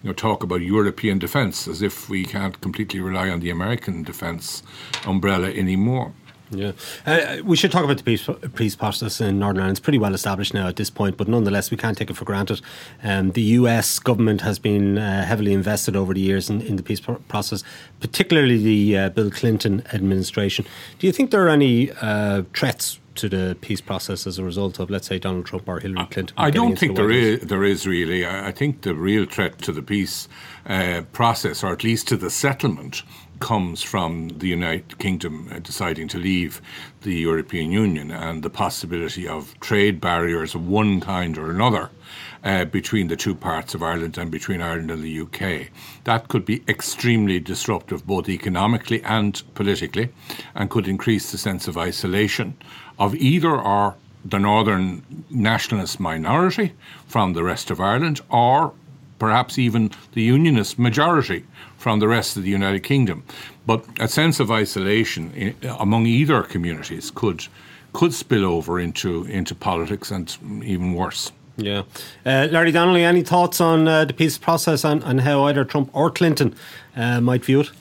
you 0.04 0.10
know, 0.10 0.14
talk 0.14 0.44
about 0.44 0.62
European 0.62 1.20
defence 1.20 1.68
as 1.68 1.82
if 1.82 2.10
we 2.10 2.26
can't 2.26 2.60
completely 2.62 3.00
rely 3.00 3.30
on 3.30 3.40
the 3.40 3.50
American 3.50 4.04
defence 4.04 4.64
umbrella 5.06 5.50
anymore. 5.50 6.14
Yeah, 6.50 6.72
uh, 7.06 7.38
we 7.44 7.58
should 7.58 7.72
talk 7.72 7.84
about 7.84 7.98
the 7.98 8.04
peace, 8.04 8.30
peace 8.56 8.76
process 8.76 9.20
in 9.20 9.40
Northern 9.40 9.62
Ireland. 9.62 9.78
It's 9.78 9.84
pretty 9.84 9.98
well 9.98 10.14
established 10.14 10.54
now 10.54 10.68
at 10.68 10.78
this 10.78 10.90
point, 10.90 11.18
but 11.18 11.28
nonetheless, 11.28 11.72
we 11.72 11.78
can't 11.78 11.98
take 11.98 12.10
it 12.10 12.16
for 12.16 12.24
granted. 12.24 12.62
Um, 13.04 13.32
the 13.32 13.42
US 13.42 14.00
government 14.00 14.42
has 14.42 14.58
been 14.58 14.98
uh, 14.98 15.26
heavily 15.26 15.52
invested 15.52 15.98
over 15.98 16.14
the 16.14 16.22
years 16.22 16.50
in, 16.50 16.62
in 16.62 16.78
the 16.78 16.84
peace 16.84 17.02
process, 17.28 17.64
particularly 18.00 18.58
the 18.64 18.98
uh, 18.98 19.10
Bill 19.10 19.30
Clinton 19.30 19.84
administration. 19.94 20.66
Do 21.00 21.08
you 21.08 21.12
think 21.12 21.32
there 21.32 21.46
are 21.46 21.50
any 21.50 21.92
uh, 22.02 22.44
threats 22.54 23.00
to 23.18 23.30
the 23.30 23.58
peace 23.62 23.82
process 23.82 24.26
as 24.28 24.40
a 24.40 24.44
result 24.44 24.80
of, 24.80 24.90
let's 24.90 25.08
say, 25.08 25.20
Donald 25.20 25.46
Trump 25.46 25.68
or 25.68 25.80
Hillary 25.80 26.08
Clinton? 26.10 26.36
I 26.38 26.50
don't 26.50 26.78
think 26.78 26.96
the 26.96 27.02
there 27.02 27.12
is, 27.12 27.40
there 27.42 27.64
is 27.64 27.88
really. 27.88 28.26
I 28.26 28.52
think 28.52 28.82
the 28.82 28.96
real 28.96 29.26
threat 29.26 29.60
to 29.60 29.72
the 29.72 29.82
peace 29.82 30.28
uh, 30.66 31.02
process, 31.12 31.64
or 31.64 31.74
at 31.74 31.84
least 31.84 32.08
to 32.10 32.18
the 32.18 32.30
settlement, 32.30 33.04
comes 33.40 33.84
from 33.84 34.30
the 34.30 34.48
United 34.48 34.98
Kingdom 34.98 35.50
uh, 35.52 35.60
deciding 35.60 36.08
to 36.10 36.18
leave 36.18 36.62
the 37.02 37.14
European 37.14 37.72
Union 37.72 38.12
and 38.12 38.44
the 38.44 38.50
possibility 38.50 39.28
of 39.28 39.60
trade 39.60 40.02
barriers 40.02 40.56
of 40.56 40.68
one 40.68 41.00
kind 41.00 41.38
or 41.38 41.52
another 41.52 41.90
uh, 42.48 42.64
between 42.64 43.10
the 43.10 43.16
two 43.18 43.36
parts 43.36 43.76
of 43.76 43.84
Ireland 43.84 44.18
and 44.18 44.32
between 44.32 44.62
Ireland 44.62 44.90
and 44.90 45.04
the 45.04 45.20
UK. 45.20 45.68
That 46.06 46.30
could 46.30 46.46
be 46.46 46.64
extremely 46.70 47.42
disruptive, 47.42 48.08
both 48.08 48.30
economically 48.30 49.04
and 49.04 49.44
politically, 49.54 50.10
and 50.56 50.70
could 50.70 50.88
increase 50.88 51.30
the 51.30 51.38
sense 51.38 51.68
of 51.68 51.78
isolation 51.78 52.56
of 52.98 53.14
either 53.16 53.52
or 53.52 53.96
the 54.24 54.40
northern 54.40 55.26
nationalist 55.30 56.00
minority 56.00 56.74
from 57.06 57.34
the 57.34 57.44
rest 57.44 57.70
of 57.70 57.82
Ireland 57.82 58.22
or 58.30 58.74
perhaps 59.20 59.60
even 59.60 59.92
the 60.14 60.22
unionist 60.22 60.80
majority 60.80 61.44
from 61.78 62.00
the 62.00 62.08
rest 62.08 62.38
of 62.38 62.44
the 62.44 62.50
United 62.50 62.82
Kingdom. 62.82 63.24
But 63.66 63.84
a 64.00 64.08
sense 64.08 64.40
of 64.40 64.52
isolation 64.52 65.34
in, 65.34 65.56
among 65.80 66.06
either 66.06 66.44
communities 66.44 67.12
could 67.12 67.46
could 67.92 68.14
spill 68.14 68.46
over 68.46 68.80
into 68.80 69.26
into 69.26 69.54
politics 69.54 70.12
and 70.12 70.38
even 70.64 70.94
worse. 70.94 71.32
Yeah. 71.58 71.84
Uh, 72.26 72.48
Larry 72.52 72.72
Donnelly, 72.72 73.04
any 73.04 73.24
thoughts 73.24 73.60
on 73.60 73.88
uh, 73.88 74.06
the 74.06 74.14
peace 74.14 74.38
process 74.38 74.84
and, 74.84 75.04
and 75.04 75.22
how 75.22 75.44
either 75.46 75.66
Trump 75.66 75.90
or 75.94 76.12
Clinton 76.12 76.56
uh, 76.96 77.20
might 77.20 77.44
view 77.44 77.62
it? 77.62 77.72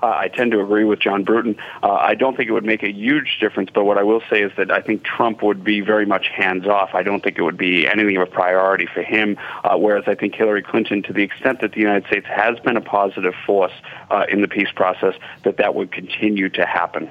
I 0.00 0.28
tend 0.28 0.52
to 0.52 0.60
agree 0.60 0.84
with 0.84 1.00
John 1.00 1.24
Bruton. 1.24 1.56
Uh, 1.82 1.92
I 1.92 2.14
don't 2.14 2.36
think 2.36 2.48
it 2.48 2.52
would 2.52 2.64
make 2.64 2.82
a 2.82 2.92
huge 2.92 3.38
difference, 3.40 3.70
but 3.74 3.84
what 3.84 3.98
I 3.98 4.02
will 4.02 4.22
say 4.30 4.42
is 4.42 4.52
that 4.56 4.70
I 4.70 4.80
think 4.80 5.02
Trump 5.02 5.42
would 5.42 5.64
be 5.64 5.80
very 5.80 6.06
much 6.06 6.28
hands 6.28 6.66
off. 6.66 6.90
I 6.94 7.02
don't 7.02 7.22
think 7.22 7.38
it 7.38 7.42
would 7.42 7.56
be 7.56 7.86
anything 7.86 8.16
of 8.16 8.22
a 8.22 8.30
priority 8.30 8.86
for 8.86 9.02
him, 9.02 9.36
uh, 9.64 9.76
whereas 9.76 10.04
I 10.06 10.14
think 10.14 10.34
Hillary 10.34 10.62
Clinton, 10.62 11.02
to 11.04 11.12
the 11.12 11.22
extent 11.22 11.60
that 11.62 11.72
the 11.72 11.80
United 11.80 12.06
States 12.06 12.26
has 12.26 12.58
been 12.60 12.76
a 12.76 12.80
positive 12.80 13.34
force 13.44 13.72
uh, 14.10 14.26
in 14.28 14.40
the 14.40 14.48
peace 14.48 14.70
process, 14.74 15.14
that 15.42 15.56
that 15.56 15.74
would 15.74 15.90
continue 15.90 16.48
to 16.50 16.64
happen. 16.64 17.10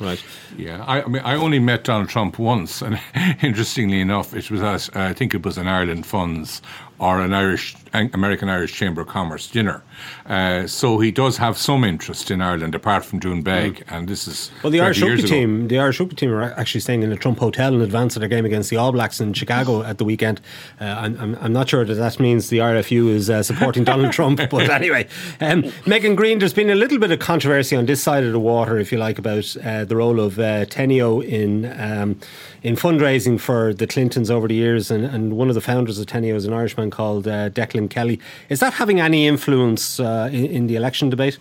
Right. 0.00 0.22
Yeah. 0.56 0.84
I, 0.84 1.02
I, 1.02 1.06
mean, 1.06 1.22
I 1.22 1.34
only 1.34 1.58
met 1.58 1.84
Donald 1.84 2.08
Trump 2.08 2.38
once, 2.38 2.82
and 2.82 3.00
interestingly 3.42 4.00
enough, 4.00 4.34
it 4.34 4.50
was 4.50 4.62
at, 4.62 4.96
I 4.96 5.12
think 5.12 5.34
it 5.34 5.44
was 5.44 5.58
an 5.58 5.66
Ireland 5.66 6.06
Funds 6.06 6.62
or 6.98 7.20
an 7.20 7.32
Irish 7.32 7.74
American 7.92 8.48
Irish 8.48 8.74
Chamber 8.74 9.02
of 9.02 9.08
Commerce 9.08 9.48
dinner. 9.48 9.82
Uh, 10.26 10.66
so 10.66 10.98
he 10.98 11.10
does 11.10 11.36
have 11.36 11.56
some 11.56 11.84
interest 11.84 12.30
in 12.30 12.40
Ireland, 12.40 12.74
apart 12.74 13.04
from 13.04 13.20
Doonbeg, 13.20 13.44
mm. 13.44 13.82
and 13.88 14.08
this 14.08 14.28
is 14.28 14.50
well. 14.62 14.70
The 14.70 14.80
Irish 14.80 15.02
rugby 15.02 15.22
team, 15.22 15.68
the 15.68 15.78
Irish 15.78 16.00
rugby 16.00 16.16
team, 16.16 16.30
are 16.30 16.42
actually 16.42 16.80
staying 16.80 17.02
in 17.02 17.12
a 17.12 17.16
Trump 17.16 17.38
hotel 17.38 17.74
in 17.74 17.80
advance 17.80 18.16
of 18.16 18.20
their 18.20 18.28
game 18.28 18.44
against 18.44 18.70
the 18.70 18.76
All 18.76 18.92
Blacks 18.92 19.20
in 19.20 19.32
Chicago 19.32 19.82
at 19.82 19.98
the 19.98 20.04
weekend. 20.04 20.40
Uh, 20.80 20.84
I'm, 20.84 21.36
I'm, 21.40 21.52
not 21.52 21.68
sure 21.68 21.84
that 21.84 21.94
that 21.94 22.20
means 22.20 22.48
the 22.48 22.58
RFU 22.58 23.08
is 23.08 23.30
uh, 23.30 23.42
supporting 23.42 23.84
Donald 23.84 24.12
Trump, 24.12 24.40
but 24.50 24.70
anyway, 24.70 25.08
um, 25.40 25.64
Megan 25.86 26.14
Greene. 26.14 26.38
There's 26.38 26.52
been 26.52 26.70
a 26.70 26.74
little 26.74 26.98
bit 26.98 27.10
of 27.10 27.18
controversy 27.18 27.74
on 27.74 27.86
this 27.86 28.02
side 28.02 28.24
of 28.24 28.32
the 28.32 28.40
water, 28.40 28.78
if 28.78 28.92
you 28.92 28.98
like, 28.98 29.18
about 29.18 29.56
uh, 29.64 29.84
the 29.84 29.96
role 29.96 30.20
of 30.20 30.38
uh, 30.38 30.66
Teneo 30.66 31.24
in 31.24 31.64
um, 31.80 32.20
in 32.62 32.74
fundraising 32.74 33.38
for 33.38 33.72
the 33.72 33.86
Clintons 33.86 34.30
over 34.30 34.48
the 34.48 34.54
years, 34.54 34.90
and, 34.90 35.04
and 35.04 35.36
one 35.36 35.48
of 35.48 35.54
the 35.54 35.60
founders 35.60 35.98
of 35.98 36.06
Teneo 36.06 36.34
is 36.34 36.44
an 36.44 36.52
Irishman 36.52 36.90
called 36.90 37.28
uh, 37.28 37.48
Declan 37.78 37.90
Kelly. 37.90 38.20
Is 38.48 38.60
that 38.60 38.74
having 38.74 39.00
any 39.00 39.26
influence 39.26 40.00
uh, 40.00 40.28
in, 40.32 40.46
in, 40.46 40.66
the 40.66 40.76
election 40.76 41.10
debate? 41.10 41.38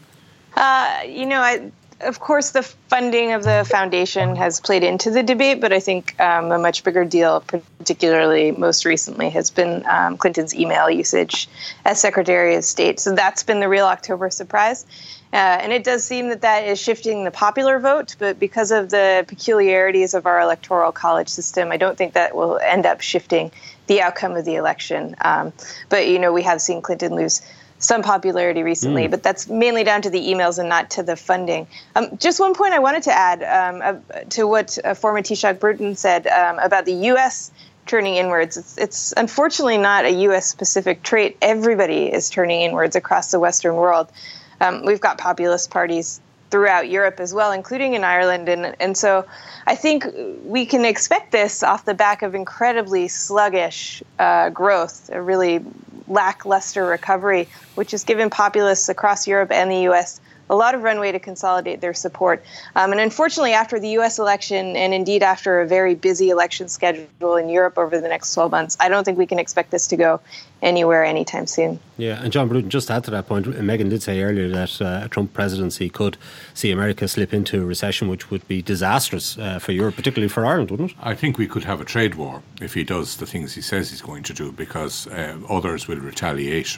Uh, 0.56 1.02
you 1.08 1.26
know, 1.26 1.40
I, 1.40 1.72
of 2.02 2.20
course, 2.20 2.52
the 2.52 2.64
funding 2.64 3.32
of 3.34 3.44
the 3.44 3.66
foundation 3.70 4.36
has 4.36 4.60
played 4.60 4.84
into 4.84 5.12
the 5.12 5.24
debate, 5.24 5.62
but 5.62 5.74
I 5.74 5.80
think 5.80 6.20
um, 6.20 6.52
a 6.52 6.60
much 6.60 6.84
bigger 6.84 7.06
deal, 7.06 7.42
particularly 7.42 8.52
most 8.52 8.86
recently, 8.86 9.30
has 9.32 9.50
been 9.52 9.86
um, 9.88 10.18
Clinton's 10.18 10.56
email 10.56 10.90
usage 10.90 11.48
as 11.86 12.00
Secretary 12.00 12.56
of 12.56 12.64
State. 12.64 13.00
So 13.00 13.16
that's 13.16 13.44
been 13.44 13.60
the 13.60 13.70
real 13.70 13.86
October 13.86 14.30
surprise. 14.30 14.86
Uh, 15.34 15.36
and 15.36 15.74
it 15.74 15.84
does 15.84 16.06
seem 16.06 16.30
that 16.30 16.42
that 16.42 16.66
is 16.66 16.80
shifting 16.80 17.26
the 17.26 17.32
popular 17.32 17.80
vote, 17.80 18.16
but 18.18 18.40
because 18.40 18.72
of 18.72 18.90
the 18.90 19.26
peculiarities 19.28 20.14
of 20.14 20.26
our 20.26 20.40
electoral 20.40 20.92
college 20.94 21.28
system, 21.28 21.70
I 21.70 21.78
don't 21.78 21.98
think 21.98 22.14
that 22.14 22.34
will 22.34 22.58
end 22.60 22.86
up 22.86 23.02
shifting 23.02 23.52
the 23.88 24.02
outcome 24.02 24.36
of 24.36 24.46
the 24.46 24.56
election. 24.56 25.16
Um, 25.22 25.54
but 25.90 26.08
you 26.08 26.20
know, 26.20 26.32
we 26.32 26.44
have 26.44 26.62
seen 26.62 26.82
Clinton 26.82 27.16
lose 27.16 27.42
some 27.80 28.02
popularity 28.02 28.64
recently, 28.64 29.08
mm. 29.08 29.12
but 29.12 29.24
that's 29.24 29.48
mainly 29.48 29.84
down 29.84 30.02
to 30.02 30.10
the 30.10 30.20
emails 30.20 30.58
and 30.58 30.68
not 30.70 30.90
to 30.92 31.04
the 31.04 31.16
funding. 31.16 31.68
Um, 31.96 32.18
just 32.18 32.40
one 32.40 32.56
point 32.56 32.74
I 32.74 32.80
wanted 32.80 33.04
to 33.04 33.14
add 33.14 33.44
um, 33.44 33.82
uh, 33.84 34.22
to 34.32 34.48
what 34.48 34.78
uh, 34.84 34.94
former 34.94 35.22
Taoiseach 35.22 35.60
Bruton 35.60 35.96
said 35.96 36.28
um, 36.28 36.60
about 36.60 36.86
the 36.86 36.94
U.S. 36.94 37.52
turning 37.86 38.16
inwards. 38.16 38.58
It's, 38.58 38.78
it's, 38.78 39.14
unfortunately 39.16 39.78
not 39.78 40.06
a 40.06 40.12
U.S. 40.12 40.48
specific 40.48 41.04
trait. 41.04 41.38
Everybody 41.42 42.12
is 42.12 42.30
turning 42.30 42.62
inwards 42.62 42.96
across 42.96 43.32
the 43.32 43.40
Western 43.40 43.76
world. 43.76 44.12
Um, 44.60 44.84
we've 44.84 45.02
got 45.02 45.20
populist 45.20 45.70
parties 45.70 46.20
throughout 46.50 46.90
Europe 46.90 47.20
as 47.20 47.34
well, 47.34 47.52
including 47.52 47.94
in 47.94 48.04
Ireland. 48.04 48.50
And, 48.50 48.76
and 48.80 48.98
so 48.98 49.26
I 49.66 49.76
think 49.76 50.06
we 50.44 50.66
can 50.66 50.86
expect 50.86 51.32
this 51.32 51.64
off 51.64 51.86
the 51.86 51.94
back 51.94 52.22
of 52.22 52.36
incredibly 52.36 53.08
sluggish 53.08 54.02
uh, 54.20 54.50
growth, 54.50 55.10
a 55.12 55.22
really 55.22 55.64
lackluster 56.08 56.86
recovery, 56.86 57.48
which 57.76 57.92
has 57.92 58.04
given 58.04 58.30
populists 58.30 58.90
across 58.90 59.28
Europe 59.28 59.52
and 59.52 59.70
the 59.70 59.90
US 59.90 60.22
a 60.50 60.56
lot 60.56 60.76
of 60.76 60.84
runway 60.84 61.12
to 61.12 61.20
consolidate 61.20 61.82
their 61.82 61.94
support. 61.94 62.44
Um, 62.76 62.92
and 62.92 63.02
unfortunately, 63.02 63.54
after 63.54 63.80
the 63.80 63.90
U.S. 63.90 64.20
election, 64.20 64.76
and 64.76 64.94
indeed 64.94 65.24
after 65.24 65.62
a 65.62 65.68
very 65.68 65.96
busy 65.96 66.30
election 66.30 66.70
schedule 66.70 67.36
in 67.36 67.50
Europe 67.50 67.78
over 67.78 68.00
the 68.00 68.08
next 68.08 68.34
12 68.34 68.52
months, 68.52 68.78
I 68.80 68.90
don't 68.90 69.04
think 69.04 69.18
we 69.18 69.26
can 69.26 69.40
expect 69.40 69.72
this 69.72 69.88
to 69.88 69.98
go 69.98 70.22
anywhere 70.62 71.04
anytime 71.04 71.48
soon. 71.48 71.80
Yeah, 71.98 72.22
and 72.22 72.32
John 72.32 72.48
Bruton, 72.48 72.70
just 72.70 72.88
to 72.88 72.94
add 72.94 73.04
to 73.06 73.12
that 73.12 73.28
point, 73.28 73.48
Megan 73.62 73.90
did 73.90 74.02
say 74.02 74.22
earlier 74.22 74.50
that 74.50 74.82
uh, 74.82 75.02
a 75.06 75.10
Trump 75.10 75.34
presidency 75.34 75.90
could 75.90 76.18
see 76.54 76.72
America 76.72 77.08
slip 77.08 77.34
into 77.34 77.62
a 77.62 77.66
recession, 77.66 78.08
which 78.08 78.32
would 78.32 78.48
be 78.48 78.62
disastrous 78.62 79.38
uh, 79.38 79.60
for 79.60 79.72
Europe, 79.72 79.96
particularly 79.96 80.30
for 80.30 80.46
Ireland, 80.46 80.72
wouldn't 80.72 80.92
it? 80.92 80.98
I 81.02 81.16
think 81.16 81.38
we 81.38 81.48
could 81.48 81.64
have 81.64 81.82
a 81.82 81.86
trade 81.86 82.16
war 82.16 82.42
if 82.62 82.74
he 82.74 82.84
does 82.84 83.18
the 83.18 83.26
things 83.26 83.54
he 83.54 83.62
says 83.62 83.90
he's 83.90 84.02
going 84.02 84.24
to 84.24 84.34
do, 84.34 84.52
because 84.52 85.08
uh, 85.08 85.38
others 85.50 85.88
will 85.88 86.00
retaliate 86.00 86.78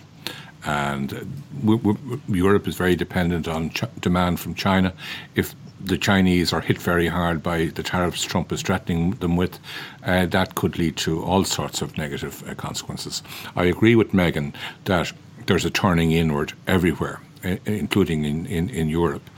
and 0.65 1.41
we, 1.63 1.76
we, 1.76 2.39
Europe 2.39 2.67
is 2.67 2.76
very 2.76 2.95
dependent 2.95 3.48
on 3.48 3.69
ch- 3.69 3.84
demand 4.00 4.39
from 4.39 4.56
China. 4.56 4.93
If 5.36 5.56
the 5.80 5.98
Chinese 5.98 6.52
are 6.52 6.62
hit 6.62 6.78
very 6.78 7.08
hard 7.08 7.41
by 7.41 7.67
the 7.67 7.84
tariffs 7.84 8.24
Trump 8.24 8.52
is 8.52 8.62
threatening 8.62 9.12
them 9.12 9.38
with, 9.38 9.60
uh, 10.04 10.26
that 10.26 10.56
could 10.56 10.78
lead 10.78 10.98
to 10.98 11.24
all 11.24 11.43
sorts 11.45 11.82
of 11.82 11.98
negative 11.98 12.43
uh, 12.48 12.54
consequences. 12.56 13.24
I 13.56 13.65
agree 13.65 13.95
with 13.95 14.13
Megan 14.13 14.54
that 14.86 15.12
there's 15.45 15.65
a 15.65 15.69
turning 15.69 16.12
inward 16.12 16.54
everywhere, 16.67 17.22
including 17.65 18.26
in, 18.26 18.45
in, 18.45 18.69
in 18.69 18.89
Europe. 18.89 19.30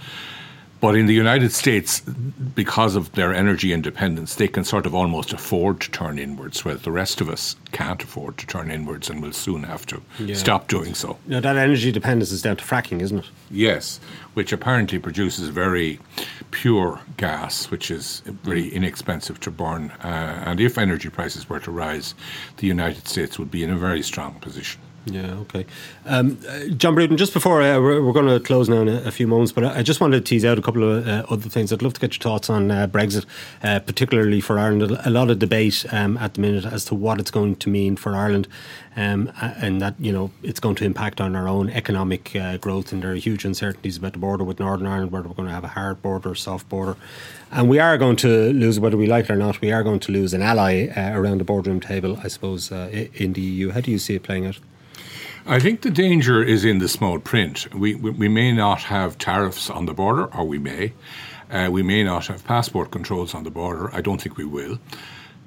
But 0.82 0.96
in 0.96 1.06
the 1.06 1.14
United 1.14 1.52
States, 1.52 2.00
because 2.00 2.96
of 2.96 3.12
their 3.12 3.36
energy 3.36 3.72
independence, 3.72 4.36
they 4.36 4.48
can 4.48 4.64
sort 4.64 4.88
of 4.88 4.96
almost 4.96 5.32
afford 5.32 5.80
to 5.82 5.92
turn 5.92 6.18
inwards, 6.18 6.66
whereas 6.66 6.82
the 6.82 6.92
rest 6.92 7.22
of 7.22 7.30
us 7.30 7.56
can't 7.72 8.04
afford 8.04 8.40
to 8.40 8.48
turn 8.48 8.72
inwards 8.72 9.08
and 9.08 9.22
will 9.22 9.32
soon 9.32 9.62
have 9.62 9.86
to 9.86 10.02
yeah. 10.18 10.34
stop 10.34 10.68
doing 10.68 10.96
so. 10.96 11.20
Now, 11.28 11.40
that 11.40 11.56
energy 11.56 11.92
dependence 11.92 12.32
is 12.32 12.42
down 12.42 12.58
to 12.58 12.64
fracking, 12.64 13.00
isn't 13.02 13.20
it? 13.20 13.30
Yes, 13.52 14.00
which 14.34 14.52
apparently 14.52 14.98
produces 14.98 15.50
very 15.50 16.00
pure 16.50 17.00
gas, 17.18 17.70
which 17.70 17.92
is 17.92 18.24
very 18.26 18.68
inexpensive 18.70 19.40
to 19.42 19.52
burn. 19.52 19.92
Uh, 20.04 20.44
and 20.48 20.60
if 20.60 20.80
energy 20.80 21.10
prices 21.10 21.48
were 21.48 21.60
to 21.60 21.70
rise, 21.70 22.16
the 22.58 22.66
United 22.66 23.08
States 23.08 23.38
would 23.38 23.52
be 23.52 23.64
in 23.64 23.70
a 23.70 23.78
very 23.78 24.02
strong 24.02 24.34
position. 24.40 24.82
Yeah, 25.06 25.34
okay. 25.34 25.66
Um, 26.06 26.38
uh, 26.48 26.68
John 26.68 26.94
Bruton, 26.94 27.18
just 27.18 27.34
before 27.34 27.64
uh, 27.64 27.80
we're, 27.80 28.04
we're, 28.04 28.14
going 28.14 28.28
to 28.28 28.40
close 28.40 28.70
now 28.70 28.82
in 28.82 28.88
a, 28.88 29.02
a, 29.02 29.12
few 29.12 29.26
moments, 29.26 29.52
but 29.52 29.66
I 29.66 29.82
just 29.82 30.00
wanted 30.00 30.24
to 30.24 30.30
tease 30.30 30.46
out 30.46 30.60
a 30.60 30.62
couple 30.62 30.84
of 30.84 31.08
uh, 31.08 31.26
other 31.28 31.50
things. 31.50 31.74
I'd 31.74 31.82
love 31.82 31.94
to 31.96 32.00
get 32.00 32.14
your 32.14 32.22
thoughts 32.22 32.52
on 32.52 32.70
uh, 32.70 32.86
Brexit, 32.86 33.26
uh, 33.64 33.80
particularly 33.80 34.42
for 34.42 34.60
Ireland. 34.60 35.00
A 35.04 35.10
lot 35.10 35.32
of 35.32 35.40
debate 35.40 35.88
um, 35.92 36.18
at 36.18 36.36
the 36.36 36.42
minute 36.42 36.66
as 36.66 36.86
to 36.86 36.96
what 36.96 37.20
it's 37.20 37.32
going 37.32 37.56
to 37.56 37.70
mean 37.70 37.96
for 37.96 38.16
Ireland, 38.16 38.48
um, 38.96 39.32
and 39.40 39.82
that 39.82 39.96
you 40.00 40.12
know 40.12 40.30
it's 40.44 40.60
going 40.60 40.76
to 40.76 40.86
impact 40.86 41.20
on 41.20 41.36
our 41.36 41.48
own 41.48 41.72
economic 41.72 42.36
uh, 42.36 42.58
growth. 42.58 42.92
And 42.92 43.02
there 43.02 43.14
are 43.14 43.16
huge 43.16 43.44
uncertainties 43.44 43.98
about 43.98 44.14
the 44.14 44.20
border 44.20 44.44
with 44.44 44.60
Northern 44.60 44.86
Ireland, 44.86 45.12
whether 45.12 45.28
we're 45.28 45.34
going 45.34 45.48
to 45.48 45.56
have 45.56 45.64
a 45.64 45.70
hard 45.70 46.04
border, 46.04 46.30
or 46.30 46.36
soft 46.36 46.70
border, 46.70 46.96
and 47.52 47.68
we 47.68 47.80
are 47.80 47.98
going 47.98 48.18
to 48.18 48.54
lose, 48.54 48.80
whether 48.80 48.98
we 48.98 49.08
like 49.08 49.26
it 49.26 49.32
or 49.32 49.36
not, 49.36 49.62
we 49.62 49.72
are 49.72 49.82
going 49.82 50.00
to 50.02 50.12
lose 50.12 50.36
an 50.36 50.44
ally 50.44 50.90
around 50.96 51.40
the 51.40 51.44
boardroom 51.44 51.80
table, 51.80 52.20
I 52.24 52.28
suppose, 52.28 52.72
in 52.72 53.34
the 53.34 53.42
EU. 53.42 53.72
How 53.72 53.82
do 53.82 53.90
you 53.90 53.98
see 53.98 54.14
it 54.14 54.22
playing 54.22 54.46
out? 54.46 54.60
I 55.46 55.60
think 55.60 55.82
the 55.82 55.90
danger 55.90 56.44
is 56.44 56.64
in 56.64 56.78
the 56.80 56.88
small 56.88 57.20
print. 57.20 57.68
We, 57.74 57.96
we, 57.96 58.12
we 58.12 58.28
may 58.28 58.52
not 58.52 58.84
have 58.84 59.18
tariffs 59.18 59.70
on 59.70 59.86
the 59.86 59.94
border, 59.94 60.26
or 60.36 60.46
we 60.46 60.60
may. 60.60 60.94
Uh, 61.50 61.70
we 61.72 61.84
may 61.84 62.04
not 62.04 62.28
have 62.28 62.46
passport 62.46 62.92
controls 62.92 63.34
on 63.34 63.44
the 63.44 63.52
border. 63.52 63.94
I 63.94 64.02
don't 64.02 64.22
think 64.22 64.38
we 64.38 64.46
will. 64.46 64.80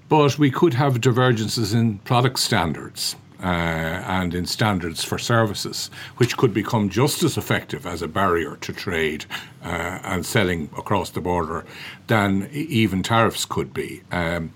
But 0.08 0.38
we 0.38 0.50
could 0.50 0.74
have 0.74 1.00
divergences 1.00 1.72
in 1.72 1.98
product 1.98 2.38
standards. 2.40 3.16
uh, 3.44 3.46
and 3.46 4.34
in 4.34 4.46
standards 4.46 5.04
for 5.04 5.18
services, 5.18 5.90
which 6.16 6.36
could 6.36 6.54
become 6.54 6.88
just 6.88 7.22
as 7.22 7.36
effective 7.36 7.86
as 7.86 8.00
a 8.00 8.08
barrier 8.08 8.56
to 8.56 8.72
trade 8.72 9.26
uh, 9.62 9.98
and 10.02 10.24
selling 10.24 10.70
across 10.78 11.10
the 11.10 11.20
border 11.20 11.64
than 12.06 12.48
even 12.52 13.02
tariffs 13.02 13.44
could 13.44 13.74
be. 13.74 14.02
Um, 14.10 14.52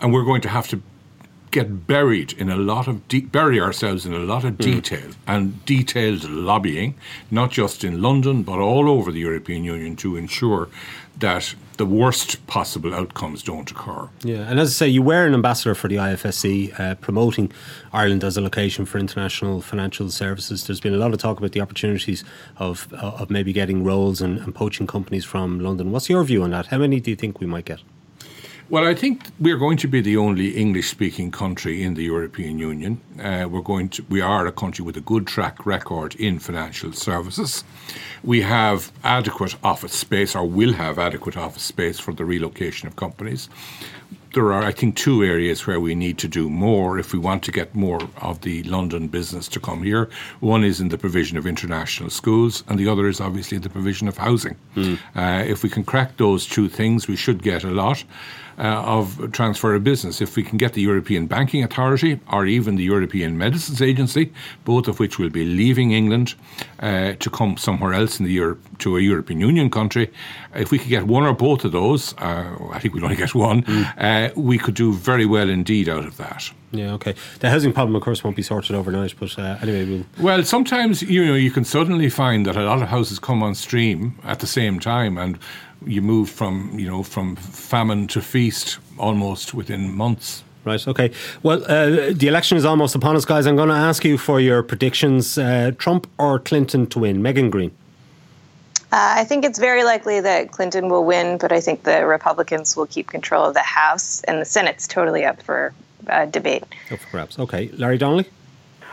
and 0.00 0.12
we're 0.12 0.24
going 0.24 0.40
to 0.42 0.48
have 0.48 0.66
to 0.68 0.82
get 1.52 1.86
buried 1.86 2.32
in 2.32 2.50
a 2.50 2.56
lot 2.56 2.88
of 2.88 3.06
de- 3.08 3.20
bury 3.20 3.60
ourselves 3.60 4.04
in 4.04 4.12
a 4.12 4.18
lot 4.18 4.42
of 4.42 4.58
detail 4.58 5.08
mm. 5.08 5.14
and 5.26 5.64
detailed 5.66 6.24
lobbying, 6.28 6.94
not 7.30 7.50
just 7.50 7.84
in 7.84 8.02
London 8.02 8.42
but 8.42 8.58
all 8.58 8.90
over 8.90 9.12
the 9.12 9.20
European 9.20 9.62
Union 9.62 9.94
to 9.94 10.16
ensure 10.16 10.68
that 11.18 11.54
the 11.76 11.86
worst 11.86 12.44
possible 12.46 12.94
outcomes 12.94 13.42
don't 13.42 13.70
occur. 13.70 14.08
Yeah, 14.24 14.48
and 14.48 14.58
as 14.58 14.70
I 14.70 14.72
say, 14.72 14.88
you 14.88 15.02
were 15.02 15.26
an 15.26 15.34
ambassador 15.34 15.74
for 15.74 15.88
the 15.88 15.96
IFSC, 15.96 16.78
uh, 16.78 16.94
promoting 16.96 17.52
Ireland 17.92 18.24
as 18.24 18.36
a 18.36 18.40
location 18.40 18.86
for 18.86 18.98
international 18.98 19.60
financial 19.60 20.10
services. 20.10 20.66
There's 20.66 20.80
been 20.80 20.94
a 20.94 20.98
lot 20.98 21.12
of 21.12 21.18
talk 21.18 21.38
about 21.38 21.52
the 21.52 21.60
opportunities 21.60 22.24
of 22.56 22.92
of 22.94 23.30
maybe 23.30 23.52
getting 23.52 23.84
roles 23.84 24.20
and, 24.20 24.38
and 24.38 24.54
poaching 24.54 24.86
companies 24.86 25.24
from 25.24 25.60
London. 25.60 25.92
What's 25.92 26.08
your 26.08 26.24
view 26.24 26.42
on 26.42 26.50
that? 26.50 26.66
How 26.66 26.78
many 26.78 26.98
do 27.00 27.10
you 27.10 27.16
think 27.16 27.40
we 27.40 27.46
might 27.46 27.66
get? 27.66 27.80
Well, 28.72 28.86
I 28.86 28.94
think 28.94 29.26
we're 29.38 29.58
going 29.58 29.76
to 29.76 29.86
be 29.86 30.00
the 30.00 30.16
only 30.16 30.56
English-speaking 30.56 31.30
country 31.30 31.82
in 31.82 31.92
the 31.92 32.04
European 32.04 32.58
Union. 32.58 33.02
Uh, 33.20 33.46
we're 33.46 33.60
going 33.60 33.90
to, 33.90 34.02
we 34.08 34.22
are 34.22 34.46
a 34.46 34.52
country 34.52 34.82
with 34.82 34.96
a 34.96 35.02
good 35.02 35.26
track 35.26 35.66
record 35.66 36.14
in 36.14 36.38
financial 36.38 36.94
services. 36.94 37.64
We 38.24 38.40
have 38.40 38.90
adequate 39.04 39.56
office 39.62 39.92
space, 39.92 40.34
or 40.34 40.48
will 40.48 40.72
have 40.72 40.98
adequate 40.98 41.36
office 41.36 41.64
space 41.64 42.00
for 42.00 42.14
the 42.14 42.24
relocation 42.24 42.88
of 42.88 42.96
companies. 42.96 43.50
There 44.32 44.50
are, 44.54 44.62
I 44.62 44.72
think, 44.72 44.96
two 44.96 45.22
areas 45.22 45.66
where 45.66 45.78
we 45.78 45.94
need 45.94 46.16
to 46.20 46.28
do 46.28 46.48
more 46.48 46.98
if 46.98 47.12
we 47.12 47.18
want 47.18 47.42
to 47.42 47.52
get 47.52 47.74
more 47.74 48.00
of 48.22 48.40
the 48.40 48.62
London 48.62 49.08
business 49.08 49.48
to 49.48 49.60
come 49.60 49.82
here. 49.82 50.08
One 50.40 50.64
is 50.64 50.80
in 50.80 50.88
the 50.88 50.96
provision 50.96 51.36
of 51.36 51.46
international 51.46 52.08
schools, 52.08 52.64
and 52.68 52.78
the 52.78 52.88
other 52.88 53.06
is 53.06 53.20
obviously 53.20 53.58
the 53.58 53.68
provision 53.68 54.08
of 54.08 54.16
housing. 54.16 54.56
Mm. 54.76 54.98
Uh, 55.14 55.44
if 55.46 55.62
we 55.62 55.68
can 55.68 55.84
crack 55.84 56.16
those 56.16 56.46
two 56.46 56.70
things, 56.70 57.06
we 57.06 57.16
should 57.16 57.42
get 57.42 57.64
a 57.64 57.70
lot 57.70 58.02
uh, 58.58 58.62
of 58.62 59.32
transfer 59.32 59.74
of 59.74 59.84
business. 59.84 60.20
If 60.20 60.36
we 60.36 60.42
can 60.42 60.58
get 60.58 60.72
the 60.74 60.82
European 60.82 61.26
Banking 61.26 61.62
Authority 61.64 62.20
or 62.30 62.46
even 62.46 62.76
the 62.76 62.84
European 62.84 63.38
Medicines 63.38 63.80
Agency, 63.82 64.32
both 64.64 64.88
of 64.88 64.98
which 64.98 65.18
will 65.18 65.30
be 65.30 65.44
leaving 65.44 65.92
England 65.92 66.34
uh, 66.80 67.12
to 67.18 67.30
come 67.30 67.56
somewhere 67.56 67.92
else 67.92 68.18
in 68.18 68.26
the 68.26 68.32
Europe 68.32 68.60
to 68.78 68.96
a 68.96 69.00
European 69.00 69.40
Union 69.40 69.70
country, 69.70 70.10
if 70.54 70.70
we 70.70 70.78
could 70.78 70.90
get 70.90 71.04
one 71.04 71.24
or 71.24 71.32
both 71.32 71.64
of 71.64 71.72
those, 71.72 72.14
uh, 72.18 72.56
I 72.72 72.78
think 72.78 72.94
we'd 72.94 73.04
only 73.04 73.16
get 73.16 73.34
one, 73.34 73.62
mm. 73.62 74.36
we 74.36 74.58
could 74.58 74.74
do 74.74 74.92
very 74.92 75.26
well 75.26 75.48
indeed 75.48 75.88
out 75.88 76.04
of 76.04 76.16
that. 76.16 76.50
Yeah, 76.72 76.94
okay. 76.94 77.14
The 77.40 77.50
housing 77.50 77.72
problem, 77.72 77.94
of 77.96 78.02
course, 78.02 78.24
won't 78.24 78.36
be 78.36 78.42
sorted 78.42 78.74
overnight, 78.74 79.14
but 79.20 79.38
uh, 79.38 79.58
anyway, 79.60 79.84
we'll. 79.84 80.06
Well, 80.18 80.42
sometimes 80.42 81.02
you 81.02 81.24
know 81.24 81.34
you 81.34 81.50
can 81.50 81.64
suddenly 81.64 82.08
find 82.08 82.46
that 82.46 82.56
a 82.56 82.64
lot 82.64 82.80
of 82.82 82.88
houses 82.88 83.18
come 83.18 83.42
on 83.42 83.54
stream 83.54 84.18
at 84.24 84.40
the 84.40 84.46
same 84.46 84.80
time, 84.80 85.18
and 85.18 85.38
you 85.86 86.02
move 86.02 86.30
from 86.30 86.78
you 86.78 86.88
know 86.88 87.02
from 87.02 87.36
famine 87.36 88.06
to 88.08 88.20
feast 88.20 88.78
almost 88.98 89.54
within 89.54 89.94
months. 89.94 90.44
Right. 90.64 90.86
Okay. 90.86 91.10
Well, 91.42 91.64
uh, 91.64 92.12
the 92.12 92.28
election 92.28 92.56
is 92.56 92.64
almost 92.64 92.94
upon 92.94 93.16
us, 93.16 93.24
guys. 93.24 93.46
I'm 93.46 93.56
going 93.56 93.68
to 93.68 93.74
ask 93.74 94.04
you 94.04 94.16
for 94.16 94.40
your 94.40 94.62
predictions: 94.62 95.36
uh, 95.36 95.72
Trump 95.76 96.06
or 96.18 96.38
Clinton 96.38 96.86
to 96.88 97.00
win. 97.00 97.20
Megan 97.20 97.50
Greene. 97.50 97.72
Uh, 98.92 99.14
I 99.16 99.24
think 99.24 99.44
it's 99.44 99.58
very 99.58 99.84
likely 99.84 100.20
that 100.20 100.52
Clinton 100.52 100.90
will 100.90 101.04
win, 101.04 101.38
but 101.38 101.50
I 101.50 101.60
think 101.60 101.84
the 101.84 102.04
Republicans 102.04 102.76
will 102.76 102.86
keep 102.86 103.08
control 103.08 103.46
of 103.46 103.54
the 103.54 103.60
House, 103.60 104.22
and 104.24 104.38
the 104.38 104.44
Senate's 104.44 104.86
totally 104.86 105.24
up 105.24 105.42
for 105.42 105.72
uh, 106.08 106.26
debate. 106.26 106.62
Up 106.90 107.00
for 107.00 107.10
grabs. 107.10 107.38
Okay, 107.38 107.68
Larry 107.72 107.96
Donnelly. 107.96 108.26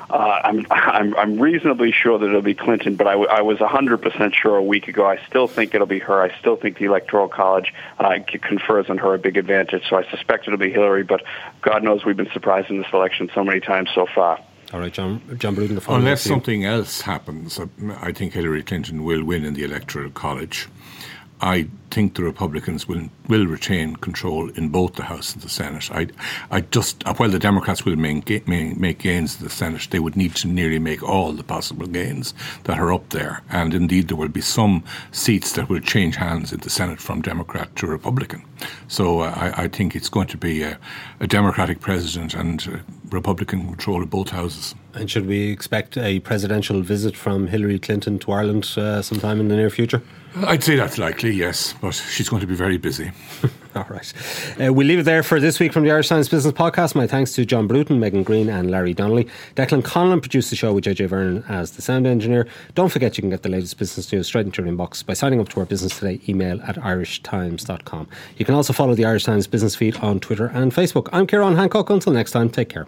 Uh, 0.09 0.41
I'm, 0.43 0.65
I'm 0.71 1.15
I'm 1.15 1.39
reasonably 1.39 1.91
sure 1.91 2.17
that 2.17 2.25
it'll 2.25 2.41
be 2.41 2.55
Clinton, 2.55 2.95
but 2.95 3.05
I, 3.05 3.11
w- 3.11 3.29
I 3.29 3.41
was 3.41 3.59
100% 3.59 4.33
sure 4.33 4.55
a 4.55 4.63
week 4.63 4.87
ago. 4.87 5.05
I 5.05 5.23
still 5.27 5.47
think 5.47 5.75
it'll 5.75 5.85
be 5.85 5.99
her. 5.99 6.21
I 6.21 6.37
still 6.39 6.55
think 6.55 6.79
the 6.79 6.85
Electoral 6.85 7.27
College 7.27 7.73
uh, 7.99 8.15
confers 8.41 8.89
on 8.89 8.97
her 8.97 9.13
a 9.13 9.19
big 9.19 9.37
advantage. 9.37 9.83
So 9.87 9.97
I 9.97 10.09
suspect 10.09 10.47
it'll 10.47 10.57
be 10.57 10.71
Hillary, 10.71 11.03
but 11.03 11.21
God 11.61 11.83
knows 11.83 12.05
we've 12.05 12.17
been 12.17 12.31
surprised 12.31 12.71
in 12.71 12.79
this 12.79 12.91
election 12.91 13.29
so 13.35 13.43
many 13.43 13.59
times 13.59 13.89
so 13.93 14.07
far. 14.13 14.39
All 14.73 14.79
right, 14.79 14.93
John, 14.93 15.21
John 15.37 15.55
Bruton, 15.55 15.75
the 15.75 15.91
Unless 15.93 16.21
something 16.21 16.63
else 16.63 17.01
happens, 17.01 17.59
I 18.01 18.11
think 18.11 18.33
Hillary 18.33 18.63
Clinton 18.63 19.03
will 19.03 19.23
win 19.23 19.43
in 19.43 19.53
the 19.55 19.63
Electoral 19.63 20.11
College. 20.11 20.67
I 21.41 21.67
think 21.91 22.15
the 22.15 22.23
Republicans 22.23 22.87
will 22.87 23.09
will 23.27 23.45
retain 23.45 23.95
control 23.97 24.49
in 24.51 24.69
both 24.69 24.95
the 24.95 25.03
House 25.03 25.33
and 25.33 25.41
the 25.41 25.49
Senate. 25.49 25.91
I, 25.91 26.07
I 26.51 26.61
just 26.61 27.03
while 27.17 27.29
the 27.29 27.39
Democrats 27.39 27.85
will 27.85 27.95
make, 27.95 28.47
make 28.47 28.99
gains 28.99 29.37
in 29.37 29.43
the 29.43 29.49
Senate, 29.49 29.87
they 29.91 29.99
would 29.99 30.15
need 30.15 30.35
to 30.35 30.47
nearly 30.47 30.79
make 30.79 31.03
all 31.03 31.33
the 31.33 31.43
possible 31.43 31.87
gains 31.87 32.33
that 32.63 32.79
are 32.79 32.93
up 32.93 33.09
there. 33.09 33.41
And 33.49 33.73
indeed, 33.73 34.07
there 34.07 34.17
will 34.17 34.29
be 34.29 34.41
some 34.41 34.83
seats 35.11 35.53
that 35.53 35.69
will 35.69 35.79
change 35.79 36.15
hands 36.15 36.51
in 36.51 36.59
the 36.59 36.69
Senate 36.69 36.99
from 36.99 37.21
Democrat 37.21 37.75
to 37.77 37.87
Republican. 37.87 38.43
So 38.87 39.21
uh, 39.21 39.33
I, 39.35 39.63
I, 39.63 39.67
think 39.67 39.95
it's 39.95 40.09
going 40.09 40.27
to 40.27 40.37
be 40.37 40.63
a, 40.63 40.77
a 41.19 41.27
Democratic 41.27 41.79
president 41.79 42.33
and 42.33 42.67
uh, 42.67 42.77
Republican 43.09 43.65
control 43.67 44.03
of 44.03 44.09
both 44.09 44.29
houses. 44.29 44.75
And 44.93 45.09
should 45.09 45.27
we 45.27 45.51
expect 45.51 45.97
a 45.97 46.19
presidential 46.19 46.81
visit 46.81 47.15
from 47.15 47.47
Hillary 47.47 47.79
Clinton 47.79 48.19
to 48.19 48.31
Ireland 48.31 48.65
uh, 48.75 49.01
sometime 49.01 49.39
in 49.39 49.47
the 49.47 49.55
near 49.55 49.69
future? 49.69 50.01
I'd 50.35 50.63
say 50.63 50.75
that's 50.75 50.97
likely, 50.97 51.31
yes, 51.31 51.73
but 51.81 51.91
she's 51.91 52.29
going 52.29 52.41
to 52.41 52.47
be 52.47 52.55
very 52.55 52.77
busy. 52.77 53.11
All 53.75 53.85
right. 53.89 54.13
Uh, 54.59 54.73
we'll 54.73 54.87
leave 54.87 54.99
it 54.99 55.03
there 55.03 55.23
for 55.23 55.39
this 55.39 55.59
week 55.59 55.71
from 55.71 55.83
the 55.83 55.91
Irish 55.91 56.09
Times 56.09 56.27
Business 56.27 56.53
Podcast. 56.53 56.95
My 56.95 57.07
thanks 57.07 57.33
to 57.33 57.45
John 57.45 57.67
Bruton, 57.67 57.99
Megan 57.99 58.23
Greene, 58.23 58.49
and 58.49 58.69
Larry 58.71 58.93
Donnelly. 58.93 59.27
Declan 59.55 59.83
Conlon 59.83 60.21
produced 60.21 60.49
the 60.49 60.55
show 60.55 60.73
with 60.73 60.85
JJ 60.85 61.07
Vernon 61.07 61.43
as 61.47 61.71
the 61.71 61.81
sound 61.81 62.07
engineer. 62.07 62.47
Don't 62.75 62.89
forget 62.89 63.17
you 63.17 63.21
can 63.21 63.29
get 63.29 63.43
the 63.43 63.49
latest 63.49 63.77
business 63.77 64.11
news 64.11 64.27
straight 64.27 64.45
into 64.45 64.63
your 64.63 64.71
inbox 64.71 65.05
by 65.05 65.13
signing 65.13 65.39
up 65.39 65.49
to 65.49 65.59
our 65.59 65.65
Business 65.65 65.97
Today 65.97 66.19
email 66.27 66.61
at 66.63 66.75
irishtimes.com. 66.75 68.07
You 68.37 68.45
can 68.45 68.55
also 68.55 68.73
follow 68.73 68.95
the 68.95 69.05
Irish 69.05 69.23
Times 69.23 69.47
business 69.47 69.75
feed 69.75 69.95
on 69.97 70.19
Twitter 70.19 70.47
and 70.47 70.73
Facebook. 70.73 71.07
I'm 71.11 71.27
Ciarán 71.27 71.55
Hancock. 71.55 71.89
Until 71.89 72.13
next 72.13 72.31
time, 72.31 72.49
take 72.49 72.69
care. 72.69 72.87